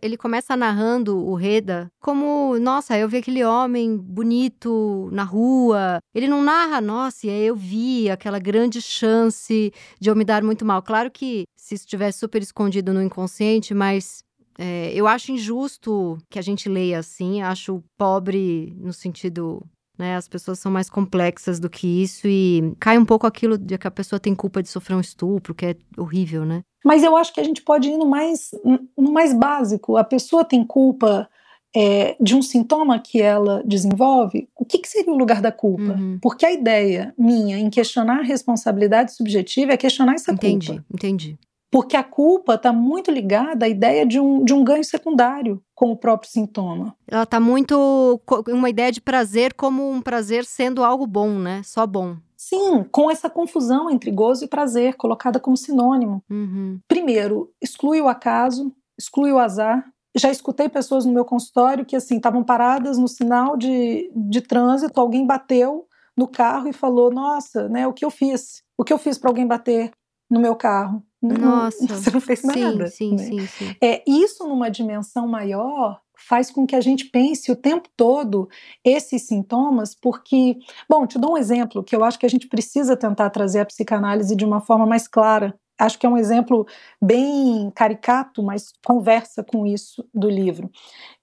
ele 0.00 0.16
começa 0.16 0.56
narrando 0.56 1.18
o 1.18 1.34
Reda 1.34 1.92
como, 2.00 2.58
nossa, 2.58 2.96
eu 2.96 3.06
vi 3.10 3.18
aquele 3.18 3.44
homem 3.44 3.94
bonito 3.94 5.10
na 5.12 5.22
rua. 5.22 5.98
Ele 6.14 6.26
não 6.26 6.42
narra, 6.42 6.80
nossa, 6.80 7.26
eu 7.26 7.54
vi 7.54 8.08
aquela 8.08 8.38
grande 8.38 8.80
chance 8.80 9.70
de 10.00 10.08
eu 10.08 10.16
me 10.16 10.24
dar 10.24 10.42
muito 10.42 10.64
mal. 10.64 10.80
Claro 10.80 11.10
que 11.10 11.44
se 11.54 11.74
isso 11.74 11.84
estivesse 11.84 12.20
super 12.20 12.40
escondido 12.40 12.94
no 12.94 13.02
inconsciente, 13.02 13.74
mas 13.74 14.24
é, 14.58 14.94
eu 14.94 15.06
acho 15.06 15.30
injusto 15.30 16.16
que 16.30 16.38
a 16.38 16.42
gente 16.42 16.70
leia 16.70 17.00
assim, 17.00 17.42
acho 17.42 17.84
pobre 17.98 18.74
no 18.78 18.94
sentido 18.94 19.62
né? 20.00 20.16
As 20.16 20.26
pessoas 20.26 20.58
são 20.58 20.72
mais 20.72 20.88
complexas 20.88 21.60
do 21.60 21.68
que 21.68 22.02
isso 22.02 22.26
e 22.26 22.74
cai 22.80 22.96
um 22.98 23.04
pouco 23.04 23.26
aquilo 23.26 23.58
de 23.58 23.76
que 23.76 23.86
a 23.86 23.90
pessoa 23.90 24.18
tem 24.18 24.34
culpa 24.34 24.62
de 24.62 24.68
sofrer 24.70 24.96
um 24.96 25.00
estupro, 25.00 25.54
que 25.54 25.66
é 25.66 25.76
horrível, 25.96 26.46
né? 26.46 26.62
Mas 26.82 27.04
eu 27.04 27.14
acho 27.14 27.34
que 27.34 27.40
a 27.40 27.44
gente 27.44 27.60
pode 27.60 27.90
ir 27.90 27.98
no 27.98 28.06
mais, 28.06 28.50
no 28.96 29.12
mais 29.12 29.34
básico. 29.34 29.98
A 29.98 30.04
pessoa 30.04 30.42
tem 30.42 30.64
culpa 30.64 31.28
é, 31.76 32.16
de 32.18 32.34
um 32.34 32.40
sintoma 32.40 32.98
que 32.98 33.20
ela 33.20 33.62
desenvolve, 33.64 34.48
o 34.56 34.64
que, 34.64 34.78
que 34.78 34.88
seria 34.88 35.12
o 35.12 35.18
lugar 35.18 35.42
da 35.42 35.52
culpa? 35.52 35.92
Uhum. 35.92 36.18
Porque 36.20 36.46
a 36.46 36.52
ideia 36.52 37.14
minha 37.18 37.58
em 37.58 37.68
questionar 37.68 38.20
a 38.20 38.24
responsabilidade 38.24 39.14
subjetiva 39.14 39.72
é 39.72 39.76
questionar 39.76 40.14
essa 40.14 40.32
entendi, 40.32 40.68
culpa. 40.68 40.84
Entendi, 40.90 41.34
entendi. 41.34 41.38
Porque 41.70 41.96
a 41.96 42.02
culpa 42.02 42.54
está 42.54 42.72
muito 42.72 43.10
ligada 43.10 43.64
à 43.64 43.68
ideia 43.68 44.04
de 44.04 44.18
um, 44.18 44.44
de 44.44 44.52
um 44.52 44.64
ganho 44.64 44.82
secundário 44.82 45.62
com 45.74 45.92
o 45.92 45.96
próprio 45.96 46.30
sintoma. 46.30 46.96
Ela 47.06 47.22
está 47.22 47.38
muito. 47.38 48.20
uma 48.48 48.68
ideia 48.68 48.90
de 48.90 49.00
prazer 49.00 49.54
como 49.54 49.88
um 49.88 50.02
prazer 50.02 50.44
sendo 50.44 50.82
algo 50.82 51.06
bom, 51.06 51.30
né? 51.30 51.62
Só 51.64 51.86
bom. 51.86 52.16
Sim, 52.36 52.84
com 52.90 53.10
essa 53.10 53.30
confusão 53.30 53.88
entre 53.88 54.10
gozo 54.10 54.44
e 54.44 54.48
prazer, 54.48 54.96
colocada 54.96 55.38
como 55.38 55.56
sinônimo. 55.56 56.24
Uhum. 56.28 56.80
Primeiro, 56.88 57.52
exclui 57.60 58.00
o 58.00 58.08
acaso, 58.08 58.74
exclui 58.98 59.30
o 59.30 59.38
azar. 59.38 59.84
Já 60.16 60.30
escutei 60.30 60.68
pessoas 60.68 61.04
no 61.04 61.12
meu 61.12 61.24
consultório 61.24 61.84
que 61.84 61.94
assim 61.94 62.16
estavam 62.16 62.42
paradas 62.42 62.98
no 62.98 63.06
sinal 63.06 63.56
de, 63.56 64.10
de 64.12 64.40
trânsito, 64.40 65.00
alguém 65.00 65.24
bateu 65.24 65.86
no 66.16 66.26
carro 66.26 66.66
e 66.66 66.72
falou: 66.72 67.12
Nossa, 67.12 67.68
né, 67.68 67.86
o 67.86 67.92
que 67.92 68.04
eu 68.04 68.10
fiz? 68.10 68.62
O 68.76 68.82
que 68.82 68.92
eu 68.92 68.98
fiz 68.98 69.16
para 69.16 69.30
alguém 69.30 69.46
bater 69.46 69.92
no 70.28 70.40
meu 70.40 70.56
carro? 70.56 71.04
Nossa. 71.22 71.86
Você 71.86 72.10
não 72.10 72.20
fez 72.20 72.42
nada. 72.42 72.86
Sim, 72.86 73.14
né? 73.14 73.24
sim, 73.24 73.46
sim. 73.46 73.76
É, 73.82 74.02
isso 74.06 74.46
numa 74.46 74.70
dimensão 74.70 75.28
maior 75.28 76.00
faz 76.16 76.50
com 76.50 76.66
que 76.66 76.76
a 76.76 76.80
gente 76.80 77.06
pense 77.06 77.50
o 77.50 77.56
tempo 77.56 77.88
todo 77.96 78.48
esses 78.84 79.22
sintomas, 79.22 79.94
porque, 79.94 80.58
bom, 80.88 81.06
te 81.06 81.18
dou 81.18 81.32
um 81.32 81.38
exemplo 81.38 81.82
que 81.82 81.96
eu 81.96 82.04
acho 82.04 82.18
que 82.18 82.26
a 82.26 82.30
gente 82.30 82.46
precisa 82.46 82.96
tentar 82.96 83.30
trazer 83.30 83.60
a 83.60 83.66
psicanálise 83.66 84.36
de 84.36 84.44
uma 84.44 84.60
forma 84.60 84.86
mais 84.86 85.08
clara. 85.08 85.58
Acho 85.78 85.98
que 85.98 86.04
é 86.04 86.08
um 86.08 86.18
exemplo 86.18 86.66
bem 87.00 87.70
caricato, 87.74 88.42
mas 88.42 88.70
conversa 88.84 89.42
com 89.42 89.66
isso 89.66 90.06
do 90.12 90.28
livro. 90.28 90.70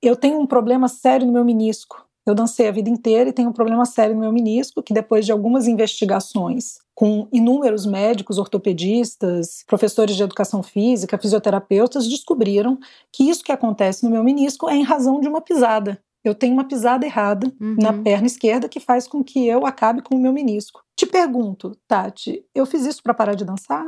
Eu 0.02 0.16
tenho 0.16 0.40
um 0.40 0.48
problema 0.48 0.88
sério 0.88 1.28
no 1.28 1.34
meu 1.34 1.46
menisco. 1.46 2.07
Eu 2.28 2.36
dancei 2.36 2.68
a 2.68 2.72
vida 2.72 2.90
inteira 2.90 3.30
e 3.30 3.34
tenho 3.34 3.50
um 3.50 3.54
problema 3.54 3.86
sério 3.86 4.14
no 4.14 4.20
meu 4.20 4.32
menisco, 4.34 4.84
que 4.84 4.94
depois 4.94 5.26
de 5.26 5.32
algumas 5.32 5.66
investigações 5.68 6.78
com 6.94 7.28
inúmeros 7.32 7.86
médicos, 7.86 8.38
ortopedistas, 8.38 9.64
professores 9.68 10.16
de 10.16 10.24
educação 10.24 10.62
física, 10.62 11.18
fisioterapeutas, 11.18 12.08
descobriram 12.08 12.78
que 13.14 13.30
isso 13.30 13.44
que 13.44 13.52
acontece 13.52 14.04
no 14.04 14.10
meu 14.10 14.24
menisco 14.24 14.68
é 14.68 14.76
em 14.76 14.84
razão 14.84 15.22
de 15.22 15.28
uma 15.28 15.40
pisada. 15.40 16.02
Eu 16.24 16.36
tenho 16.36 16.54
uma 16.54 16.68
pisada 16.68 17.06
errada 17.06 17.54
uhum. 17.62 17.76
na 17.80 17.94
perna 17.94 18.28
esquerda 18.28 18.68
que 18.68 18.80
faz 18.80 19.08
com 19.08 19.24
que 19.24 19.48
eu 19.48 19.66
acabe 19.66 20.02
com 20.02 20.16
o 20.16 20.20
meu 20.20 20.34
menisco. 20.34 20.82
Te 20.98 21.06
pergunto, 21.06 21.78
Tati, 21.88 22.44
eu 22.54 22.66
fiz 22.66 22.86
isso 22.86 23.02
para 23.04 23.14
parar 23.14 23.36
de 23.36 23.46
dançar? 23.46 23.86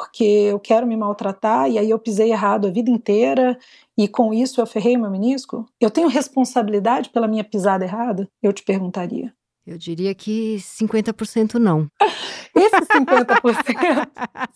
Porque 0.00 0.24
eu 0.24 0.58
quero 0.58 0.86
me 0.86 0.96
maltratar 0.96 1.68
e 1.70 1.78
aí 1.78 1.90
eu 1.90 1.98
pisei 1.98 2.32
errado 2.32 2.66
a 2.66 2.70
vida 2.70 2.90
inteira 2.90 3.58
e 3.98 4.08
com 4.08 4.32
isso 4.32 4.58
eu 4.60 4.66
ferrei 4.66 4.96
meu 4.96 5.10
menisco? 5.10 5.66
Eu 5.78 5.90
tenho 5.90 6.08
responsabilidade 6.08 7.10
pela 7.10 7.28
minha 7.28 7.44
pisada 7.44 7.84
errada? 7.84 8.26
Eu 8.42 8.52
te 8.52 8.62
perguntaria. 8.62 9.34
Eu 9.66 9.76
diria 9.76 10.14
que 10.14 10.56
50% 10.56 11.54
não. 11.54 11.88
Esse 12.52 12.80
50%, 12.80 14.08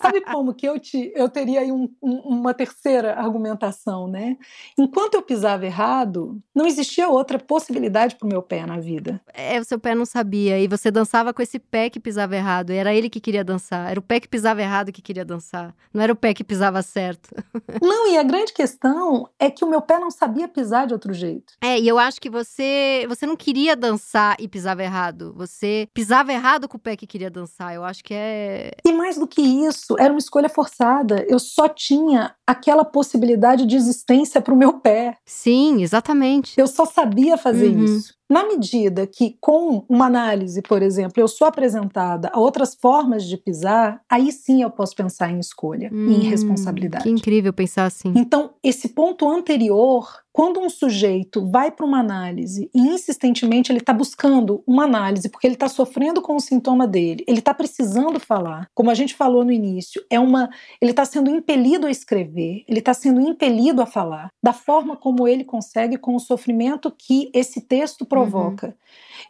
sabe 0.02 0.20
como 0.22 0.52
que 0.52 0.66
eu, 0.66 0.80
te, 0.80 1.12
eu 1.14 1.28
teria 1.28 1.60
aí 1.60 1.70
um, 1.70 1.88
um, 2.02 2.16
uma 2.20 2.52
terceira 2.52 3.14
argumentação, 3.14 4.08
né? 4.08 4.36
Enquanto 4.76 5.14
eu 5.14 5.22
pisava 5.22 5.64
errado, 5.64 6.42
não 6.52 6.66
existia 6.66 7.08
outra 7.08 7.38
possibilidade 7.38 8.16
para 8.16 8.26
o 8.26 8.28
meu 8.28 8.42
pé 8.42 8.66
na 8.66 8.80
vida. 8.80 9.20
É, 9.32 9.60
o 9.60 9.64
seu 9.64 9.78
pé 9.78 9.94
não 9.94 10.04
sabia, 10.04 10.58
e 10.58 10.66
você 10.66 10.90
dançava 10.90 11.32
com 11.32 11.40
esse 11.40 11.58
pé 11.58 11.88
que 11.88 12.00
pisava 12.00 12.34
errado, 12.34 12.70
era 12.70 12.92
ele 12.92 13.08
que 13.08 13.20
queria 13.20 13.44
dançar, 13.44 13.90
era 13.90 14.00
o 14.00 14.02
pé 14.02 14.18
que 14.18 14.28
pisava 14.28 14.60
errado 14.60 14.90
que 14.90 15.00
queria 15.00 15.24
dançar, 15.24 15.72
não 15.92 16.02
era 16.02 16.12
o 16.12 16.16
pé 16.16 16.34
que 16.34 16.42
pisava 16.42 16.82
certo. 16.82 17.30
Não, 17.80 18.10
e 18.10 18.18
a 18.18 18.22
grande 18.22 18.52
questão 18.52 19.28
é 19.38 19.50
que 19.50 19.64
o 19.64 19.68
meu 19.68 19.80
pé 19.80 19.98
não 19.98 20.10
sabia 20.10 20.48
pisar 20.48 20.86
de 20.86 20.94
outro 20.94 21.12
jeito. 21.12 21.54
É, 21.62 21.78
e 21.78 21.86
eu 21.86 21.98
acho 21.98 22.20
que 22.20 22.30
você, 22.30 23.04
você 23.08 23.26
não 23.26 23.36
queria 23.36 23.76
dançar 23.76 24.36
e 24.38 24.48
pisava 24.48 24.82
errado 24.82 24.93
errado. 24.94 25.34
Você 25.36 25.88
pisava 25.92 26.32
errado 26.32 26.68
com 26.68 26.76
o 26.76 26.80
pé 26.80 26.96
que 26.96 27.06
queria 27.06 27.30
dançar. 27.30 27.74
Eu 27.74 27.84
acho 27.84 28.04
que 28.04 28.14
é. 28.14 28.70
E 28.84 28.92
mais 28.92 29.18
do 29.18 29.26
que 29.26 29.42
isso, 29.42 29.96
era 29.98 30.12
uma 30.12 30.18
escolha 30.18 30.48
forçada. 30.48 31.26
Eu 31.28 31.38
só 31.38 31.68
tinha 31.68 32.34
aquela 32.46 32.84
possibilidade 32.84 33.66
de 33.66 33.76
existência 33.76 34.40
para 34.40 34.54
o 34.54 34.56
meu 34.56 34.74
pé. 34.74 35.16
Sim, 35.26 35.82
exatamente. 35.82 36.58
Eu 36.58 36.68
só 36.68 36.86
sabia 36.86 37.36
fazer 37.36 37.68
uhum. 37.68 37.84
isso. 37.84 38.14
Na 38.28 38.46
medida 38.46 39.06
que, 39.06 39.36
com 39.40 39.84
uma 39.88 40.06
análise, 40.06 40.62
por 40.62 40.82
exemplo, 40.82 41.22
eu 41.22 41.28
sou 41.28 41.46
apresentada 41.46 42.30
a 42.32 42.40
outras 42.40 42.74
formas 42.74 43.24
de 43.24 43.36
pisar, 43.36 44.00
aí 44.10 44.32
sim 44.32 44.62
eu 44.62 44.70
posso 44.70 44.94
pensar 44.96 45.30
em 45.30 45.38
escolha 45.38 45.90
hum, 45.92 46.08
e 46.08 46.14
em 46.14 46.20
responsabilidade. 46.22 47.04
Que 47.04 47.10
incrível 47.10 47.52
pensar 47.52 47.84
assim. 47.84 48.12
Então, 48.16 48.54
esse 48.62 48.88
ponto 48.88 49.28
anterior 49.28 50.24
quando 50.34 50.58
um 50.58 50.68
sujeito 50.68 51.48
vai 51.48 51.70
para 51.70 51.86
uma 51.86 52.00
análise 52.00 52.68
e 52.74 52.80
insistentemente 52.80 53.70
ele 53.70 53.78
está 53.78 53.92
buscando 53.92 54.64
uma 54.66 54.82
análise 54.82 55.28
porque 55.28 55.46
ele 55.46 55.54
está 55.54 55.68
sofrendo 55.68 56.20
com 56.20 56.34
o 56.34 56.40
sintoma 56.40 56.88
dele, 56.88 57.22
ele 57.28 57.38
está 57.38 57.54
precisando 57.54 58.18
falar, 58.18 58.68
como 58.74 58.90
a 58.90 58.94
gente 58.94 59.14
falou 59.14 59.44
no 59.44 59.52
início, 59.52 60.04
é 60.10 60.18
uma, 60.18 60.50
ele 60.80 60.90
está 60.90 61.04
sendo 61.04 61.30
impelido 61.30 61.86
a 61.86 61.90
escrever, 61.90 62.64
ele 62.66 62.80
está 62.80 62.92
sendo 62.92 63.20
impelido 63.20 63.80
a 63.80 63.86
falar, 63.86 64.28
da 64.42 64.52
forma 64.52 64.96
como 64.96 65.28
ele 65.28 65.44
consegue 65.44 65.96
com 65.96 66.16
o 66.16 66.20
sofrimento 66.20 66.90
que 66.90 67.30
esse 67.32 67.60
texto 67.60 68.04
provoca. 68.14 68.66
Uhum. 68.66 68.72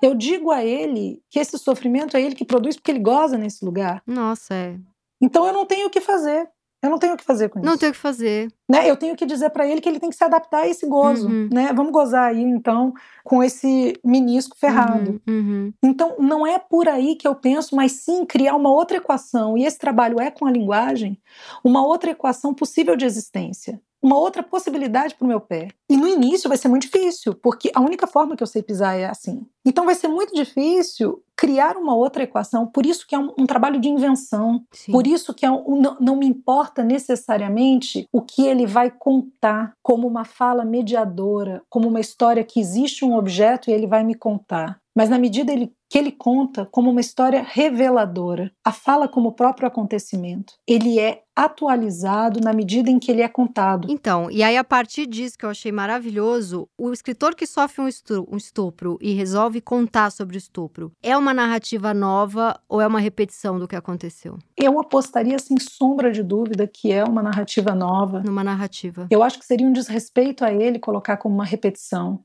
Eu 0.02 0.14
digo 0.14 0.50
a 0.50 0.64
ele 0.64 1.22
que 1.30 1.38
esse 1.38 1.58
sofrimento 1.58 2.16
é 2.16 2.22
ele 2.22 2.34
que 2.34 2.44
produz 2.44 2.76
porque 2.76 2.90
ele 2.90 3.00
goza 3.00 3.38
nesse 3.38 3.64
lugar. 3.64 4.02
Nossa, 4.06 4.54
é. 4.54 4.76
Então 5.20 5.46
eu 5.46 5.52
não 5.52 5.64
tenho 5.64 5.86
o 5.86 5.90
que 5.90 6.00
fazer. 6.00 6.48
Eu 6.82 6.90
não 6.90 6.98
tenho 6.98 7.14
o 7.14 7.16
que 7.16 7.24
fazer 7.24 7.48
com 7.48 7.58
isso. 7.58 7.66
Não 7.66 7.78
tenho 7.78 7.92
o 7.92 7.94
que 7.94 8.00
fazer. 8.00 8.52
Né? 8.68 8.90
Eu 8.90 8.94
tenho 8.94 9.16
que 9.16 9.24
dizer 9.24 9.48
para 9.48 9.66
ele 9.66 9.80
que 9.80 9.88
ele 9.88 9.98
tem 9.98 10.10
que 10.10 10.16
se 10.16 10.22
adaptar 10.22 10.64
a 10.64 10.68
esse 10.68 10.86
gozo, 10.86 11.26
uhum. 11.26 11.48
né? 11.50 11.72
Vamos 11.72 11.90
gozar 11.92 12.24
aí 12.24 12.42
então 12.42 12.92
com 13.24 13.42
esse 13.42 13.98
menisco 14.04 14.54
ferrado. 14.58 15.18
Uhum. 15.26 15.34
Uhum. 15.34 15.72
Então 15.82 16.16
não 16.18 16.46
é 16.46 16.58
por 16.58 16.86
aí 16.86 17.16
que 17.16 17.26
eu 17.26 17.34
penso, 17.34 17.74
mas 17.74 17.92
sim 17.92 18.26
criar 18.26 18.54
uma 18.54 18.70
outra 18.70 18.98
equação. 18.98 19.56
E 19.56 19.64
esse 19.64 19.78
trabalho 19.78 20.20
é 20.20 20.30
com 20.30 20.44
a 20.44 20.50
linguagem, 20.50 21.18
uma 21.64 21.82
outra 21.86 22.10
equação 22.10 22.52
possível 22.52 22.94
de 22.96 23.06
existência 23.06 23.80
uma 24.04 24.18
outra 24.18 24.42
possibilidade 24.42 25.14
para 25.14 25.24
o 25.24 25.28
meu 25.28 25.40
pé. 25.40 25.68
E 25.88 25.96
no 25.96 26.06
início 26.06 26.46
vai 26.46 26.58
ser 26.58 26.68
muito 26.68 26.82
difícil, 26.82 27.34
porque 27.34 27.70
a 27.74 27.80
única 27.80 28.06
forma 28.06 28.36
que 28.36 28.42
eu 28.42 28.46
sei 28.46 28.62
pisar 28.62 28.98
é 28.98 29.06
assim. 29.06 29.46
Então 29.64 29.86
vai 29.86 29.94
ser 29.94 30.08
muito 30.08 30.34
difícil 30.34 31.22
criar 31.34 31.74
uma 31.78 31.94
outra 31.94 32.22
equação. 32.22 32.66
Por 32.66 32.84
isso 32.84 33.06
que 33.06 33.14
é 33.14 33.18
um, 33.18 33.32
um 33.38 33.46
trabalho 33.46 33.80
de 33.80 33.88
invenção. 33.88 34.62
Sim. 34.70 34.92
Por 34.92 35.06
isso 35.06 35.32
que 35.32 35.46
é 35.46 35.50
um, 35.50 35.80
não, 35.80 35.96
não 35.98 36.16
me 36.16 36.26
importa 36.26 36.84
necessariamente 36.84 38.06
o 38.12 38.20
que 38.20 38.46
ele 38.46 38.66
vai 38.66 38.90
contar 38.90 39.72
como 39.82 40.06
uma 40.06 40.26
fala 40.26 40.66
mediadora, 40.66 41.62
como 41.70 41.88
uma 41.88 42.00
história 42.00 42.44
que 42.44 42.60
existe 42.60 43.06
um 43.06 43.16
objeto 43.16 43.70
e 43.70 43.72
ele 43.72 43.86
vai 43.86 44.04
me 44.04 44.14
contar. 44.14 44.78
Mas 44.94 45.08
na 45.08 45.18
medida 45.18 45.52
que 45.94 45.98
ele 45.98 46.10
conta 46.10 46.66
como 46.66 46.90
uma 46.90 47.00
história 47.00 47.44
reveladora, 47.46 48.50
a 48.64 48.72
fala 48.72 49.06
como 49.06 49.28
o 49.28 49.32
próprio 49.32 49.68
acontecimento. 49.68 50.54
Ele 50.66 50.98
é 50.98 51.22
atualizado 51.36 52.40
na 52.40 52.52
medida 52.52 52.90
em 52.90 52.98
que 52.98 53.10
ele 53.10 53.22
é 53.22 53.28
contado. 53.28 53.88
Então, 53.90 54.30
e 54.30 54.42
aí 54.42 54.56
a 54.56 54.64
partir 54.64 55.06
disso 55.06 55.36
que 55.36 55.44
eu 55.44 55.50
achei 55.50 55.72
maravilhoso, 55.72 56.68
o 56.78 56.92
escritor 56.92 57.34
que 57.34 57.46
sofre 57.46 57.82
um 57.82 57.88
estupro, 57.88 58.28
um 58.32 58.36
estupro 58.36 58.98
e 59.00 59.12
resolve 59.12 59.60
contar 59.60 60.10
sobre 60.10 60.36
o 60.36 60.38
estupro, 60.38 60.92
é 61.02 61.16
uma 61.16 61.34
narrativa 61.34 61.92
nova 61.92 62.58
ou 62.68 62.80
é 62.80 62.86
uma 62.86 63.00
repetição 63.00 63.58
do 63.58 63.66
que 63.66 63.76
aconteceu? 63.76 64.38
Eu 64.56 64.78
apostaria 64.78 65.38
sem 65.38 65.58
sombra 65.58 66.12
de 66.12 66.22
dúvida 66.22 66.66
que 66.66 66.92
é 66.92 67.04
uma 67.04 67.22
narrativa 67.22 67.74
nova. 67.74 68.20
Numa 68.20 68.44
narrativa. 68.44 69.08
Eu 69.10 69.22
acho 69.22 69.38
que 69.38 69.44
seria 69.44 69.66
um 69.66 69.72
desrespeito 69.72 70.44
a 70.44 70.52
ele 70.52 70.78
colocar 70.78 71.16
como 71.16 71.34
uma 71.34 71.44
repetição. 71.44 72.20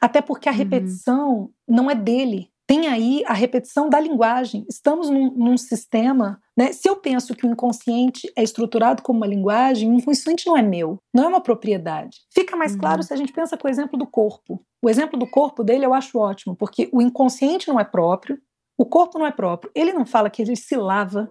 Até 0.00 0.20
porque 0.20 0.48
a 0.48 0.52
uhum. 0.52 0.58
repetição 0.58 1.50
não 1.68 1.90
é 1.90 1.94
dele, 1.94 2.50
tem 2.66 2.88
aí 2.88 3.22
a 3.26 3.34
repetição 3.34 3.88
da 3.88 4.00
linguagem. 4.00 4.64
Estamos 4.68 5.10
num, 5.10 5.30
num, 5.32 5.56
sistema. 5.56 6.40
Né? 6.56 6.72
Se 6.72 6.88
eu 6.88 6.96
penso 6.96 7.34
que 7.34 7.46
o 7.46 7.50
inconsciente 7.50 8.30
é 8.36 8.42
estruturado 8.42 9.02
como 9.02 9.18
uma 9.18 9.26
linguagem, 9.26 9.90
o 9.90 9.94
inconsciente 9.94 10.46
não 10.46 10.56
é 10.56 10.62
meu, 10.62 10.98
não 11.12 11.24
é 11.24 11.28
uma 11.28 11.42
propriedade. 11.42 12.18
Fica 12.32 12.56
mais 12.56 12.72
uhum. 12.72 12.78
claro 12.78 13.02
se 13.02 13.12
a 13.12 13.16
gente 13.16 13.32
pensa 13.32 13.56
com 13.56 13.68
o 13.68 13.70
exemplo 13.70 13.98
do 13.98 14.06
corpo. 14.06 14.64
O 14.82 14.88
exemplo 14.88 15.18
do 15.18 15.26
corpo 15.26 15.62
dele 15.62 15.84
eu 15.84 15.94
acho 15.94 16.18
ótimo, 16.18 16.56
porque 16.56 16.88
o 16.92 17.02
inconsciente 17.02 17.68
não 17.68 17.78
é 17.78 17.84
próprio, 17.84 18.38
o 18.78 18.86
corpo 18.86 19.18
não 19.18 19.26
é 19.26 19.30
próprio. 19.30 19.70
Ele 19.74 19.92
não 19.92 20.06
fala 20.06 20.30
que 20.30 20.42
ele 20.42 20.56
se 20.56 20.76
lava, 20.76 21.30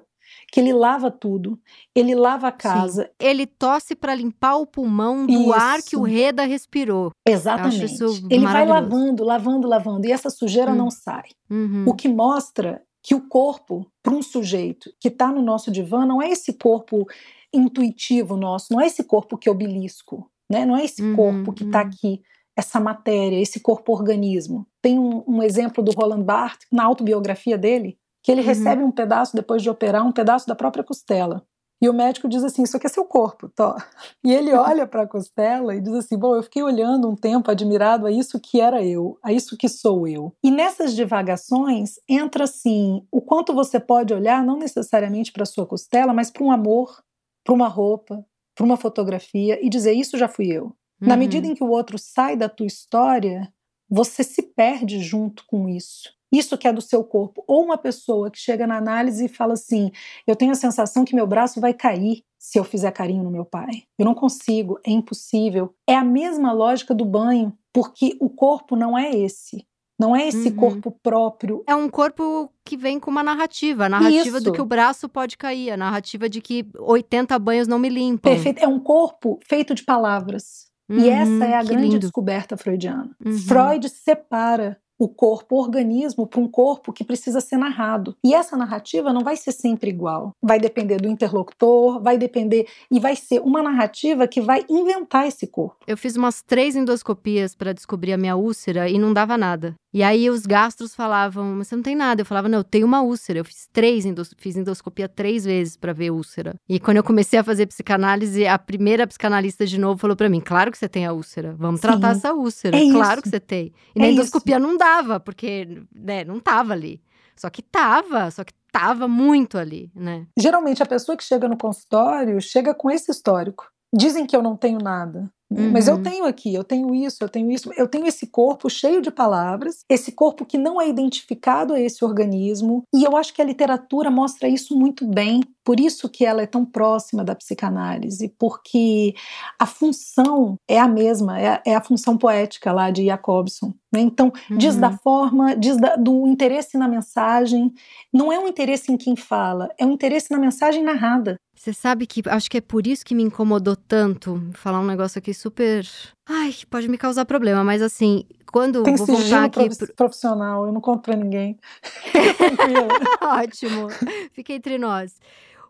que 0.52 0.60
ele 0.60 0.74
lava 0.74 1.10
tudo, 1.10 1.60
ele 1.96 2.14
lava 2.16 2.48
a 2.48 2.52
casa. 2.52 3.04
Sim. 3.04 3.10
Ele 3.20 3.46
tosse 3.46 3.96
para 3.96 4.14
limpar 4.14 4.58
o 4.58 4.68
pulmão 4.68 5.26
do 5.26 5.32
isso. 5.32 5.54
ar 5.54 5.82
que 5.82 5.96
o 5.96 6.04
Reda 6.04 6.44
respirou. 6.44 7.12
Exatamente. 7.28 8.04
ele 8.30 8.46
vai 8.46 8.66
lavando, 8.66 9.24
lavando, 9.24 9.68
lavando, 9.68 10.08
e 10.08 10.12
essa 10.12 10.30
sujeira 10.30 10.72
hum. 10.72 10.76
não 10.76 10.92
sai. 10.92 11.30
Uhum. 11.50 11.86
O 11.88 11.94
que 11.94 12.08
mostra 12.08 12.82
que 13.02 13.14
o 13.14 13.28
corpo, 13.28 13.86
para 14.02 14.14
um 14.14 14.22
sujeito 14.22 14.92
que 15.00 15.10
está 15.10 15.32
no 15.32 15.42
nosso 15.42 15.70
divã, 15.70 16.06
não 16.06 16.22
é 16.22 16.30
esse 16.30 16.54
corpo 16.54 17.06
intuitivo 17.54 18.38
nosso, 18.38 18.68
não 18.72 18.82
é 18.82 18.88
esse 18.88 19.04
corpo 19.04 19.38
que 19.38 19.50
obelisco, 19.50 20.30
né? 20.50 20.66
não 20.66 20.76
é 20.76 20.86
esse 20.86 21.04
uhum, 21.04 21.16
corpo 21.16 21.54
que 21.54 21.64
está 21.64 21.82
uhum. 21.82 21.88
aqui, 21.88 22.22
essa 22.56 22.80
matéria, 22.80 23.40
esse 23.40 23.60
corpo-organismo. 23.60 24.68
Tem 24.82 24.98
um, 25.00 25.24
um 25.28 25.44
exemplo 25.44 25.84
do 25.84 25.92
Roland 25.92 26.24
Barthes, 26.24 26.68
na 26.72 26.84
autobiografia 26.84 27.58
dele, 27.58 27.98
que 28.24 28.32
ele 28.32 28.42
uhum. 28.42 28.48
recebe 28.48 28.84
um 28.84 28.92
pedaço, 28.92 29.36
depois 29.36 29.62
de 29.62 29.70
operar, 29.70 30.08
um 30.08 30.12
pedaço 30.12 30.48
da 30.48 30.56
própria 30.56 30.84
costela. 30.84 31.46
E 31.82 31.90
o 31.90 31.94
médico 31.94 32.30
diz 32.30 32.42
assim: 32.46 32.64
Isso 32.64 32.78
aqui 32.78 32.88
é 32.88 32.90
seu 32.90 33.04
corpo, 33.04 33.50
tó. 33.50 33.76
E 34.24 34.34
ele 34.34 34.54
olha 34.54 34.88
para 34.88 35.02
a 35.02 35.08
costela 35.08 35.76
e 35.76 35.82
diz 35.82 35.94
assim: 35.94 36.18
Bom, 36.18 36.34
eu 36.34 36.42
fiquei 36.42 36.64
olhando 36.64 37.10
um 37.10 37.16
tempo 37.16 37.52
admirado 37.52 38.08
a 38.08 38.12
isso 38.12 38.40
que 38.40 38.62
era 38.62 38.82
eu, 38.82 39.20
a 39.22 39.34
isso 39.34 39.58
que 39.58 39.68
sou 39.68 40.08
eu. 40.08 40.34
E 40.42 40.50
nessas 40.50 40.96
divagações 40.96 41.96
entra 42.08 42.46
assim: 42.46 43.06
o 43.12 43.20
quanto 43.20 43.54
você 43.54 43.82
pode 43.82 44.14
olhar, 44.14 44.46
não 44.46 44.58
necessariamente 44.58 45.34
para 45.34 45.46
sua 45.46 45.66
costela, 45.66 46.14
mas 46.14 46.32
para 46.32 46.44
um 46.46 46.52
amor, 46.52 47.04
para 47.44 47.54
uma 47.54 47.68
roupa, 47.68 48.26
para 48.56 48.66
uma 48.66 48.78
fotografia 48.78 49.60
e 49.62 49.68
dizer: 49.68 49.92
Isso 49.92 50.18
já 50.18 50.30
fui 50.30 50.48
eu. 50.48 50.68
Uhum. 50.68 51.10
Na 51.10 51.18
medida 51.18 51.46
em 51.46 51.54
que 51.54 51.66
o 51.66 51.70
outro 51.70 51.98
sai 51.98 52.38
da 52.38 52.48
tua 52.48 52.66
história, 52.66 53.54
você 53.90 54.24
se 54.24 54.42
perde 54.42 55.02
junto 55.02 55.44
com 55.48 55.68
isso 55.68 56.14
isso 56.34 56.58
que 56.58 56.68
é 56.68 56.74
do 56.74 56.82
seu 56.82 57.04
corpo. 57.04 57.44
Ou 57.48 57.64
uma 57.64 57.78
pessoa 57.78 58.32
que 58.32 58.40
chega 58.40 58.66
na 58.66 58.78
análise 58.78 59.26
e 59.26 59.30
fala 59.30 59.54
assim: 59.54 59.92
eu 60.26 60.36
tenho 60.36 60.52
a 60.52 60.56
sensação 60.56 61.06
que 61.06 61.16
meu 61.16 61.28
braço 61.28 61.62
vai 61.62 61.74
cair 61.74 62.24
se 62.40 62.60
eu 62.60 62.64
fizer 62.64 62.92
carinho 62.92 63.24
no 63.24 63.32
meu 63.32 63.46
pai. 63.46 63.84
Eu 63.98 64.06
não 64.06 64.16
consigo, 64.16 64.80
é 64.86 64.92
impossível. 64.92 65.74
É 65.88 65.96
a 65.96 66.04
mesma 66.04 66.52
lógica 66.52 66.94
do 66.94 67.06
banho, 67.06 67.54
porque 67.72 68.18
o 68.20 68.30
corpo 68.30 68.76
não 68.76 68.98
é 68.98 69.16
esse. 69.16 69.66
Não 70.00 70.16
é 70.16 70.28
esse 70.28 70.50
uhum. 70.50 70.56
corpo 70.56 70.92
próprio. 71.04 71.64
É 71.68 71.76
um 71.76 71.88
corpo 71.88 72.52
que 72.66 72.76
vem 72.76 73.00
com 73.00 73.12
uma 73.12 73.24
narrativa. 73.24 73.86
A 73.86 73.90
narrativa 73.90 74.38
Isso. 74.38 74.44
do 74.44 74.52
que 74.52 74.62
o 74.62 74.66
braço 74.66 75.08
pode 75.08 75.38
cair. 75.38 75.70
A 75.70 75.78
narrativa 75.78 76.28
de 76.28 76.42
que 76.42 76.66
80 76.78 77.38
banhos 77.38 77.68
não 77.68 77.78
me 77.78 77.90
limpam. 77.90 78.32
Perfeito. 78.32 78.64
É 78.64 78.68
um 78.68 78.80
corpo 78.80 79.40
feito 79.48 79.76
de 79.76 79.84
palavras. 79.84 80.66
Uhum, 80.90 81.00
e 81.00 81.10
essa 81.10 81.46
é 81.46 81.56
a 81.56 81.64
grande 81.64 81.84
lindo. 81.84 82.00
descoberta 82.00 82.58
freudiana. 82.58 83.16
Uhum. 83.24 83.38
Freud 83.38 83.88
separa 83.88 84.78
o 85.04 85.10
corpo, 85.10 85.56
o 85.56 85.60
organismo, 85.60 86.26
para 86.26 86.40
um 86.40 86.48
corpo 86.48 86.94
que 86.94 87.04
precisa 87.04 87.42
ser 87.42 87.58
narrado. 87.58 88.16
E 88.24 88.34
essa 88.34 88.56
narrativa 88.56 89.12
não 89.12 89.22
vai 89.22 89.36
ser 89.36 89.52
sempre 89.52 89.90
igual. 89.90 90.32
Vai 90.42 90.60
depender 90.60 90.98
do 90.98 91.10
interlocutor, 91.10 92.02
vai 92.02 92.18
depender. 92.18 92.68
E 92.90 93.00
vai 93.00 93.16
ser 93.16 93.42
uma 93.42 93.62
narrativa 93.62 94.28
que 94.28 94.40
vai 94.40 94.66
inventar 94.70 95.28
esse 95.28 95.46
corpo. 95.46 95.78
Eu 95.86 95.98
fiz 95.98 96.16
umas 96.16 96.42
três 96.42 96.76
endoscopias 96.76 97.54
para 97.54 97.74
descobrir 97.74 98.14
a 98.14 98.18
minha 98.18 98.36
úlcera 98.36 98.90
e 98.90 98.98
não 98.98 99.14
dava 99.14 99.38
nada. 99.38 99.76
E 99.94 100.02
aí 100.02 100.30
os 100.30 100.46
gastros 100.46 100.96
falavam, 100.96 101.56
mas 101.56 101.68
você 101.68 101.76
não 101.76 101.84
tem 101.84 101.96
nada. 101.96 102.22
Eu 102.22 102.26
falava, 102.26 102.50
não, 102.50 102.60
eu 102.60 102.64
tenho 102.64 102.86
uma 102.86 103.02
úlcera. 103.02 103.40
Eu 103.40 103.46
fiz 103.46 103.68
três, 103.72 104.06
endos 104.06 104.34
fiz 104.38 104.56
endoscopia 104.56 105.08
três 105.08 105.46
vezes 105.46 105.78
para 105.78 105.94
ver 105.94 106.12
úlcera. 106.12 106.56
E 106.68 106.80
quando 106.80 106.98
eu 106.98 107.04
comecei 107.04 107.38
a 107.38 107.44
fazer 107.44 107.68
psicanálise, 107.68 108.48
a 108.48 108.58
primeira 108.58 109.06
psicanalista 109.06 109.66
de 109.66 109.80
novo 109.80 110.00
falou 110.00 110.16
para 110.16 110.30
mim, 110.30 110.42
claro 110.42 110.72
que 110.72 110.78
você 110.78 110.90
tem 110.90 111.06
a 111.06 111.14
úlcera. 111.14 111.56
Vamos 111.58 111.80
Sim. 111.80 111.88
tratar 111.88 112.12
essa 112.12 112.34
úlcera. 112.34 112.76
É 112.76 112.92
claro 112.92 113.14
isso. 113.14 113.22
que 113.22 113.30
você 113.30 113.40
tem. 113.40 113.72
E 113.96 114.00
na 114.00 114.06
é 114.06 114.12
endoscopia 114.12 114.58
isso. 114.58 114.68
não 114.68 114.78
dava, 114.78 115.20
porque 115.20 115.84
né, 115.94 116.24
não 116.24 116.40
tava 116.40 116.74
ali. 116.74 117.00
Só 117.36 117.50
que 117.50 117.62
tava, 117.62 118.32
só 118.32 118.44
que 118.44 118.54
tava 118.72 119.08
muito 119.08 119.58
ali, 119.58 119.92
né? 119.96 120.26
Geralmente 120.38 120.82
a 120.82 120.86
pessoa 120.86 121.16
que 121.16 121.24
chega 121.24 121.48
no 121.48 121.58
consultório 121.58 122.42
chega 122.42 122.74
com 122.74 122.90
esse 122.90 123.12
histórico. 123.12 123.72
Dizem 123.96 124.26
que 124.26 124.36
eu 124.36 124.42
não 124.42 124.58
tenho 124.58 124.80
nada. 124.80 125.32
Uhum. 125.58 125.72
Mas 125.72 125.88
eu 125.88 125.96
uhum. 125.96 126.04
tenho 126.04 126.26
aqui, 126.26 126.54
eu 126.54 126.64
tenho 126.64 126.94
isso, 126.94 127.24
eu 127.24 127.30
tenho 127.30 127.52
isso, 127.52 127.72
eu 127.78 127.88
tenho 127.88 128.08
esse 128.08 128.28
corpo 128.28 128.70
cheio 128.70 129.02
de 129.02 129.12
palavras, 129.12 129.86
esse 129.90 130.12
corpo 130.12 130.46
que 130.46 130.58
não 130.58 130.82
é 130.82 130.88
identificado 130.88 131.74
a 131.74 131.80
esse 131.80 132.04
organismo, 132.04 132.84
e 132.94 133.04
eu 133.04 133.16
acho 133.16 133.34
que 133.34 133.42
a 133.42 133.46
literatura 133.46 134.10
mostra 134.10 134.48
isso 134.48 134.78
muito 134.78 135.06
bem. 135.06 135.42
Por 135.64 135.80
isso 135.80 136.10
que 136.10 136.26
ela 136.26 136.42
é 136.42 136.46
tão 136.46 136.66
próxima 136.66 137.24
da 137.24 137.34
psicanálise, 137.34 138.34
porque 138.38 139.14
a 139.58 139.66
função 139.66 140.58
é 140.68 140.78
a 140.78 140.88
mesma, 140.88 141.40
é 141.40 141.48
a, 141.48 141.62
é 141.66 141.76
a 141.76 141.82
função 141.82 142.18
poética 142.18 142.72
lá 142.74 142.92
de 142.92 143.06
Jacobson. 143.06 143.74
Né? 143.94 144.02
Então, 144.02 144.34
uhum. 144.50 144.58
diz 144.58 144.76
da 144.76 144.92
forma, 144.98 145.56
diz 145.56 145.78
da, 145.78 145.96
do 145.96 146.28
interesse 146.28 146.78
na 146.78 146.88
mensagem. 146.88 147.72
Não 148.12 148.34
é 148.34 148.40
um 148.40 148.48
interesse 148.48 148.92
em 148.92 148.98
quem 148.98 149.16
fala, 149.16 149.70
é 149.78 149.86
um 149.86 149.92
interesse 149.92 150.32
na 150.32 150.40
mensagem 150.40 150.84
narrada. 150.84 151.38
Você 151.56 151.72
sabe 151.72 152.06
que 152.08 152.22
acho 152.28 152.50
que 152.50 152.58
é 152.58 152.62
por 152.62 152.86
isso 152.88 153.06
que 153.06 153.16
me 153.16 153.24
incomodou 153.24 153.76
tanto 153.76 154.42
falar 154.54 154.80
um 154.80 154.86
negócio 154.86 155.20
aqui 155.20 155.34
super. 155.34 155.88
Ai, 156.28 156.52
que 156.52 156.66
pode 156.66 156.90
me 156.90 156.98
causar 156.98 157.26
problema, 157.26 157.64
mas 157.64 157.82
assim, 157.82 158.26
quando 158.52 158.84
Tem 158.84 158.96
vou 158.96 159.06
voltar 159.08 159.46
aqui 159.46 159.70
pro... 159.78 159.94
profissional, 159.94 160.66
eu 160.66 160.72
não 160.72 160.82
conto 160.82 161.02
pra 161.04 161.16
ninguém. 161.16 161.58
Ótimo. 163.22 163.88
Fica 164.34 164.54
entre 164.54 164.78
nós. 164.78 165.20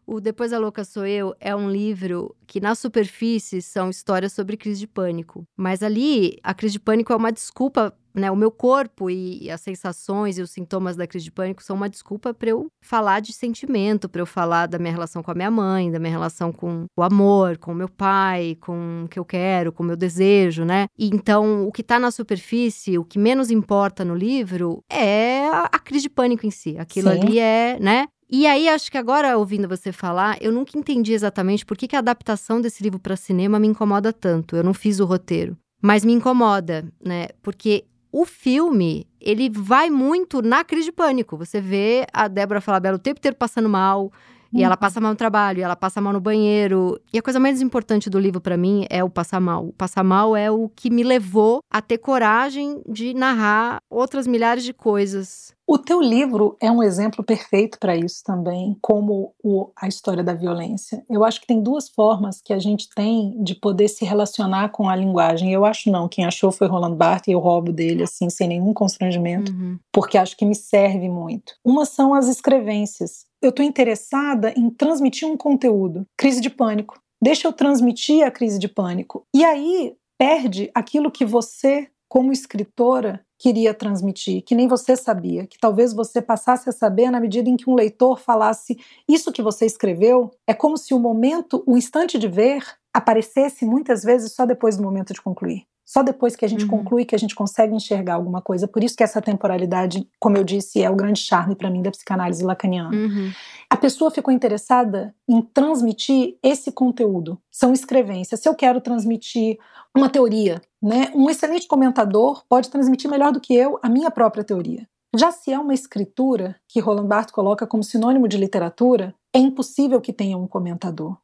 O 0.06 0.20
Depois 0.20 0.52
a 0.52 0.60
Louca 0.60 0.84
Sou 0.84 1.06
Eu 1.06 1.34
é 1.40 1.56
um 1.56 1.70
livro 1.70 2.36
que, 2.46 2.60
na 2.60 2.76
superfície, 2.76 3.62
são 3.62 3.90
histórias 3.90 4.34
sobre 4.34 4.58
crise 4.58 4.82
de 4.82 4.88
pânico. 4.88 5.44
Mas 5.56 5.82
ali, 5.82 6.38
a 6.44 6.54
crise 6.54 6.74
de 6.74 6.80
pânico 6.80 7.14
é 7.14 7.16
uma 7.16 7.32
desculpa 7.32 7.96
né, 8.14 8.30
o 8.30 8.36
meu 8.36 8.52
corpo 8.52 9.10
e 9.10 9.50
as 9.50 9.62
sensações 9.62 10.38
e 10.38 10.42
os 10.42 10.52
sintomas 10.52 10.96
da 10.96 11.08
crise 11.08 11.26
de 11.26 11.32
pânico 11.32 11.64
são 11.64 11.76
uma 11.76 11.90
desculpa 11.90 12.34
para 12.34 12.50
eu 12.50 12.68
falar 12.82 13.20
de 13.20 13.34
sentimento, 13.34 14.08
para 14.08 14.22
eu 14.22 14.26
falar 14.26 14.68
da 14.68 14.78
minha 14.78 14.92
relação 14.92 15.24
com 15.24 15.32
a 15.32 15.34
minha 15.34 15.50
mãe, 15.50 15.92
da 15.92 16.00
minha 16.00 16.12
relação 16.12 16.52
com 16.52 16.86
o 16.96 17.02
amor, 17.02 17.58
com 17.58 17.72
o 17.72 17.76
meu 17.76 17.90
pai, 17.90 18.56
com 18.62 19.06
o 19.06 19.08
que 19.08 19.18
eu 19.18 19.26
quero, 19.26 19.72
com 19.72 19.84
o 19.84 19.86
meu 19.86 19.96
desejo, 19.96 20.64
né? 20.64 20.86
E 20.98 21.08
então, 21.08 21.68
o 21.68 21.72
que 21.72 21.82
está 21.82 22.00
na 22.00 22.12
superfície, 22.12 22.98
o 22.98 23.06
que 23.06 23.18
menos 23.18 23.50
importa 23.50 24.06
no 24.06 24.16
livro 24.16 24.84
é 24.90 25.48
a 25.50 25.80
crise 25.80 26.04
de 26.04 26.10
pânico 26.10 26.46
em 26.46 26.52
si. 26.52 26.78
Aquilo 26.78 27.10
Sim. 27.10 27.20
ali 27.20 27.40
é, 27.40 27.80
né? 27.80 28.08
E 28.36 28.48
aí, 28.48 28.68
acho 28.68 28.92
que 28.92 28.98
agora, 28.98 29.38
ouvindo 29.38 29.68
você 29.68 29.92
falar, 29.92 30.42
eu 30.42 30.52
nunca 30.52 30.76
entendi 30.76 31.14
exatamente 31.14 31.64
por 31.64 31.78
que, 31.78 31.88
que 31.88 31.96
a 31.96 32.00
adaptação 32.00 32.60
desse 32.60 32.82
livro 32.82 32.98
para 32.98 33.16
cinema 33.16 33.60
me 33.60 33.68
incomoda 33.68 34.12
tanto. 34.12 34.56
Eu 34.56 34.64
não 34.64 34.74
fiz 34.74 35.00
o 35.00 35.06
roteiro. 35.06 35.56
Mas 35.80 36.04
me 36.04 36.14
incomoda, 36.14 36.92
né? 37.00 37.28
Porque 37.44 37.86
o 38.12 38.26
filme, 38.26 39.06
ele 39.22 39.52
vai 39.52 39.92
muito 39.92 40.42
na 40.42 40.64
crise 40.64 40.86
de 40.86 40.92
pânico. 40.92 41.38
Você 41.38 41.62
vê 41.62 42.08
a 42.12 42.28
Débora 42.28 42.60
Falabella 42.60 42.96
o 42.96 43.00
tempo 43.00 43.20
inteiro 43.20 43.38
passando 43.38 43.70
mal, 43.70 44.12
e 44.52 44.64
ela 44.64 44.74
uhum. 44.74 44.80
passa 44.80 45.00
mal 45.00 45.12
no 45.12 45.18
trabalho, 45.18 45.60
e 45.60 45.62
ela 45.62 45.76
passa 45.76 46.02
mal 46.02 46.12
no 46.12 46.20
banheiro. 46.20 47.00
E 47.14 47.20
a 47.20 47.22
coisa 47.22 47.40
mais 47.40 47.62
importante 47.62 48.10
do 48.10 48.20
livro 48.20 48.42
para 48.42 48.58
mim 48.58 48.88
é 48.90 49.04
o 49.04 49.12
passar 49.12 49.40
mal. 49.40 49.68
O 49.68 49.74
passar 49.74 50.04
mal 50.04 50.36
é 50.36 50.50
o 50.50 50.68
que 50.70 50.90
me 50.90 51.04
levou 51.04 51.60
a 51.72 51.84
ter 51.84 52.00
coragem 52.00 52.82
de 52.90 53.14
narrar 53.14 53.78
outras 53.92 54.26
milhares 54.26 54.64
de 54.64 54.74
coisas 54.74 55.53
o 55.66 55.78
teu 55.78 56.02
livro 56.02 56.58
é 56.60 56.70
um 56.70 56.84
exemplo 56.84 57.24
perfeito 57.24 57.80
para 57.80 57.96
isso 57.96 58.22
também, 58.24 58.78
como 58.82 59.34
o, 59.42 59.72
a 59.76 59.88
história 59.88 60.24
da 60.24 60.34
violência. 60.34 61.04
Eu 61.10 61.24
acho 61.24 61.40
que 61.40 61.48
tem 61.48 61.62
duas 61.62 61.90
formas 61.90 62.42
que 62.42 62.52
a 62.52 62.60
gente 62.60 62.90
tem 62.94 63.42
de 63.42 63.56
poder 63.56 63.88
se 63.88 64.04
relacionar 64.04 64.70
com 64.70 64.90
a 64.90 64.96
linguagem. 64.96 65.54
Eu 65.54 65.64
acho 65.64 65.90
não, 65.90 66.10
quem 66.10 66.26
achou 66.26 66.52
foi 66.52 66.68
Roland 66.68 66.96
Barthes 66.96 67.30
e 67.30 67.32
eu 67.32 67.40
roubo 67.40 67.72
dele 67.72 68.04
assim 68.04 68.30
sem 68.30 68.48
nenhum 68.48 68.74
constrangimento, 68.74 69.52
uhum. 69.52 69.80
porque 69.92 70.18
acho 70.18 70.36
que 70.36 70.46
me 70.46 70.56
serve 70.56 71.08
muito. 71.08 71.54
Uma 71.64 71.86
são 71.86 72.14
as 72.14 72.28
escrevências. 72.28 73.26
Eu 73.42 73.50
estou 73.50 73.66
interessada 73.66 74.54
em 74.58 74.70
transmitir 74.70 75.28
um 75.28 75.38
conteúdo, 75.38 76.06
crise 76.18 76.42
de 76.42 76.50
pânico. 76.50 77.00
Deixa 77.22 77.48
eu 77.48 77.54
transmitir 77.54 78.26
a 78.26 78.32
crise 78.32 78.60
de 78.60 78.68
pânico. 78.68 79.26
E 79.34 79.46
aí 79.46 79.96
perde 80.18 80.70
aquilo 80.74 81.10
que 81.10 81.26
você 81.26 81.88
como 82.10 82.32
escritora 82.32 83.26
queria 83.44 83.74
transmitir, 83.74 84.42
que 84.42 84.56
nem 84.56 84.70
você 84.70 84.96
sabia, 84.96 85.46
que 85.46 85.58
talvez 85.60 85.94
você 85.94 86.22
passasse 86.22 86.70
a 86.70 86.72
saber 86.72 87.12
na 87.12 87.20
medida 87.20 87.50
em 87.50 87.58
que 87.58 87.70
um 87.70 87.76
leitor 87.76 88.18
falasse 88.18 88.78
isso 89.06 89.34
que 89.34 89.42
você 89.42 89.66
escreveu, 89.66 90.32
é 90.48 90.54
como 90.54 90.78
se 90.78 90.94
o 90.94 91.00
momento, 91.00 91.62
o 91.68 91.76
instante 91.76 92.18
de 92.18 92.30
ver, 92.30 92.64
aparecesse 92.94 93.66
muitas 93.66 94.02
vezes 94.02 94.32
só 94.32 94.46
depois 94.46 94.78
do 94.78 94.84
momento 94.84 95.14
de 95.14 95.22
concluir. 95.22 95.73
Só 95.86 96.02
depois 96.02 96.36
que 96.36 96.46
a 96.46 96.48
gente 96.48 96.64
uhum. 96.64 96.70
conclui 96.70 97.06
que 97.06 97.16
a 97.16 97.20
gente 97.20 97.36
consegue 97.36 97.76
enxergar 97.76 98.16
alguma 98.16 98.42
coisa. 98.42 98.68
Por 98.68 98.84
isso 98.84 98.96
que 98.96 99.04
essa 99.04 99.22
temporalidade, 99.22 100.08
como 100.20 100.38
eu 100.38 100.44
disse, 100.44 100.82
é 100.82 100.90
o 100.90 100.96
grande 100.96 101.20
charme 101.20 101.56
para 101.56 101.70
mim 101.70 101.82
da 101.82 101.92
psicanálise 101.92 102.44
lacaniana. 102.44 102.96
Uhum. 102.96 103.32
A 103.70 103.76
pessoa 103.76 104.12
ficou 104.12 104.34
interessada 104.34 105.14
em 105.28 105.42
transmitir 105.42 106.38
esse 106.42 106.72
conteúdo. 106.72 107.40
São 107.52 107.74
escrevências. 107.74 108.40
Se 108.40 108.48
eu 108.48 108.56
quero 108.56 108.80
transmitir 108.80 109.58
uma 109.96 110.10
teoria, 110.10 110.62
né, 110.82 111.12
um 111.14 111.30
excelente 111.30 111.68
comentador 111.68 112.44
pode 112.48 112.70
transmitir 112.70 113.10
melhor 113.10 113.32
do 113.32 113.42
que 113.42 113.54
eu 113.54 113.80
a 113.82 113.90
minha 113.90 114.10
própria 114.10 114.44
teoria. 114.44 114.88
Já 115.16 115.32
se 115.32 115.52
é 115.52 115.60
uma 115.60 115.74
escritura, 115.74 116.56
que 116.68 116.80
Roland 116.80 117.08
Barthes 117.08 117.34
coloca 117.34 117.68
como 117.68 117.84
sinônimo 117.84 118.28
de 118.28 118.38
literatura, 118.38 119.14
é 119.34 119.38
impossível 119.38 120.02
que 120.02 120.12
tenha 120.12 120.38
um 120.38 120.48
comentador. 120.48 121.18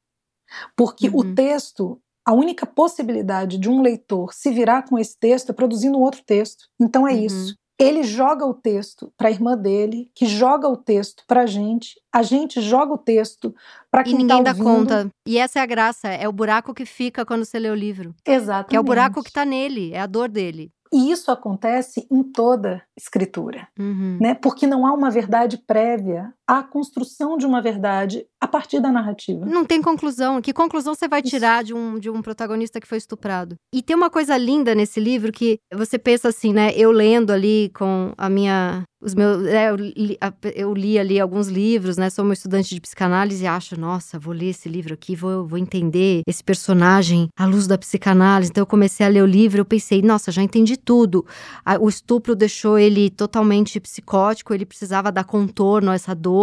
Porque 0.76 1.10
uhum. 1.10 1.18
o 1.18 1.36
texto 1.36 2.00
a 2.26 2.34
única 2.34 2.66
possibilidade 2.66 3.58
de 3.58 3.70
um 3.70 3.82
leitor 3.82 4.34
se 4.34 4.52
virar 4.52 4.84
com 4.84 4.98
esse 4.98 5.18
texto 5.18 5.50
é 5.50 5.54
produzindo 5.54 6.00
outro 6.00 6.22
texto. 6.26 6.66
Então 6.80 7.08
é 7.08 7.14
uhum. 7.14 7.26
isso. 7.26 7.56
Ele 7.80 8.04
joga 8.04 8.46
o 8.46 8.54
texto 8.54 9.10
para 9.18 9.30
a 9.30 9.32
irmã 9.32 9.58
dele, 9.58 10.12
que 10.14 10.26
joga 10.26 10.68
o 10.68 10.76
texto 10.76 11.24
para 11.26 11.44
a 11.44 11.46
gente, 11.46 11.96
a 12.14 12.22
gente 12.22 12.60
joga 12.60 12.94
o 12.94 12.98
texto 12.98 13.56
para 13.90 14.04
quem 14.04 14.16
E 14.16 14.18
ninguém 14.18 14.44
tá 14.44 14.52
dá 14.52 14.62
conta. 14.62 15.10
E 15.26 15.38
essa 15.38 15.60
é 15.60 15.62
a 15.62 15.66
graça, 15.66 16.10
é 16.10 16.28
o 16.28 16.34
buraco 16.34 16.74
que 16.74 16.86
fica 16.86 17.26
quando 17.26 17.46
você 17.46 17.58
lê 17.58 17.70
o 17.70 17.76
livro. 17.76 18.14
Exatamente. 18.28 18.70
Que 18.72 18.76
é 18.76 18.80
o 18.80 18.84
buraco 18.84 19.24
que 19.24 19.30
está 19.30 19.46
nele, 19.46 19.94
é 19.94 20.02
a 20.02 20.06
dor 20.06 20.28
dele. 20.28 20.74
E 20.92 21.12
isso 21.12 21.32
acontece 21.32 22.08
em 22.12 22.24
toda 22.24 22.82
escritura, 22.98 23.68
uhum. 23.80 24.18
né? 24.20 24.34
Porque 24.34 24.66
não 24.66 24.86
há 24.88 24.94
uma 24.94 25.12
verdade 25.12 25.58
prévia 25.58 26.34
à 26.50 26.64
construção 26.64 27.38
de 27.38 27.46
uma 27.46 27.62
verdade 27.62 28.26
a 28.42 28.48
partir 28.48 28.80
da 28.80 28.92
narrativa. 28.92 29.46
Não 29.46 29.64
tem 29.64 29.84
conclusão. 29.84 30.42
Que 30.42 30.52
conclusão 30.52 30.96
você 30.96 31.08
vai 31.08 31.22
tirar 31.22 31.64
de 31.64 31.76
um, 31.76 32.00
de 32.00 32.10
um 32.10 32.24
protagonista 32.24 32.82
que 32.82 32.88
foi 32.88 32.98
estuprado? 32.98 33.56
E 33.72 33.84
tem 33.84 33.96
uma 33.96 34.10
coisa 34.10 34.36
linda 34.36 34.74
nesse 34.74 35.00
livro 35.00 35.32
que 35.32 35.60
você 35.72 36.00
pensa 36.00 36.30
assim, 36.30 36.52
né? 36.52 36.72
Eu 36.76 36.92
lendo 36.92 37.32
ali 37.32 37.70
com 37.76 38.14
a 38.18 38.28
minha 38.30 38.84
os 39.02 39.16
meus, 39.16 39.46
é, 39.46 39.70
eu, 39.70 39.78
li, 39.78 40.18
eu, 40.54 40.74
li, 40.74 41.00
ali 41.00 41.22
alguns 41.22 41.48
livros, 41.48 41.96
né? 41.96 42.10
Sou 42.10 42.26
uma 42.26 42.34
estudante 42.34 42.76
de 42.76 42.82
psicanálise 42.82 43.46
e 43.46 43.48
acho, 43.48 43.80
nossa, 43.80 44.20
vou 44.20 44.34
ler 44.34 44.50
esse 44.50 44.68
livro 44.68 44.94
aqui, 44.94 45.16
vou, 45.16 45.48
vou 45.48 45.58
entender 45.58 46.22
esse 46.28 46.44
personagem 46.44 47.30
à 47.38 47.46
luz 47.46 47.66
da 47.66 47.78
psicanálise. 47.78 48.52
Então 48.52 48.62
eu 48.62 48.66
comecei 48.66 49.06
a 49.06 49.10
ler 49.10 49.24
o 49.24 49.26
livro, 49.26 49.62
eu 49.62 49.66
pensei, 49.66 50.02
nossa, 50.02 50.34
já 50.34 50.44
entendi 50.44 50.76
tudo. 50.76 51.26
O 51.80 51.88
estupro 51.88 52.36
deixou 52.36 52.78
ele 52.78 53.10
totalmente 53.10 53.80
psicótico, 53.80 54.54
ele 54.54 54.66
precisava 54.66 55.14
dar 55.14 55.24
contorno 55.24 55.92
a 55.92 55.96
essa 55.96 56.14
dor, 56.14 56.39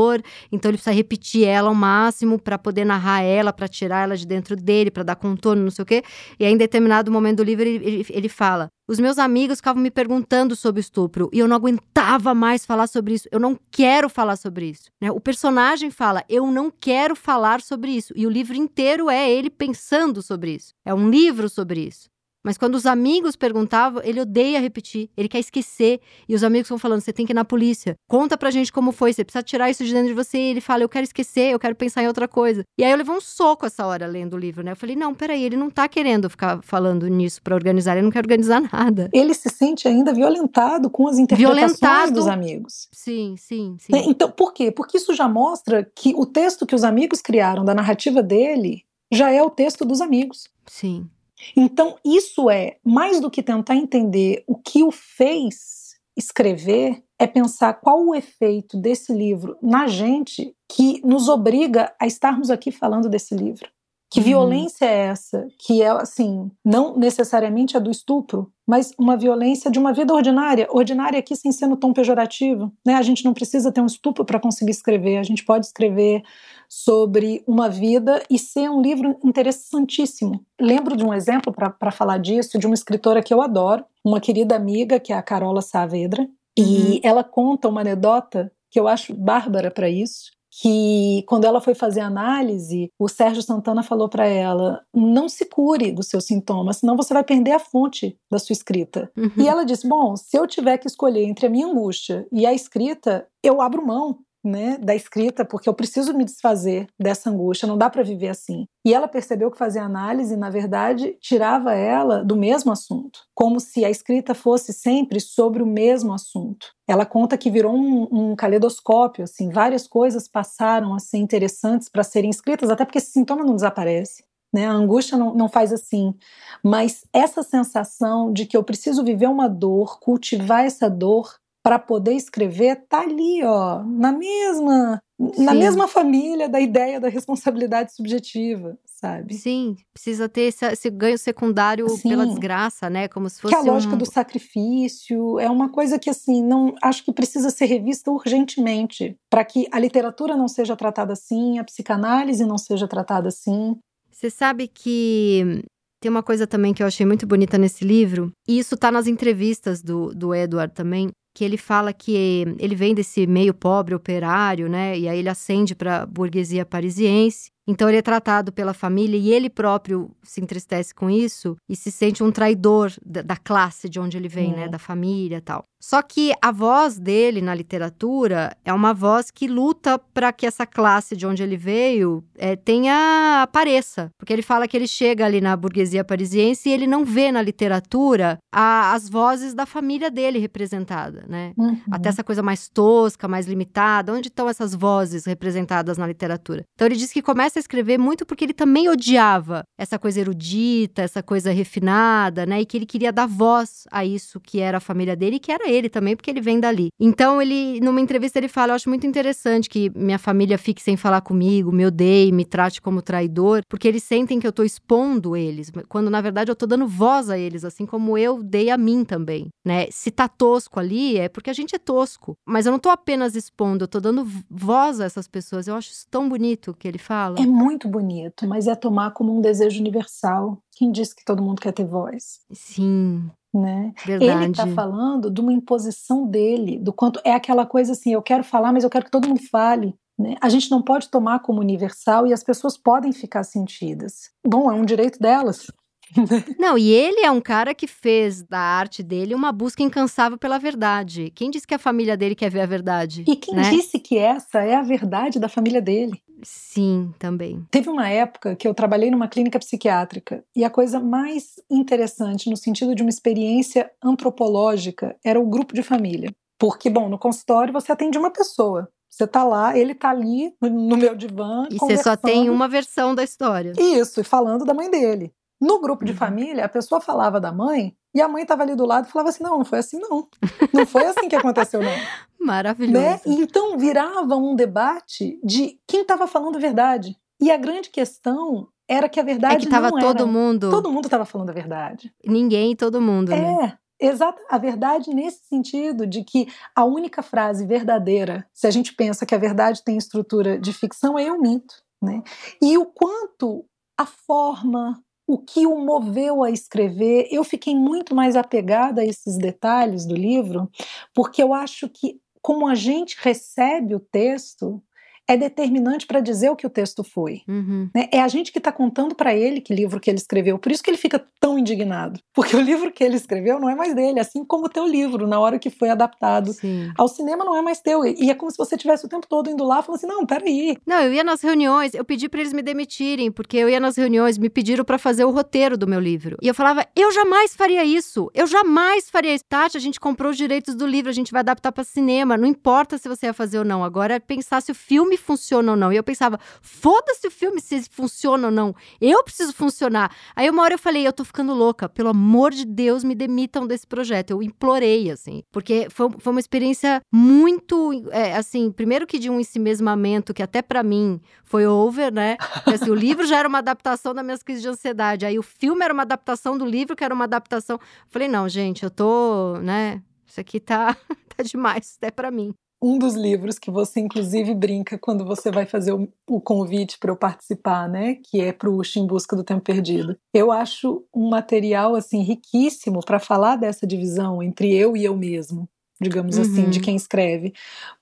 então 0.53 0.71
ele 0.71 0.79
precisa 0.79 0.95
repetir 0.95 1.45
ela 1.45 1.69
ao 1.69 1.75
máximo 1.75 2.39
para 2.39 2.59
poder 2.59 2.85
narrar 2.85 3.23
ela, 3.23 3.53
para 3.53 3.69
tirar 3.69 4.05
ela 4.05 4.17
de 4.17 4.27
dentro 4.27 4.57
dele, 4.57 4.91
para 4.91 5.03
dar 5.03 5.17
contorno, 5.17 5.63
não 5.63 5.71
sei 5.71 5.83
o 5.83 5.87
quê. 5.87 6.03
E 6.39 6.45
aí, 6.45 6.53
em 6.53 6.57
determinado 6.57 7.11
momento 7.11 7.39
do 7.39 7.43
livro, 7.43 7.65
ele, 7.65 7.85
ele, 7.85 8.07
ele 8.11 8.29
fala: 8.29 8.71
os 8.89 9.01
meus 9.01 9.19
amigos 9.19 9.59
ficavam 9.59 9.83
me 9.83 9.91
perguntando 9.91 10.55
sobre 10.55 10.81
estupro 10.81 11.29
e 11.33 11.39
eu 11.41 11.49
não 11.49 11.57
aguentava 11.57 12.35
mais 12.35 12.65
falar 12.65 12.87
sobre 12.87 13.15
isso. 13.15 13.29
Eu 13.33 13.41
não 13.41 13.59
quero 13.71 14.09
falar 14.09 14.37
sobre 14.37 14.67
isso. 14.67 14.91
Né? 15.01 15.11
O 15.11 15.21
personagem 15.21 15.91
fala: 15.91 16.25
eu 16.29 16.47
não 16.47 16.71
quero 16.71 17.17
falar 17.17 17.61
sobre 17.61 17.91
isso. 17.91 18.13
E 18.17 18.27
o 18.27 18.31
livro 18.31 18.57
inteiro 18.57 19.11
é 19.11 19.31
ele 19.31 19.51
pensando 19.51 20.23
sobre 20.23 20.53
isso. 20.53 20.73
É 20.85 20.95
um 20.95 21.11
livro 21.11 21.49
sobre 21.49 21.81
isso. 21.81 22.09
Mas 22.47 22.57
quando 22.57 22.77
os 22.77 22.87
amigos 22.87 23.35
perguntavam, 23.35 24.01
ele 24.05 24.21
odeia 24.21 24.61
repetir, 24.61 25.11
ele 25.17 25.29
quer 25.29 25.41
esquecer. 25.41 26.01
E 26.29 26.35
os 26.37 26.45
amigos 26.45 26.69
vão 26.69 26.79
falando: 26.79 27.01
você 27.01 27.13
tem 27.13 27.27
que 27.27 27.33
ir 27.33 27.35
na 27.35 27.45
polícia, 27.45 27.97
conta 28.07 28.39
pra 28.39 28.53
gente 28.53 28.73
como 28.73 28.93
foi, 28.93 29.13
você 29.13 29.25
precisa 29.25 29.43
tirar 29.43 29.69
isso 29.69 29.85
de 29.85 29.93
dentro 29.93 30.07
de 30.07 30.15
você. 30.15 30.39
E 30.39 30.51
ele 30.51 30.61
fala: 30.61 30.85
eu 30.85 30.89
quero 30.89 31.03
esquecer, 31.03 31.51
eu 31.53 31.59
quero 31.59 31.75
pensar 31.75 32.05
em 32.05 32.07
outra 32.07 32.29
coisa. 32.29 32.63
E 32.79 32.85
aí 32.85 32.93
eu 32.93 32.97
levei 32.97 33.13
um 33.13 33.21
soco 33.21 33.67
essa 33.67 33.85
hora 33.85 34.07
lendo 34.07 34.35
o 34.35 34.39
livro, 34.39 34.63
né? 34.63 34.71
Eu 34.71 34.77
falei: 34.77 34.95
não, 34.95 35.13
peraí, 35.13 35.43
ele 35.43 35.57
não 35.57 35.69
tá 35.69 35.89
querendo 35.89 36.31
ficar 36.31 36.63
falando 36.63 37.09
nisso 37.09 37.43
para 37.43 37.53
organizar, 37.57 37.95
ele 37.95 38.03
não 38.03 38.13
quer 38.13 38.21
organizar 38.21 38.63
nada. 38.73 39.11
Ele 39.13 39.35
se 39.35 39.49
sente 39.51 39.89
ainda 39.89 40.15
violentado 40.15 40.89
com 40.89 41.09
as 41.09 41.19
interpretações 41.19 41.81
violentado. 41.81 42.13
dos 42.13 42.29
amigos. 42.29 42.89
Sim, 42.93 43.35
sim, 43.37 43.77
sim. 43.81 43.93
Né, 43.93 44.05
então, 44.07 44.31
por 44.31 44.53
quê? 44.53 44.71
Porque 44.71 44.99
isso 44.99 45.13
já 45.15 45.29
mostra 45.29 45.85
que 45.93 46.15
o 46.15 46.25
texto 46.25 46.65
que 46.65 46.77
os 46.77 46.85
amigos 46.85 47.21
criaram 47.21 47.65
da 47.65 47.75
narrativa 47.75 48.23
dele 48.23 48.85
já 49.13 49.33
é 49.33 49.43
o 49.43 49.51
texto 49.51 49.85
dos 49.85 50.01
amigos. 50.01 50.45
Sim. 50.65 51.09
Então, 51.57 51.97
isso 52.05 52.51
é 52.51 52.77
mais 52.85 53.21
do 53.21 53.31
que 53.31 53.43
tentar 53.43 53.77
entender 53.77 54.43
o 54.47 54.57
que 54.57 54.83
o 54.83 54.91
fez 54.91 55.87
escrever, 56.17 57.03
é 57.19 57.27
pensar 57.27 57.75
qual 57.75 58.07
o 58.07 58.15
efeito 58.15 58.77
desse 58.77 59.13
livro 59.13 59.59
na 59.63 59.87
gente 59.87 60.55
que 60.69 61.01
nos 61.05 61.29
obriga 61.29 61.95
a 62.01 62.07
estarmos 62.07 62.51
aqui 62.51 62.73
falando 62.73 63.09
desse 63.09 63.35
livro. 63.35 63.69
Que 64.17 64.21
uhum. 64.21 64.27
violência 64.29 64.87
é 64.87 65.09
essa? 65.09 65.47
Que 65.59 65.83
é, 65.83 65.89
assim, 65.89 66.51
não 66.65 66.97
necessariamente 66.97 67.77
a 67.77 67.81
do 67.81 67.91
estupro, 67.91 68.51
mas 68.67 68.91
uma 68.99 69.15
violência 69.15 69.71
de 69.71 69.79
uma 69.79 69.93
vida 69.93 70.15
ordinária, 70.15 70.67
ordinária 70.71 71.19
aqui 71.19 71.37
sem 71.37 71.53
ser 71.53 71.67
no 71.67 71.77
tom 71.77 71.93
pejorativo. 71.93 72.73
Né? 72.83 72.95
A 72.95 73.03
gente 73.03 73.27
não 73.27 73.35
precisa 73.35 73.71
ter 73.71 73.83
um 73.83 73.87
estupro 73.87 74.25
para 74.25 74.41
conseguir 74.41 74.71
escrever, 74.71 75.19
a 75.19 75.23
gente 75.23 75.45
pode 75.45 75.67
escrever 75.67 76.23
sobre 76.67 77.45
uma 77.47 77.69
vida 77.69 78.23
e 78.31 78.39
ser 78.39 78.71
um 78.71 78.81
livro 78.81 79.19
interessantíssimo. 79.23 80.41
Lembro 80.59 80.97
de 80.97 81.05
um 81.05 81.13
exemplo 81.13 81.53
para 81.53 81.91
falar 81.91 82.17
disso, 82.17 82.59
de 82.59 82.67
uma 82.67 82.75
escritora 82.75 83.23
que 83.23 83.35
eu 83.35 83.43
adoro, 83.43 83.85
uma 84.03 84.19
querida 84.19 84.57
amiga, 84.57 84.99
que 84.99 85.13
é 85.13 85.17
a 85.17 85.23
Carola 85.23 85.61
Saavedra, 85.61 86.23
uhum. 86.23 86.29
e 86.57 87.01
ela 87.05 87.23
conta 87.23 87.69
uma 87.69 87.83
anedota 87.83 88.51
que 88.71 88.81
eu 88.81 88.89
acho 88.89 89.15
bárbara 89.15 89.71
para 89.71 89.91
isso, 89.91 90.31
que 90.61 91.23
quando 91.27 91.45
ela 91.45 91.61
foi 91.61 91.75
fazer 91.75 92.01
análise, 92.01 92.91
o 92.99 93.09
Sérgio 93.09 93.43
Santana 93.43 93.83
falou 93.83 94.09
para 94.09 94.27
ela: 94.27 94.83
não 94.95 95.29
se 95.29 95.45
cure 95.45 95.93
dos 95.93 96.09
seus 96.09 96.25
sintomas, 96.25 96.79
senão 96.79 96.97
você 96.97 97.13
vai 97.13 97.23
perder 97.23 97.53
a 97.53 97.59
fonte 97.59 98.19
da 98.31 98.39
sua 98.39 98.55
escrita. 98.55 99.11
Uhum. 99.17 99.31
E 99.37 99.47
ela 99.47 99.65
disse: 99.65 99.87
bom, 99.87 100.17
se 100.17 100.37
eu 100.37 100.47
tiver 100.47 100.79
que 100.79 100.87
escolher 100.87 101.25
entre 101.25 101.47
a 101.47 101.51
minha 101.51 101.67
angústia 101.67 102.27
e 102.33 102.47
a 102.47 102.55
escrita, 102.55 103.27
eu 103.43 103.61
abro 103.61 103.87
mão 103.87 104.19
né, 104.47 104.79
da 104.79 104.95
escrita, 104.95 105.45
porque 105.45 105.69
eu 105.69 105.75
preciso 105.75 106.15
me 106.15 106.25
desfazer 106.25 106.87
dessa 106.99 107.29
angústia, 107.29 107.67
não 107.67 107.77
dá 107.77 107.91
para 107.91 108.03
viver 108.03 108.29
assim. 108.29 108.67
E 108.85 108.95
ela 108.95 109.09
percebeu 109.09 109.51
que 109.51 109.59
fazer 109.59 109.81
análise, 109.81 110.37
na 110.37 110.49
verdade, 110.49 111.17
tirava 111.21 111.75
ela 111.75 112.25
do 112.25 112.37
mesmo 112.37 112.71
assunto, 112.71 113.21
como 113.35 113.59
se 113.59 113.85
a 113.85 113.91
escrita 113.91 114.35
fosse 114.35 114.73
sempre 114.73 115.21
sobre 115.21 115.63
o 115.63 115.67
mesmo 115.67 116.13
assunto. 116.13 116.69
Ela 116.89 117.05
conta 117.05 117.37
que 117.37 117.51
virou 117.51 117.75
um, 117.75 118.09
um 118.13 118.37
caleidoscópio, 118.37 119.25
assim, 119.25 119.51
várias 119.51 119.89
coisas 119.89 120.29
passaram 120.29 120.95
a 120.95 121.01
ser 121.01 121.19
interessantes 121.19 121.89
para 121.89 122.05
serem 122.05 122.31
escritas, 122.31 122.71
até 122.71 122.85
porque 122.85 122.99
esse 122.99 123.11
sintoma 123.11 123.45
não 123.45 123.57
desaparece. 123.57 124.25
Né? 124.53 124.67
A 124.67 124.73
angústia 124.73 125.19
não, 125.19 125.35
não 125.35 125.49
faz 125.49 125.73
assim. 125.73 126.15
Mas 126.63 127.05
essa 127.13 127.43
sensação 127.43 128.33
de 128.33 128.47
que 128.47 128.57
eu 128.57 128.63
preciso 128.63 129.05
viver 129.05 129.27
uma 129.27 129.49
dor, 129.49 129.99
cultivar 129.99 130.65
essa 130.65 130.89
dor, 130.89 131.35
para 131.67 131.81
poder 131.81 132.13
escrever 132.13 132.77
tá 132.89 133.01
ali, 133.01 133.43
ó, 133.43 133.83
na 133.83 134.13
mesma 134.13 135.03
Sim. 135.35 135.45
na 135.45 135.53
mesma 135.53 135.89
família 135.89 136.49
da 136.49 136.61
ideia 136.61 137.01
da 137.01 137.09
responsabilidade 137.09 137.93
subjetiva, 137.93 138.79
sabe? 138.85 139.35
Sim, 139.35 139.75
precisa 139.93 140.29
ter 140.29 140.43
esse, 140.43 140.65
esse 140.65 140.89
ganho 140.89 141.19
secundário 141.19 141.89
Sim. 141.89 142.11
pela 142.11 142.25
desgraça, 142.25 142.89
né? 142.89 143.09
Como 143.09 143.29
se 143.29 143.41
fosse 143.41 143.53
que 143.53 143.61
a 143.61 143.65
lógica 143.65 143.97
um... 143.97 143.99
do 143.99 144.07
sacrifício 144.07 145.41
é 145.41 145.51
uma 145.51 145.69
coisa 145.69 145.99
que 145.99 146.09
assim 146.09 146.41
não 146.41 146.73
acho 146.81 147.05
que 147.05 147.13
precisa 147.13 147.51
ser 147.51 147.67
revista 147.67 148.13
urgentemente 148.13 149.17
para 149.29 149.45
que 149.45 149.67
a 149.73 149.81
literatura 149.81 150.37
não 150.37 150.47
seja 150.47 150.77
tratada 150.77 151.15
assim, 151.15 151.59
a 151.59 151.65
psicanálise 151.65 152.47
não 152.47 152.59
seja 152.59 152.87
tratada 152.87 153.27
assim. 153.27 153.75
Você 154.13 154.31
sabe 154.31 154.69
que 154.69 155.65
tem 156.01 156.09
uma 156.09 156.23
coisa 156.23 156.47
também 156.47 156.73
que 156.73 156.81
eu 156.81 156.87
achei 156.87 157.05
muito 157.05 157.27
bonita 157.27 157.59
nesse 157.59 157.85
livro, 157.85 158.31
e 158.47 158.57
isso 158.57 158.77
tá 158.77 158.93
nas 158.93 159.09
entrevistas 159.09 159.83
do, 159.83 160.15
do 160.15 160.33
Edward 160.33 160.73
também, 160.73 161.11
que 161.37 161.45
ele 161.45 161.59
fala 161.59 161.93
que 161.93 162.47
ele 162.59 162.75
vem 162.75 162.95
desse 162.95 163.27
meio 163.27 163.53
pobre 163.53 163.95
operário, 163.95 164.71
né? 164.71 164.99
E 164.99 165.07
aí 165.07 165.19
ele 165.19 165.29
ascende 165.29 165.75
para 165.75 166.03
a 166.03 166.07
burguesia 166.07 166.65
parisiense. 166.65 167.51
Então 167.67 167.89
ele 167.89 167.99
é 167.99 168.03
tratado 168.03 168.53
pela 168.53 168.73
família 168.73 169.19
e 169.19 169.33
ele 169.33 169.51
próprio 169.51 170.11
se 170.23 170.41
entristece 170.41 170.95
com 170.95 171.11
isso 171.11 171.57
e 171.69 171.75
se 171.75 171.91
sente 171.91 172.23
um 172.23 172.31
traidor 172.31 172.93
da, 173.05 173.23
da 173.23 173.37
classe 173.37 173.89
de 173.89 173.99
onde 173.99 174.17
ele 174.17 174.29
vem, 174.29 174.53
né? 174.53 174.69
Da 174.69 174.79
família, 174.79 175.41
tal. 175.41 175.65
Só 175.81 176.03
que 176.03 176.33
a 176.43 176.51
voz 176.51 176.99
dele 176.99 177.41
na 177.41 177.55
literatura 177.55 178.57
é 178.65 178.73
uma 178.73 178.93
voz 178.93 179.31
que 179.31 179.47
luta 179.47 179.99
para 179.99 180.33
que 180.33 180.47
essa 180.47 180.67
classe 180.67 181.17
de 181.17 181.27
onde 181.27 181.43
ele 181.43 181.57
veio 181.57 182.25
é, 182.37 182.57
tenha 182.57 183.43
apareça, 183.43 184.11
porque 184.19 184.33
ele 184.33 184.43
fala 184.43 184.67
que 184.67 184.77
ele 184.77 184.89
chega 184.89 185.25
ali 185.25 185.41
na 185.41 185.57
burguesia 185.57 186.05
parisiense 186.05 186.69
e 186.69 186.73
ele 186.73 186.87
não 186.87 187.05
vê 187.05 187.31
na 187.31 187.43
literatura 187.43 188.39
a, 188.53 188.95
as 188.95 189.09
vozes 189.09 189.55
da 189.55 189.67
família 189.67 190.11
dele 190.11 190.39
representada, 190.39 191.25
né? 191.29 191.53
Uhum. 191.57 191.81
Até 191.91 192.09
essa 192.09 192.25
coisa 192.25 192.43
mais 192.43 192.69
tosca, 192.69 193.29
mais 193.29 193.47
limitada. 193.47 194.13
Onde 194.13 194.29
estão 194.29 194.49
essas 194.49 194.75
vozes 194.75 195.25
representadas 195.25 195.99
na 195.99 196.07
literatura? 196.07 196.65
Então 196.75 196.87
ele 196.87 196.97
diz 196.97 197.13
que 197.13 197.23
começa 197.23 197.56
a 197.59 197.61
escrever 197.61 197.99
muito 197.99 198.25
porque 198.25 198.45
ele 198.45 198.53
também 198.53 198.89
odiava 198.89 199.65
essa 199.79 199.99
coisa 199.99 200.21
erudita, 200.21 201.03
essa 201.03 201.23
coisa 201.23 201.51
refinada, 201.53 202.47
né? 202.47 202.61
E 202.61 202.67
que 202.67 202.77
ele 202.77 202.87
queria 202.87 203.13
dar 203.13 203.27
voz 203.27 203.85
a 203.91 204.05
isso 204.05 204.41
que 204.41 204.61
era 204.61 204.79
a 204.79 204.81
família 204.81 205.17
dele 205.17 205.37
e 205.37 205.41
que 205.41 205.53
era 205.53 205.69
ele 205.69 205.89
também, 205.89 206.17
porque 206.17 206.31
ele 206.31 206.41
vem 206.41 206.61
dali. 206.61 206.89
Então, 206.99 207.41
ele, 207.41 207.81
numa 207.81 208.01
entrevista, 208.01 208.39
ele 208.39 208.49
fala: 208.49 208.73
Eu 208.73 208.77
acho 208.77 208.89
muito 208.89 209.07
interessante 209.07 209.69
que 209.69 209.91
minha 209.95 210.19
família 210.19 210.59
fique 210.59 210.83
sem 210.83 210.97
falar 210.97 211.21
comigo, 211.21 211.73
me 211.73 211.87
odeie, 211.87 212.33
me 212.33 212.45
trate 212.45 212.81
como 212.81 213.03
traidor, 213.03 213.63
porque 213.69 213.89
eles 213.89 214.03
sentem 214.03 214.39
que 214.39 214.47
eu 214.47 214.53
tô 214.53 214.63
expondo 214.63 215.37
eles, 215.37 215.71
quando 215.89 216.11
na 216.11 216.21
verdade 216.21 216.51
eu 216.51 216.57
tô 216.57 216.67
dando 216.67 216.87
voz 216.87 217.31
a 217.31 217.39
eles, 217.39 217.65
assim 217.65 217.87
como 217.87 218.17
eu 218.17 218.43
dei 218.43 218.71
a 218.71 218.79
mim 218.79 219.05
também, 219.05 219.49
né? 219.65 219.87
Se 219.91 220.11
tá 220.11 220.29
tosco 220.29 220.79
ali, 220.81 221.17
é 221.19 221.29
porque 221.29 221.51
a 221.51 221.53
gente 221.53 221.75
é 221.75 221.79
tosco. 221.79 222.37
Mas 222.47 222.67
eu 222.67 222.73
não 222.73 222.79
tô 222.79 222.89
apenas 222.89 223.35
expondo, 223.35 223.85
eu 223.85 223.89
tô 223.89 224.01
dando 224.01 224.27
voz 224.51 225.01
a 225.01 225.05
essas 225.05 225.29
pessoas. 225.29 225.67
Eu 225.67 225.75
acho 225.75 225.91
isso 225.91 226.07
tão 226.11 226.29
bonito 226.29 226.75
que 226.79 226.87
ele 226.87 226.99
fala. 226.99 227.39
É 227.41 227.46
muito 227.47 227.89
bonito, 227.89 228.47
mas 228.47 228.67
é 228.67 228.75
tomar 228.75 229.13
como 229.13 229.37
um 229.37 229.41
desejo 229.41 229.81
universal. 229.81 230.59
Quem 230.77 230.91
disse 230.93 231.15
que 231.15 231.25
todo 231.25 231.43
mundo 231.43 231.61
quer 231.61 231.73
ter 231.73 231.85
voz? 231.85 232.41
Sim. 232.53 233.31
Né? 233.53 233.93
Ele 234.07 234.51
está 234.51 234.67
falando 234.69 235.31
de 235.31 235.41
uma 235.41 235.53
imposição 235.53 236.27
dele, 236.27 236.79
do 236.79 236.93
quanto 236.93 237.21
é 237.25 237.33
aquela 237.33 237.65
coisa 237.65 237.93
assim, 237.93 238.13
eu 238.13 238.21
quero 238.21 238.45
falar, 238.45 238.73
mas 238.73 238.85
eu 238.85 238.91
quero 238.91 239.07
que 239.07 239.11
todo 239.11 239.29
mundo 239.29 239.43
fale. 239.51 239.95
Né? 240.19 240.35
A 240.41 240.49
gente 240.49 240.71
não 240.71 240.83
pode 240.83 241.09
tomar 241.09 241.41
como 241.41 241.61
universal 241.61 242.27
e 242.27 242.33
as 242.33 242.43
pessoas 242.43 242.77
podem 242.77 243.13
ficar 243.13 243.45
sentidas. 243.45 244.31
Bom, 244.47 244.71
é 244.71 244.75
um 244.75 244.85
direito 244.85 245.19
delas. 245.19 245.67
Não, 246.59 246.79
e 246.79 246.91
ele 246.91 247.25
é 247.25 247.31
um 247.31 247.41
cara 247.41 247.75
que 247.75 247.87
fez 247.87 248.43
da 248.43 248.59
arte 248.59 249.03
dele 249.03 249.35
uma 249.35 249.53
busca 249.53 249.83
incansável 249.83 250.39
pela 250.39 250.59
verdade. 250.59 251.33
Quem 251.35 251.51
disse 251.51 251.67
que 251.67 251.75
a 251.75 251.79
família 251.79 252.17
dele 252.17 252.35
quer 252.35 252.51
ver 252.51 252.61
a 252.61 252.67
verdade? 252.67 253.25
E 253.27 253.37
quem 253.37 253.55
né? 253.55 253.71
disse 253.71 253.99
que 253.99 254.17
essa 254.17 254.63
é 254.63 254.75
a 254.75 254.83
verdade 254.83 255.39
da 255.39 255.49
família 255.49 255.83
dele? 255.83 256.23
Sim, 256.43 257.13
também. 257.19 257.67
Teve 257.71 257.89
uma 257.89 258.09
época 258.09 258.55
que 258.57 258.67
eu 258.67 258.75
trabalhei 258.75 259.11
numa 259.11 259.29
clínica 259.29 259.59
psiquiátrica 259.59 260.45
e 260.55 260.65
a 260.65 260.71
coisa 260.71 261.01
mais 261.01 261.55
interessante, 261.71 262.51
no 262.51 262.57
sentido 262.57 262.95
de 262.95 263.03
uma 263.03 263.11
experiência 263.11 263.91
antropológica, 264.03 265.17
era 265.25 265.41
o 265.41 265.47
grupo 265.47 265.75
de 265.75 265.83
família. 265.83 266.35
Porque, 266.59 266.89
bom, 266.89 267.09
no 267.09 267.19
consultório 267.19 267.73
você 267.73 267.93
atende 267.93 268.19
uma 268.19 268.31
pessoa. 268.31 268.89
Você 269.09 269.27
tá 269.27 269.45
lá, 269.45 269.79
ele 269.79 269.95
tá 269.95 270.11
ali 270.11 270.53
no 270.61 270.97
meu 270.97 271.15
divã. 271.15 271.67
E 271.71 271.79
você 271.79 271.97
só 271.97 272.17
tem 272.17 272.51
uma 272.51 272.69
versão 272.69 273.15
da 273.15 273.23
história. 273.23 273.73
Isso, 273.79 274.21
e 274.21 274.25
falando 274.25 274.65
da 274.65 274.75
mãe 274.75 274.91
dele. 274.91 275.33
No 275.61 275.81
grupo 275.81 276.05
de 276.05 276.13
uhum. 276.13 276.19
família, 276.19 276.65
a 276.65 276.69
pessoa 276.69 277.01
falava 277.01 277.41
da 277.41 277.51
mãe 277.51 277.97
e 278.17 278.23
a 278.23 278.27
mãe 278.27 278.45
estava 278.45 278.63
ali 278.63 278.75
do 278.75 278.87
lado 278.87 279.07
e 279.07 279.11
falava 279.11 279.29
assim: 279.29 279.45
não, 279.45 279.59
não 279.59 279.65
foi 279.65 279.79
assim, 279.79 279.99
não. 279.99 280.27
Não 280.73 280.87
foi 280.87 281.05
assim 281.05 281.29
que 281.29 281.37
aconteceu, 281.37 281.83
não. 281.83 281.93
Maravilhoso. 282.41 283.05
Né? 283.05 283.21
Então 283.27 283.77
virava 283.77 284.37
um 284.37 284.57
debate 284.57 285.39
de 285.45 285.79
quem 285.87 286.01
estava 286.01 286.27
falando 286.27 286.57
a 286.57 286.61
verdade. 286.61 287.15
E 287.39 287.51
a 287.51 287.59
grande 287.59 287.91
questão 287.91 288.69
era 288.89 289.07
que 289.07 289.21
a 289.21 289.23
verdade 289.23 289.57
é 289.57 289.59
que 289.59 289.69
tava 289.69 289.91
todo 289.91 290.23
era. 290.23 290.27
mundo. 290.27 290.71
Todo 290.71 290.91
mundo 290.91 291.05
estava 291.05 291.27
falando 291.27 291.51
a 291.51 291.53
verdade. 291.53 292.11
Ninguém 292.25 292.73
e 292.73 292.77
todo 292.77 293.03
mundo. 293.03 293.35
É. 293.35 293.39
Né? 293.39 293.79
Exato, 294.01 294.43
a 294.49 294.57
verdade 294.57 295.15
nesse 295.15 295.45
sentido 295.47 296.07
de 296.07 296.25
que 296.25 296.49
a 296.75 296.85
única 296.85 297.23
frase 297.23 297.67
verdadeira, 297.67 298.47
se 298.53 298.67
a 298.67 298.71
gente 298.71 298.95
pensa 298.95 299.27
que 299.27 299.35
a 299.35 299.39
verdade 299.39 299.83
tem 299.83 299.97
estrutura 299.99 300.59
de 300.59 300.73
ficção, 300.73 301.19
é 301.19 301.25
eu 301.29 301.39
minto. 301.39 301.75
Né? 302.03 302.23
E 302.63 302.79
o 302.79 302.87
quanto 302.87 303.65
a 303.99 304.07
forma, 304.07 305.03
o 305.27 305.39
que 305.39 305.67
o 305.67 305.77
moveu 305.79 306.43
a 306.43 306.51
escrever. 306.51 307.29
Eu 307.31 307.43
fiquei 307.43 307.75
muito 307.75 308.15
mais 308.15 308.37
apegada 308.37 309.01
a 309.01 309.05
esses 309.05 309.37
detalhes 309.37 310.07
do 310.07 310.15
livro, 310.15 310.71
porque 311.15 311.43
eu 311.43 311.53
acho 311.53 311.89
que, 311.89 312.21
como 312.41 312.69
a 312.69 312.75
gente 312.75 313.17
recebe 313.21 313.95
o 313.95 314.01
texto, 314.01 314.83
é 315.29 315.37
determinante 315.37 316.07
para 316.07 316.21
dizer 316.21 316.51
o 316.51 316.57
que 316.57 316.67
o 316.67 316.71
texto 316.71 317.03
foi. 317.03 317.43
Uhum. 317.49 317.89
Né? 317.95 318.09
É 318.13 318.23
a 318.23 318.29
gente 318.29 318.53
que 318.53 318.59
está 318.59 318.71
contando 318.71 319.15
para 319.15 319.35
ele 319.35 319.61
que 319.61 319.75
livro 319.75 320.01
que 320.01 320.09
ele 320.09 320.19
escreveu. 320.19 320.59
Por 320.59 320.71
isso 320.71 320.83
que 320.83 320.91
ele 320.91 320.97
fica 320.97 321.25
tão 321.41 321.59
indignado. 321.59 322.21
Porque 322.33 322.55
o 322.55 322.61
livro 322.61 322.93
que 322.93 323.03
ele 323.03 323.17
escreveu 323.17 323.59
não 323.59 323.69
é 323.69 323.75
mais 323.75 323.95
dele, 323.95 324.21
assim 324.21 324.45
como 324.45 324.67
o 324.67 324.69
teu 324.69 324.87
livro, 324.87 325.27
na 325.27 325.41
hora 325.41 325.59
que 325.59 325.71
foi 325.71 325.91
adaptado 325.91 326.53
Sim. 326.53 326.91
ao 326.97 327.09
cinema, 327.09 327.45
não 327.45 327.57
é 327.57 327.63
mais 327.63 327.81
teu. 327.81 328.05
E 328.05 328.31
é 328.31 328.35
como 328.35 328.51
se 328.51 328.57
você 328.57 328.77
tivesse 328.77 329.05
o 329.05 329.09
tempo 329.09 329.27
todo 329.27 329.51
indo 329.51 329.65
lá 329.65 329.83
falando 329.83 329.99
assim: 329.99 330.07
não, 330.07 330.25
peraí. 330.25 330.77
Não, 330.87 331.01
eu 331.01 331.13
ia 331.13 331.25
nas 331.25 331.41
reuniões, 331.41 331.95
eu 331.95 332.05
pedi 332.05 332.29
para 332.29 332.41
eles 332.41 332.53
me 332.53 332.63
demitirem, 332.63 333.31
porque 333.31 333.57
eu 333.57 333.69
ia 333.69 333.81
nas 333.81 333.97
reuniões, 333.97 334.39
me 334.39 334.49
pediram 334.49 334.85
para 334.85 334.99
fazer 334.99 335.25
o 335.25 335.31
roteiro 335.31 335.77
do 335.77 335.87
meu 335.87 336.01
livro. 336.01 336.37
E 336.41 336.49
eu 336.49 336.55
falava: 336.55 336.87
eu 336.95 337.11
jamais 337.13 337.55
faria 337.55 337.85
isso. 337.85 338.31
Eu 338.35 338.47
jamais 338.47 339.11
faria 339.11 339.35
isso. 339.35 339.45
Tati, 339.49 339.77
a 339.77 339.81
gente 339.81 339.99
comprou 339.99 340.31
os 340.31 340.37
direitos 340.37 340.75
do 340.75 340.87
livro, 340.87 341.11
a 341.11 341.15
gente 341.15 341.33
vai 341.33 341.41
adaptar 341.41 341.73
para 341.73 341.85
cinema. 341.85 342.37
Não 342.37 342.47
importa 342.47 342.99
se 342.99 343.09
você 343.09 343.27
ia 343.27 343.33
fazer 343.33 343.59
ou 343.59 343.65
não. 343.65 343.83
Agora 343.83 344.15
é 344.15 344.19
pensar 344.19 344.61
se 344.61 344.71
o 344.71 344.75
filme 344.75 345.16
filme 345.17 345.37
funciona 345.37 345.73
ou 345.73 345.77
não. 345.77 345.93
E 345.93 345.97
eu 345.97 346.03
pensava, 346.03 346.39
foda-se 346.61 347.27
o 347.27 347.31
filme 347.31 347.61
se 347.61 347.83
funciona 347.91 348.49
ou 348.49 348.53
não. 348.53 348.75
Eu 349.01 349.23
preciso 349.25 349.53
funcionar. 349.53 350.15
Aí 350.35 350.49
uma 350.49 350.63
hora 350.63 350.75
eu 350.75 350.79
falei, 350.79 351.07
eu 351.07 351.13
tô 351.13 351.25
ficando 351.25 351.53
louca. 351.53 351.89
Pelo 351.89 352.11
amor 352.11 352.53
de 352.53 352.65
Deus, 352.65 353.03
me 353.03 353.15
demitam 353.15 353.67
desse 353.67 353.87
projeto. 353.87 354.31
Eu 354.31 354.43
implorei, 354.43 355.11
assim. 355.11 355.43
Porque 355.51 355.89
foi, 355.91 356.09
foi 356.19 356.31
uma 356.33 356.41
experiência 356.41 357.01
muito, 357.13 358.09
é, 358.11 358.37
assim, 358.37 358.71
primeiro 358.71 359.07
que 359.07 359.19
de 359.19 359.31
um 359.31 359.41
ensimesmamento 359.41 360.35
que 360.35 360.43
até 360.43 360.63
para 360.63 360.83
mim 360.83 361.21
foi 361.45 361.67
over, 361.67 362.13
né? 362.13 362.37
Porque, 362.37 362.75
assim, 362.75 362.91
o 362.91 362.95
livro 362.95 363.27
já 363.27 363.39
era 363.39 363.49
uma 363.49 363.59
adaptação 363.59 364.15
das 364.15 364.25
minhas 364.25 364.43
crises 364.43 364.63
de 364.63 364.69
ansiedade. 364.69 365.27
Aí 365.27 365.39
o 365.39 365.43
filme 365.43 365.85
era 365.85 365.93
uma 365.93 366.03
adaptação 366.03 366.57
do 366.57 366.65
livro, 366.65 366.95
que 366.95 367.05
era 367.05 367.15
uma 367.15 367.25
adaptação. 367.25 367.79
Falei, 368.09 368.29
não, 368.29 368.49
gente, 368.49 368.85
eu 368.85 368.91
tô, 368.91 369.59
né? 369.63 370.03
Isso 370.27 370.41
aqui 370.41 370.61
tá, 370.61 370.95
tá 371.37 371.43
demais, 371.43 371.97
até 371.99 372.11
para 372.11 372.31
mim 372.31 372.55
um 372.87 372.99
dos 372.99 373.15
livros 373.15 373.59
que 373.59 373.71
você 373.71 373.99
inclusive 373.99 374.55
brinca 374.55 374.97
quando 374.97 375.25
você 375.25 375.51
vai 375.51 375.67
fazer 375.67 375.93
o, 375.93 376.09
o 376.29 376.41
convite 376.41 376.99
para 376.99 377.11
eu 377.11 377.17
participar, 377.17 377.89
né, 377.89 378.17
que 378.23 378.41
é 378.41 378.53
para 378.53 378.71
o 378.71 378.81
em 378.97 379.07
busca 379.07 379.35
do 379.35 379.43
tempo 379.43 379.63
perdido. 379.63 380.17
Eu 380.33 380.53
acho 380.53 381.05
um 381.13 381.29
material 381.29 381.97
assim 381.97 382.23
riquíssimo 382.23 383.01
para 383.05 383.19
falar 383.19 383.57
dessa 383.57 383.87
divisão 383.87 384.41
entre 384.43 384.73
eu 384.73 384.97
e 384.97 385.05
eu 385.05 385.17
mesmo, 385.17 385.69
digamos 386.01 386.37
uhum. 386.37 386.43
assim, 386.43 386.71
de 386.71 386.79
uhum. 386.79 386.85
quem 386.85 386.97
escreve, 386.97 387.53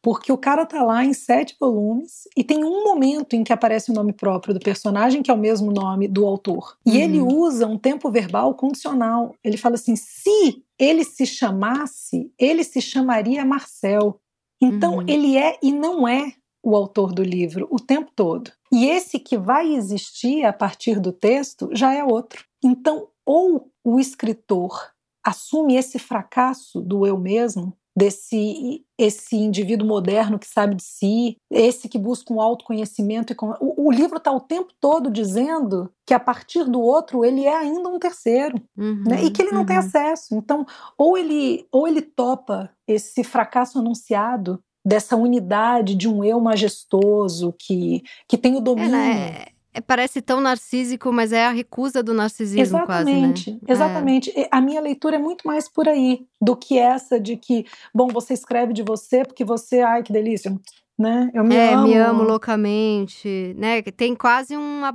porque 0.03 0.31
o 0.31 0.37
cara 0.37 0.67
tá 0.67 0.83
lá 0.83 1.05
em 1.05 1.15
sete 1.15 1.57
volumes 1.59 2.29
e 2.37 2.45
tem 2.45 2.63
um 2.63 2.85
momento 2.85 3.35
em 3.35 3.43
que 3.43 3.53
aparece 3.53 3.91
o 3.91 3.95
nome 3.95 4.13
próprio 4.13 4.53
do 4.53 4.61
personagem 4.61 5.23
que 5.23 5.31
é 5.31 5.35
o 5.35 5.39
mesmo 5.39 5.73
nome 5.73 6.07
do 6.07 6.27
autor 6.27 6.77
e 6.85 6.91
uhum. 6.91 6.97
ele 6.97 7.21
usa 7.21 7.67
um 7.67 7.79
tempo 7.79 8.11
verbal 8.11 8.55
condicional. 8.55 9.35
Ele 9.43 9.57
fala 9.57 9.77
assim: 9.77 9.97
se 9.97 10.63
ele 10.79 11.05
se 11.05 11.25
chamasse, 11.25 12.33
ele 12.39 12.65
se 12.65 12.81
chamaria 12.81 13.45
Marcel. 13.45 14.21
Então, 14.65 14.97
uhum. 14.97 15.05
ele 15.09 15.37
é 15.37 15.59
e 15.63 15.73
não 15.73 16.09
é 16.09 16.33
o 16.63 16.75
autor 16.75 17.13
do 17.13 17.23
livro 17.23 17.69
o 17.71 17.79
tempo 17.79 18.11
todo. 18.15 18.51
E 18.73 18.87
esse 18.87 19.19
que 19.19 19.37
vai 19.37 19.75
existir 19.75 20.45
a 20.45 20.53
partir 20.53 20.99
do 20.99 21.13
texto 21.13 21.69
já 21.73 21.93
é 21.93 22.03
outro. 22.03 22.45
Então, 22.63 23.09
ou 23.27 23.71
o 23.85 24.01
escritor 24.01 24.91
assume 25.23 25.77
esse 25.77 25.99
fracasso 25.99 26.81
do 26.81 27.07
eu 27.07 27.19
mesmo, 27.19 27.77
desse 27.97 28.85
esse 28.97 29.37
indivíduo 29.37 29.87
moderno 29.87 30.39
que 30.39 30.47
sabe 30.47 30.77
de 30.77 30.83
si, 30.83 31.37
esse 31.51 31.89
que 31.89 31.99
busca 31.99 32.33
um 32.33 32.41
autoconhecimento. 32.41 33.33
E 33.33 33.37
o, 33.61 33.89
o 33.89 33.91
livro 33.91 34.19
está 34.19 34.31
o 34.31 34.41
tempo 34.41 34.73
todo 34.81 35.11
dizendo 35.11 35.91
que 36.07 36.15
a 36.15 36.21
partir 36.21 36.65
do 36.65 36.81
outro 36.81 37.25
ele 37.25 37.45
é 37.45 37.57
ainda 37.57 37.89
um 37.89 37.99
terceiro, 37.99 38.61
uhum, 38.77 39.05
né? 39.07 39.25
e 39.25 39.31
que 39.31 39.43
ele 39.43 39.53
não 39.53 39.61
uhum. 39.61 39.67
tem 39.67 39.77
acesso. 39.77 40.35
Então, 40.35 40.65
ou 40.97 41.19
ele 41.19 41.67
ou 41.73 41.89
ele 41.89 42.03
topa 42.03 42.71
esse 42.87 43.25
fracasso 43.25 43.79
anunciado 43.79 44.61
dessa 44.85 45.17
unidade 45.17 45.95
de 45.95 46.09
um 46.09 46.23
eu 46.23 46.39
majestoso 46.41 47.55
que, 47.59 48.03
que 48.29 48.37
tem 48.37 48.55
o 48.55 48.61
domínio. 48.61 48.95
É, 48.95 49.47
é, 49.75 49.81
parece 49.81 50.23
tão 50.23 50.41
narcísico, 50.41 51.13
mas 51.13 51.33
é 51.33 51.47
a 51.47 51.51
recusa 51.51 52.03
do 52.03 52.15
narcisismo 52.15 52.79
exatamente, 52.79 53.45
quase, 53.45 53.51
né? 53.51 53.61
Exatamente. 53.69 54.39
É. 54.39 54.49
A 54.51 54.61
minha 54.61 54.81
leitura 54.81 55.17
é 55.17 55.19
muito 55.19 55.47
mais 55.47 55.69
por 55.69 55.89
aí 55.89 56.27
do 56.41 56.57
que 56.57 56.79
essa 56.79 57.19
de 57.19 57.37
que, 57.37 57.67
bom, 57.93 58.09
você 58.09 58.33
escreve 58.33 58.73
de 58.73 58.83
você 58.83 59.25
porque 59.25 59.45
você, 59.45 59.81
ai, 59.81 60.03
que 60.03 60.13
delícia 60.13 60.57
né? 60.99 61.31
Eu 61.35 61.43
me 61.43 61.57
é, 61.57 61.75
amo. 61.75 61.89
me 61.89 61.95
amo 61.95 62.23
loucamente, 62.23 63.55
né? 63.59 63.83
Tem 63.83 64.15
quase 64.15 64.57
uma, 64.57 64.95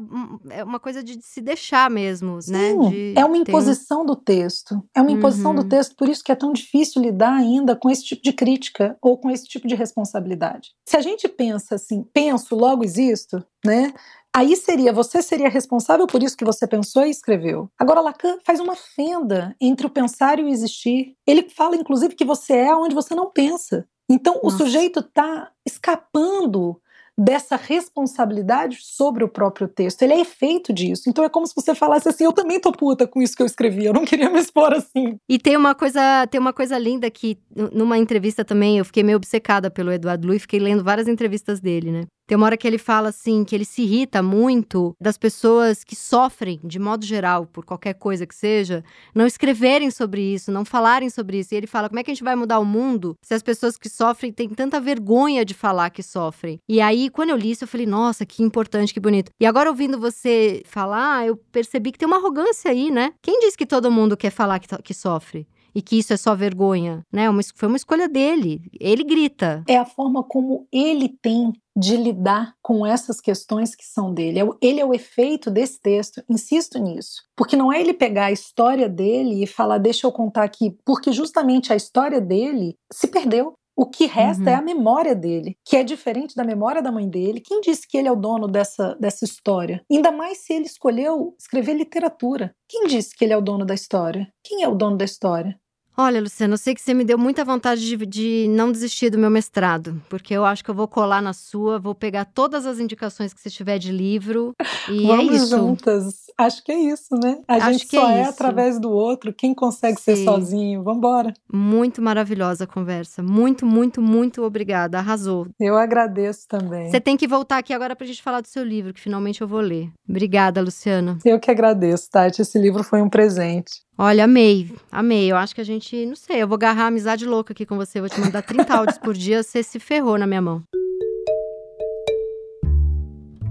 é 0.50 0.64
uma 0.64 0.80
coisa 0.80 1.04
de 1.04 1.20
se 1.22 1.42
deixar 1.42 1.90
mesmo, 1.90 2.36
né? 2.36 2.72
Sim, 2.72 2.78
né? 2.78 2.90
De, 2.90 3.14
é 3.18 3.26
uma 3.26 3.38
imposição 3.38 4.04
um... 4.04 4.06
do 4.06 4.16
texto. 4.16 4.82
É 4.96 5.02
uma 5.02 5.12
imposição 5.12 5.52
uhum. 5.52 5.58
do 5.58 5.64
texto, 5.66 5.96
por 5.96 6.08
isso 6.08 6.24
que 6.24 6.32
é 6.32 6.36
tão 6.36 6.54
difícil 6.54 7.02
lidar 7.02 7.34
ainda 7.34 7.76
com 7.76 7.90
esse 7.90 8.04
tipo 8.04 8.24
de 8.24 8.32
crítica 8.32 8.98
ou 9.02 9.18
com 9.18 9.30
esse 9.30 9.46
tipo 9.46 9.68
de 9.68 9.76
responsabilidade. 9.76 10.72
Se 10.88 10.96
a 10.96 11.02
gente 11.02 11.28
pensa 11.28 11.76
assim, 11.76 12.06
penso, 12.14 12.56
logo 12.56 12.84
existo, 12.84 13.44
né? 13.66 13.94
Aí 14.40 14.56
seria, 14.56 14.94
você 14.94 15.22
seria 15.22 15.50
responsável 15.50 16.08
por 16.08 16.24
isso 16.24 16.38
que 16.38 16.46
você 16.46 16.66
pensou 16.66 17.06
e 17.06 17.10
escreveu. 17.10 17.70
Agora, 17.78 18.00
Lacan 18.00 18.38
faz 18.46 18.62
uma 18.62 18.74
fenda 18.74 19.54
entre 19.60 19.86
o 19.86 19.90
pensar 19.90 20.40
e 20.40 20.44
o 20.44 20.48
existir. 20.48 21.14
Ele 21.28 21.50
fala, 21.50 21.76
inclusive, 21.76 22.16
que 22.16 22.24
você 22.24 22.54
é 22.54 22.74
onde 22.74 22.96
você 22.96 23.14
não 23.14 23.30
pensa. 23.30 23.86
Então, 24.10 24.36
Nossa. 24.36 24.48
o 24.48 24.52
sujeito 24.52 25.02
está 25.02 25.52
escapando 25.68 26.80
dessa 27.18 27.58
responsabilidade 27.58 28.78
sobre 28.80 29.26
o 29.26 29.28
próprio 29.28 29.68
texto. 29.68 30.04
Ele 30.04 30.14
é 30.14 30.22
efeito 30.22 30.72
disso. 30.72 31.10
Então 31.10 31.26
é 31.26 31.28
como 31.28 31.46
se 31.46 31.54
você 31.54 31.76
falasse 31.76 32.08
assim: 32.08 32.24
eu 32.24 32.32
também 32.32 32.62
tô 32.62 32.72
puta 32.72 33.06
com 33.06 33.22
isso 33.22 33.36
que 33.36 33.42
eu 33.42 33.46
escrevi, 33.46 33.84
eu 33.84 33.94
não 33.94 34.06
queria 34.06 34.30
me 34.30 34.40
expor 34.40 34.72
assim. 34.74 35.18
E 35.28 35.38
tem 35.38 35.58
uma 35.58 35.76
coisa, 35.76 36.26
tem 36.28 36.40
uma 36.40 36.54
coisa 36.54 36.78
linda 36.78 37.12
que 37.12 37.38
numa 37.74 37.98
entrevista 37.98 38.46
também 38.46 38.78
eu 38.78 38.86
fiquei 38.86 39.04
meio 39.04 39.18
obcecada 39.18 39.70
pelo 39.70 39.92
Eduardo 39.92 40.28
Luiz, 40.28 40.44
fiquei 40.44 40.62
lendo 40.62 40.82
várias 40.82 41.10
entrevistas 41.10 41.60
dele, 41.60 41.92
né? 41.92 42.06
Tem 42.30 42.36
uma 42.36 42.46
hora 42.46 42.58
que 42.58 42.68
ele 42.68 42.78
fala 42.78 43.10
assim 43.10 43.44
que 43.44 43.56
ele 43.56 43.66
se 43.66 43.82
irrita 43.82 44.22
muito 44.22 44.96
das 45.02 45.18
pessoas 45.18 45.84
que 45.84 45.96
sofrem, 45.96 46.60
de 46.64 46.78
modo 46.78 47.04
geral, 47.04 47.48
por 47.48 47.66
qualquer 47.66 47.96
coisa 47.96 48.24
que 48.24 48.36
seja, 48.36 48.84
não 49.16 49.26
escreverem 49.26 49.90
sobre 49.90 50.22
isso, 50.22 50.52
não 50.52 50.64
falarem 50.64 51.10
sobre 51.10 51.40
isso. 51.40 51.56
E 51.56 51.58
ele 51.58 51.66
fala: 51.66 51.90
como 51.90 52.00
é 52.00 52.04
que 52.04 52.12
a 52.12 52.14
gente 52.14 52.24
vai 52.24 52.36
mudar 52.36 52.60
o 52.60 52.66
mundo 52.66 53.18
se 53.20 53.34
as 53.34 53.42
pessoas 53.42 53.80
que 53.80 53.90
sofrem 53.90 54.32
têm 54.32 54.48
tanta 54.48 54.80
vergonha 54.80 55.44
de 55.44 55.56
falar 55.56 55.90
que 55.90 56.04
sofrem? 56.04 56.60
E 56.70 56.80
aí, 56.80 57.10
quando 57.10 57.32
eu 57.32 57.36
li 57.36 57.50
isso, 57.50 57.64
eu 57.64 57.68
falei: 57.68 57.88
nossa, 57.88 58.24
que 58.28 58.44
importante, 58.44 58.94
que 58.94 59.00
bonito. 59.00 59.32
E 59.40 59.46
agora, 59.48 59.68
ouvindo 59.68 60.00
você 60.00 60.62
falar, 60.68 61.26
eu 61.26 61.36
percebi 61.36 61.92
que 61.92 61.98
tem 61.98 62.08
uma 62.08 62.18
arrogância 62.18 62.70
aí, 62.70 62.92
né? 62.92 63.12
Quem 63.24 63.40
diz 63.40 63.56
que 63.56 63.66
todo 63.66 63.90
mundo 63.90 64.16
quer 64.16 64.30
falar 64.30 64.60
que, 64.60 64.68
que 64.84 64.94
sofre? 64.94 65.48
E 65.74 65.82
que 65.82 65.98
isso 65.98 66.14
é 66.14 66.18
só 66.18 66.36
vergonha, 66.36 67.04
né? 67.12 67.30
Uma, 67.30 67.42
foi 67.56 67.68
uma 67.68 67.78
escolha 67.78 68.08
dele. 68.08 68.62
Ele 68.80 69.04
grita. 69.04 69.64
É 69.68 69.78
a 69.78 69.86
forma 69.86 70.24
como 70.24 70.68
ele 70.72 71.10
tem 71.22 71.54
de 71.76 71.96
lidar 71.96 72.54
com 72.62 72.86
essas 72.86 73.22
questões 73.22 73.74
que 73.76 73.86
são 73.86 74.14
dele. 74.14 74.40
É 74.40 74.44
ele 74.62 74.82
é 74.82 74.86
o 74.86 74.94
efeito 74.94 75.50
desse 75.50 75.80
texto, 75.80 76.22
insisto 76.30 76.78
nisso. 76.78 77.22
Porque 77.36 77.56
não 77.56 77.72
é 77.72 77.80
ele 77.80 77.94
pegar 77.94 78.26
a 78.26 78.32
história 78.32 78.90
dele 78.90 79.44
e 79.44 79.48
falar, 79.48 79.78
deixa 79.78 80.06
eu 80.06 80.12
contar 80.12 80.44
aqui, 80.44 80.76
porque 80.86 81.12
justamente 81.12 81.72
a 81.72 81.76
história 81.76 82.20
dele 82.20 82.76
se 82.92 83.08
perdeu. 83.08 83.54
O 83.80 83.86
que 83.86 84.08
resta 84.08 84.44
uhum. 84.44 84.50
é 84.50 84.56
a 84.56 84.62
memória 84.62 85.16
dele, 85.16 85.58
que 85.64 85.78
é 85.78 85.86
diferente 85.86 86.36
da 86.36 86.44
memória 86.44 86.82
da 86.82 86.92
mãe 86.92 87.08
dele. 87.08 87.40
Quem 87.40 87.62
disse 87.62 87.88
que 87.88 87.98
ele 87.98 88.10
é 88.10 88.12
o 88.12 88.16
dono 88.18 88.46
dessa, 88.46 88.94
dessa 88.96 89.24
história? 89.24 89.82
Ainda 89.90 90.12
mais 90.12 90.40
se 90.40 90.52
ele 90.52 90.66
escolheu 90.66 91.34
escrever 91.40 91.76
literatura. 91.76 92.54
Quem 92.68 92.88
disse 92.88 93.16
que 93.16 93.24
ele 93.24 93.32
é 93.32 93.38
o 93.38 93.42
dono 93.42 93.66
da 93.66 93.74
história? 93.74 94.28
Quem 94.44 94.64
é 94.64 94.68
o 94.68 94.76
dono 94.76 94.98
da 94.98 95.06
história? 95.06 95.58
Olha, 96.02 96.22
Luciana, 96.22 96.54
eu 96.54 96.58
sei 96.58 96.74
que 96.74 96.82
você 96.82 96.94
me 96.94 97.04
deu 97.04 97.18
muita 97.18 97.44
vontade 97.44 97.86
de, 97.86 98.06
de, 98.06 98.48
não 98.48 98.72
desistir 98.72 99.10
do 99.10 99.18
meu 99.18 99.30
mestrado, 99.30 100.02
porque 100.08 100.34
eu 100.34 100.46
acho 100.46 100.64
que 100.64 100.72
eu 100.72 100.74
vou 100.74 100.88
colar 100.88 101.22
na 101.22 101.34
sua, 101.34 101.78
vou 101.78 101.94
pegar 101.94 102.24
todas 102.24 102.66
as 102.66 102.80
indicações 102.80 103.34
que 103.34 103.42
você 103.42 103.50
tiver 103.50 103.78
de 103.78 103.92
livro 103.92 104.56
e 104.90 105.06
Vamos 105.06 105.34
é 105.34 105.36
isso. 105.36 105.58
juntas. 105.58 106.28
Acho 106.38 106.64
que 106.64 106.72
é 106.72 106.80
isso, 106.80 107.14
né? 107.22 107.42
A 107.46 107.56
acho 107.56 107.72
gente 107.74 107.88
só 107.88 108.10
é, 108.12 108.22
é 108.22 108.24
através 108.24 108.80
do 108.80 108.90
outro. 108.90 109.34
Quem 109.34 109.54
consegue 109.54 110.00
Sim. 110.00 110.16
ser 110.16 110.24
sozinho? 110.24 110.82
Vambora. 110.84 111.34
Muito 111.52 112.02
maravilhosa 112.02 112.64
a 112.64 112.68
conversa. 112.68 113.22
Muito, 113.22 113.66
muito, 113.66 114.02
muito 114.02 114.42
obrigada. 114.44 115.00
Arrasou. 115.00 115.48
Eu 115.60 115.78
agradeço 115.78 116.48
também. 116.48 116.90
Você 116.90 117.02
tem 117.02 117.18
que 117.18 117.28
voltar 117.28 117.58
aqui 117.58 117.74
agora 117.74 117.94
pra 117.94 118.08
gente 118.08 118.24
falar 118.24 118.40
do 118.40 118.48
seu 118.48 118.64
livro, 118.64 118.94
que 118.94 119.02
finalmente 119.02 119.42
eu 119.42 119.48
vou 119.50 119.60
ler. 119.60 119.92
Obrigada, 120.08 120.62
Luciana. 120.62 121.18
Eu 121.26 121.42
que 121.42 121.52
agradeço, 121.52 122.10
Tati. 122.10 122.42
Esse 122.42 122.58
livro 122.58 122.86
foi 122.86 123.02
um 123.02 123.10
presente. 123.10 123.89
Olha, 124.02 124.24
amei, 124.24 124.72
amei. 124.90 125.30
Eu 125.30 125.36
acho 125.36 125.54
que 125.54 125.60
a 125.60 125.64
gente, 125.64 126.06
não 126.06 126.16
sei, 126.16 126.42
eu 126.42 126.48
vou 126.48 126.56
agarrar 126.56 126.88
amizade 126.88 127.26
louca 127.26 127.52
aqui 127.52 127.66
com 127.66 127.76
você. 127.76 128.00
Vou 128.00 128.10
te 128.10 128.18
mandar 128.18 128.42
30 128.42 128.74
áudios 128.74 128.98
por 128.98 129.14
dia, 129.14 129.44
você 129.44 129.62
se 129.62 129.78
ferrou 129.78 130.18
na 130.18 130.26
minha 130.26 130.42
mão. 130.42 130.64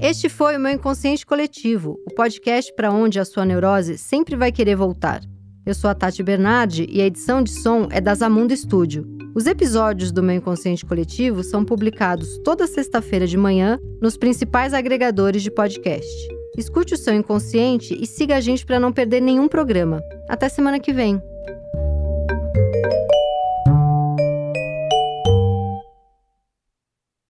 Este 0.01 0.30
foi 0.30 0.57
o 0.57 0.61
meu 0.61 0.72
Inconsciente 0.72 1.26
Coletivo, 1.26 2.01
o 2.07 2.14
podcast 2.14 2.72
para 2.74 2.90
onde 2.90 3.20
a 3.20 3.26
sua 3.26 3.44
neurose 3.44 3.99
sempre 3.99 4.36
vai 4.36 4.51
querer 4.51 4.74
voltar. 4.74 5.20
Eu 5.66 5.74
sou 5.74 5.90
a 5.90 5.94
Tati 5.94 6.22
Bernardi 6.22 6.86
e 6.88 7.03
a 7.03 7.07
edição 7.07 7.42
de 7.42 7.51
som 7.51 7.86
é 7.90 8.01
da 8.01 8.14
Zamundo 8.14 8.57
Studio. 8.57 9.07
Os 9.34 9.46
episódios 9.46 10.11
do 10.11 10.22
meu 10.22 10.36
Inconsciente 10.36 10.86
Coletivo 10.86 11.44
são 11.44 11.62
publicados 11.62 12.38
toda 12.42 12.66
sexta-feira 12.66 13.26
de 13.26 13.36
manhã 13.36 13.78
nos 14.01 14.16
principais 14.16 14.72
agregadores 14.72 15.42
de 15.42 15.51
podcast. 15.51 16.38
Escute 16.59 16.94
o 16.94 16.98
seu 16.98 17.14
inconsciente 17.14 17.94
e 17.94 18.04
siga 18.04 18.34
a 18.34 18.40
gente 18.40 18.66
para 18.66 18.80
não 18.80 18.92
perder 18.92 19.22
nenhum 19.22 19.46
programa. 19.46 20.02
Até 20.28 20.48
semana 20.48 20.80
que 20.80 20.92
vem. 20.92 21.22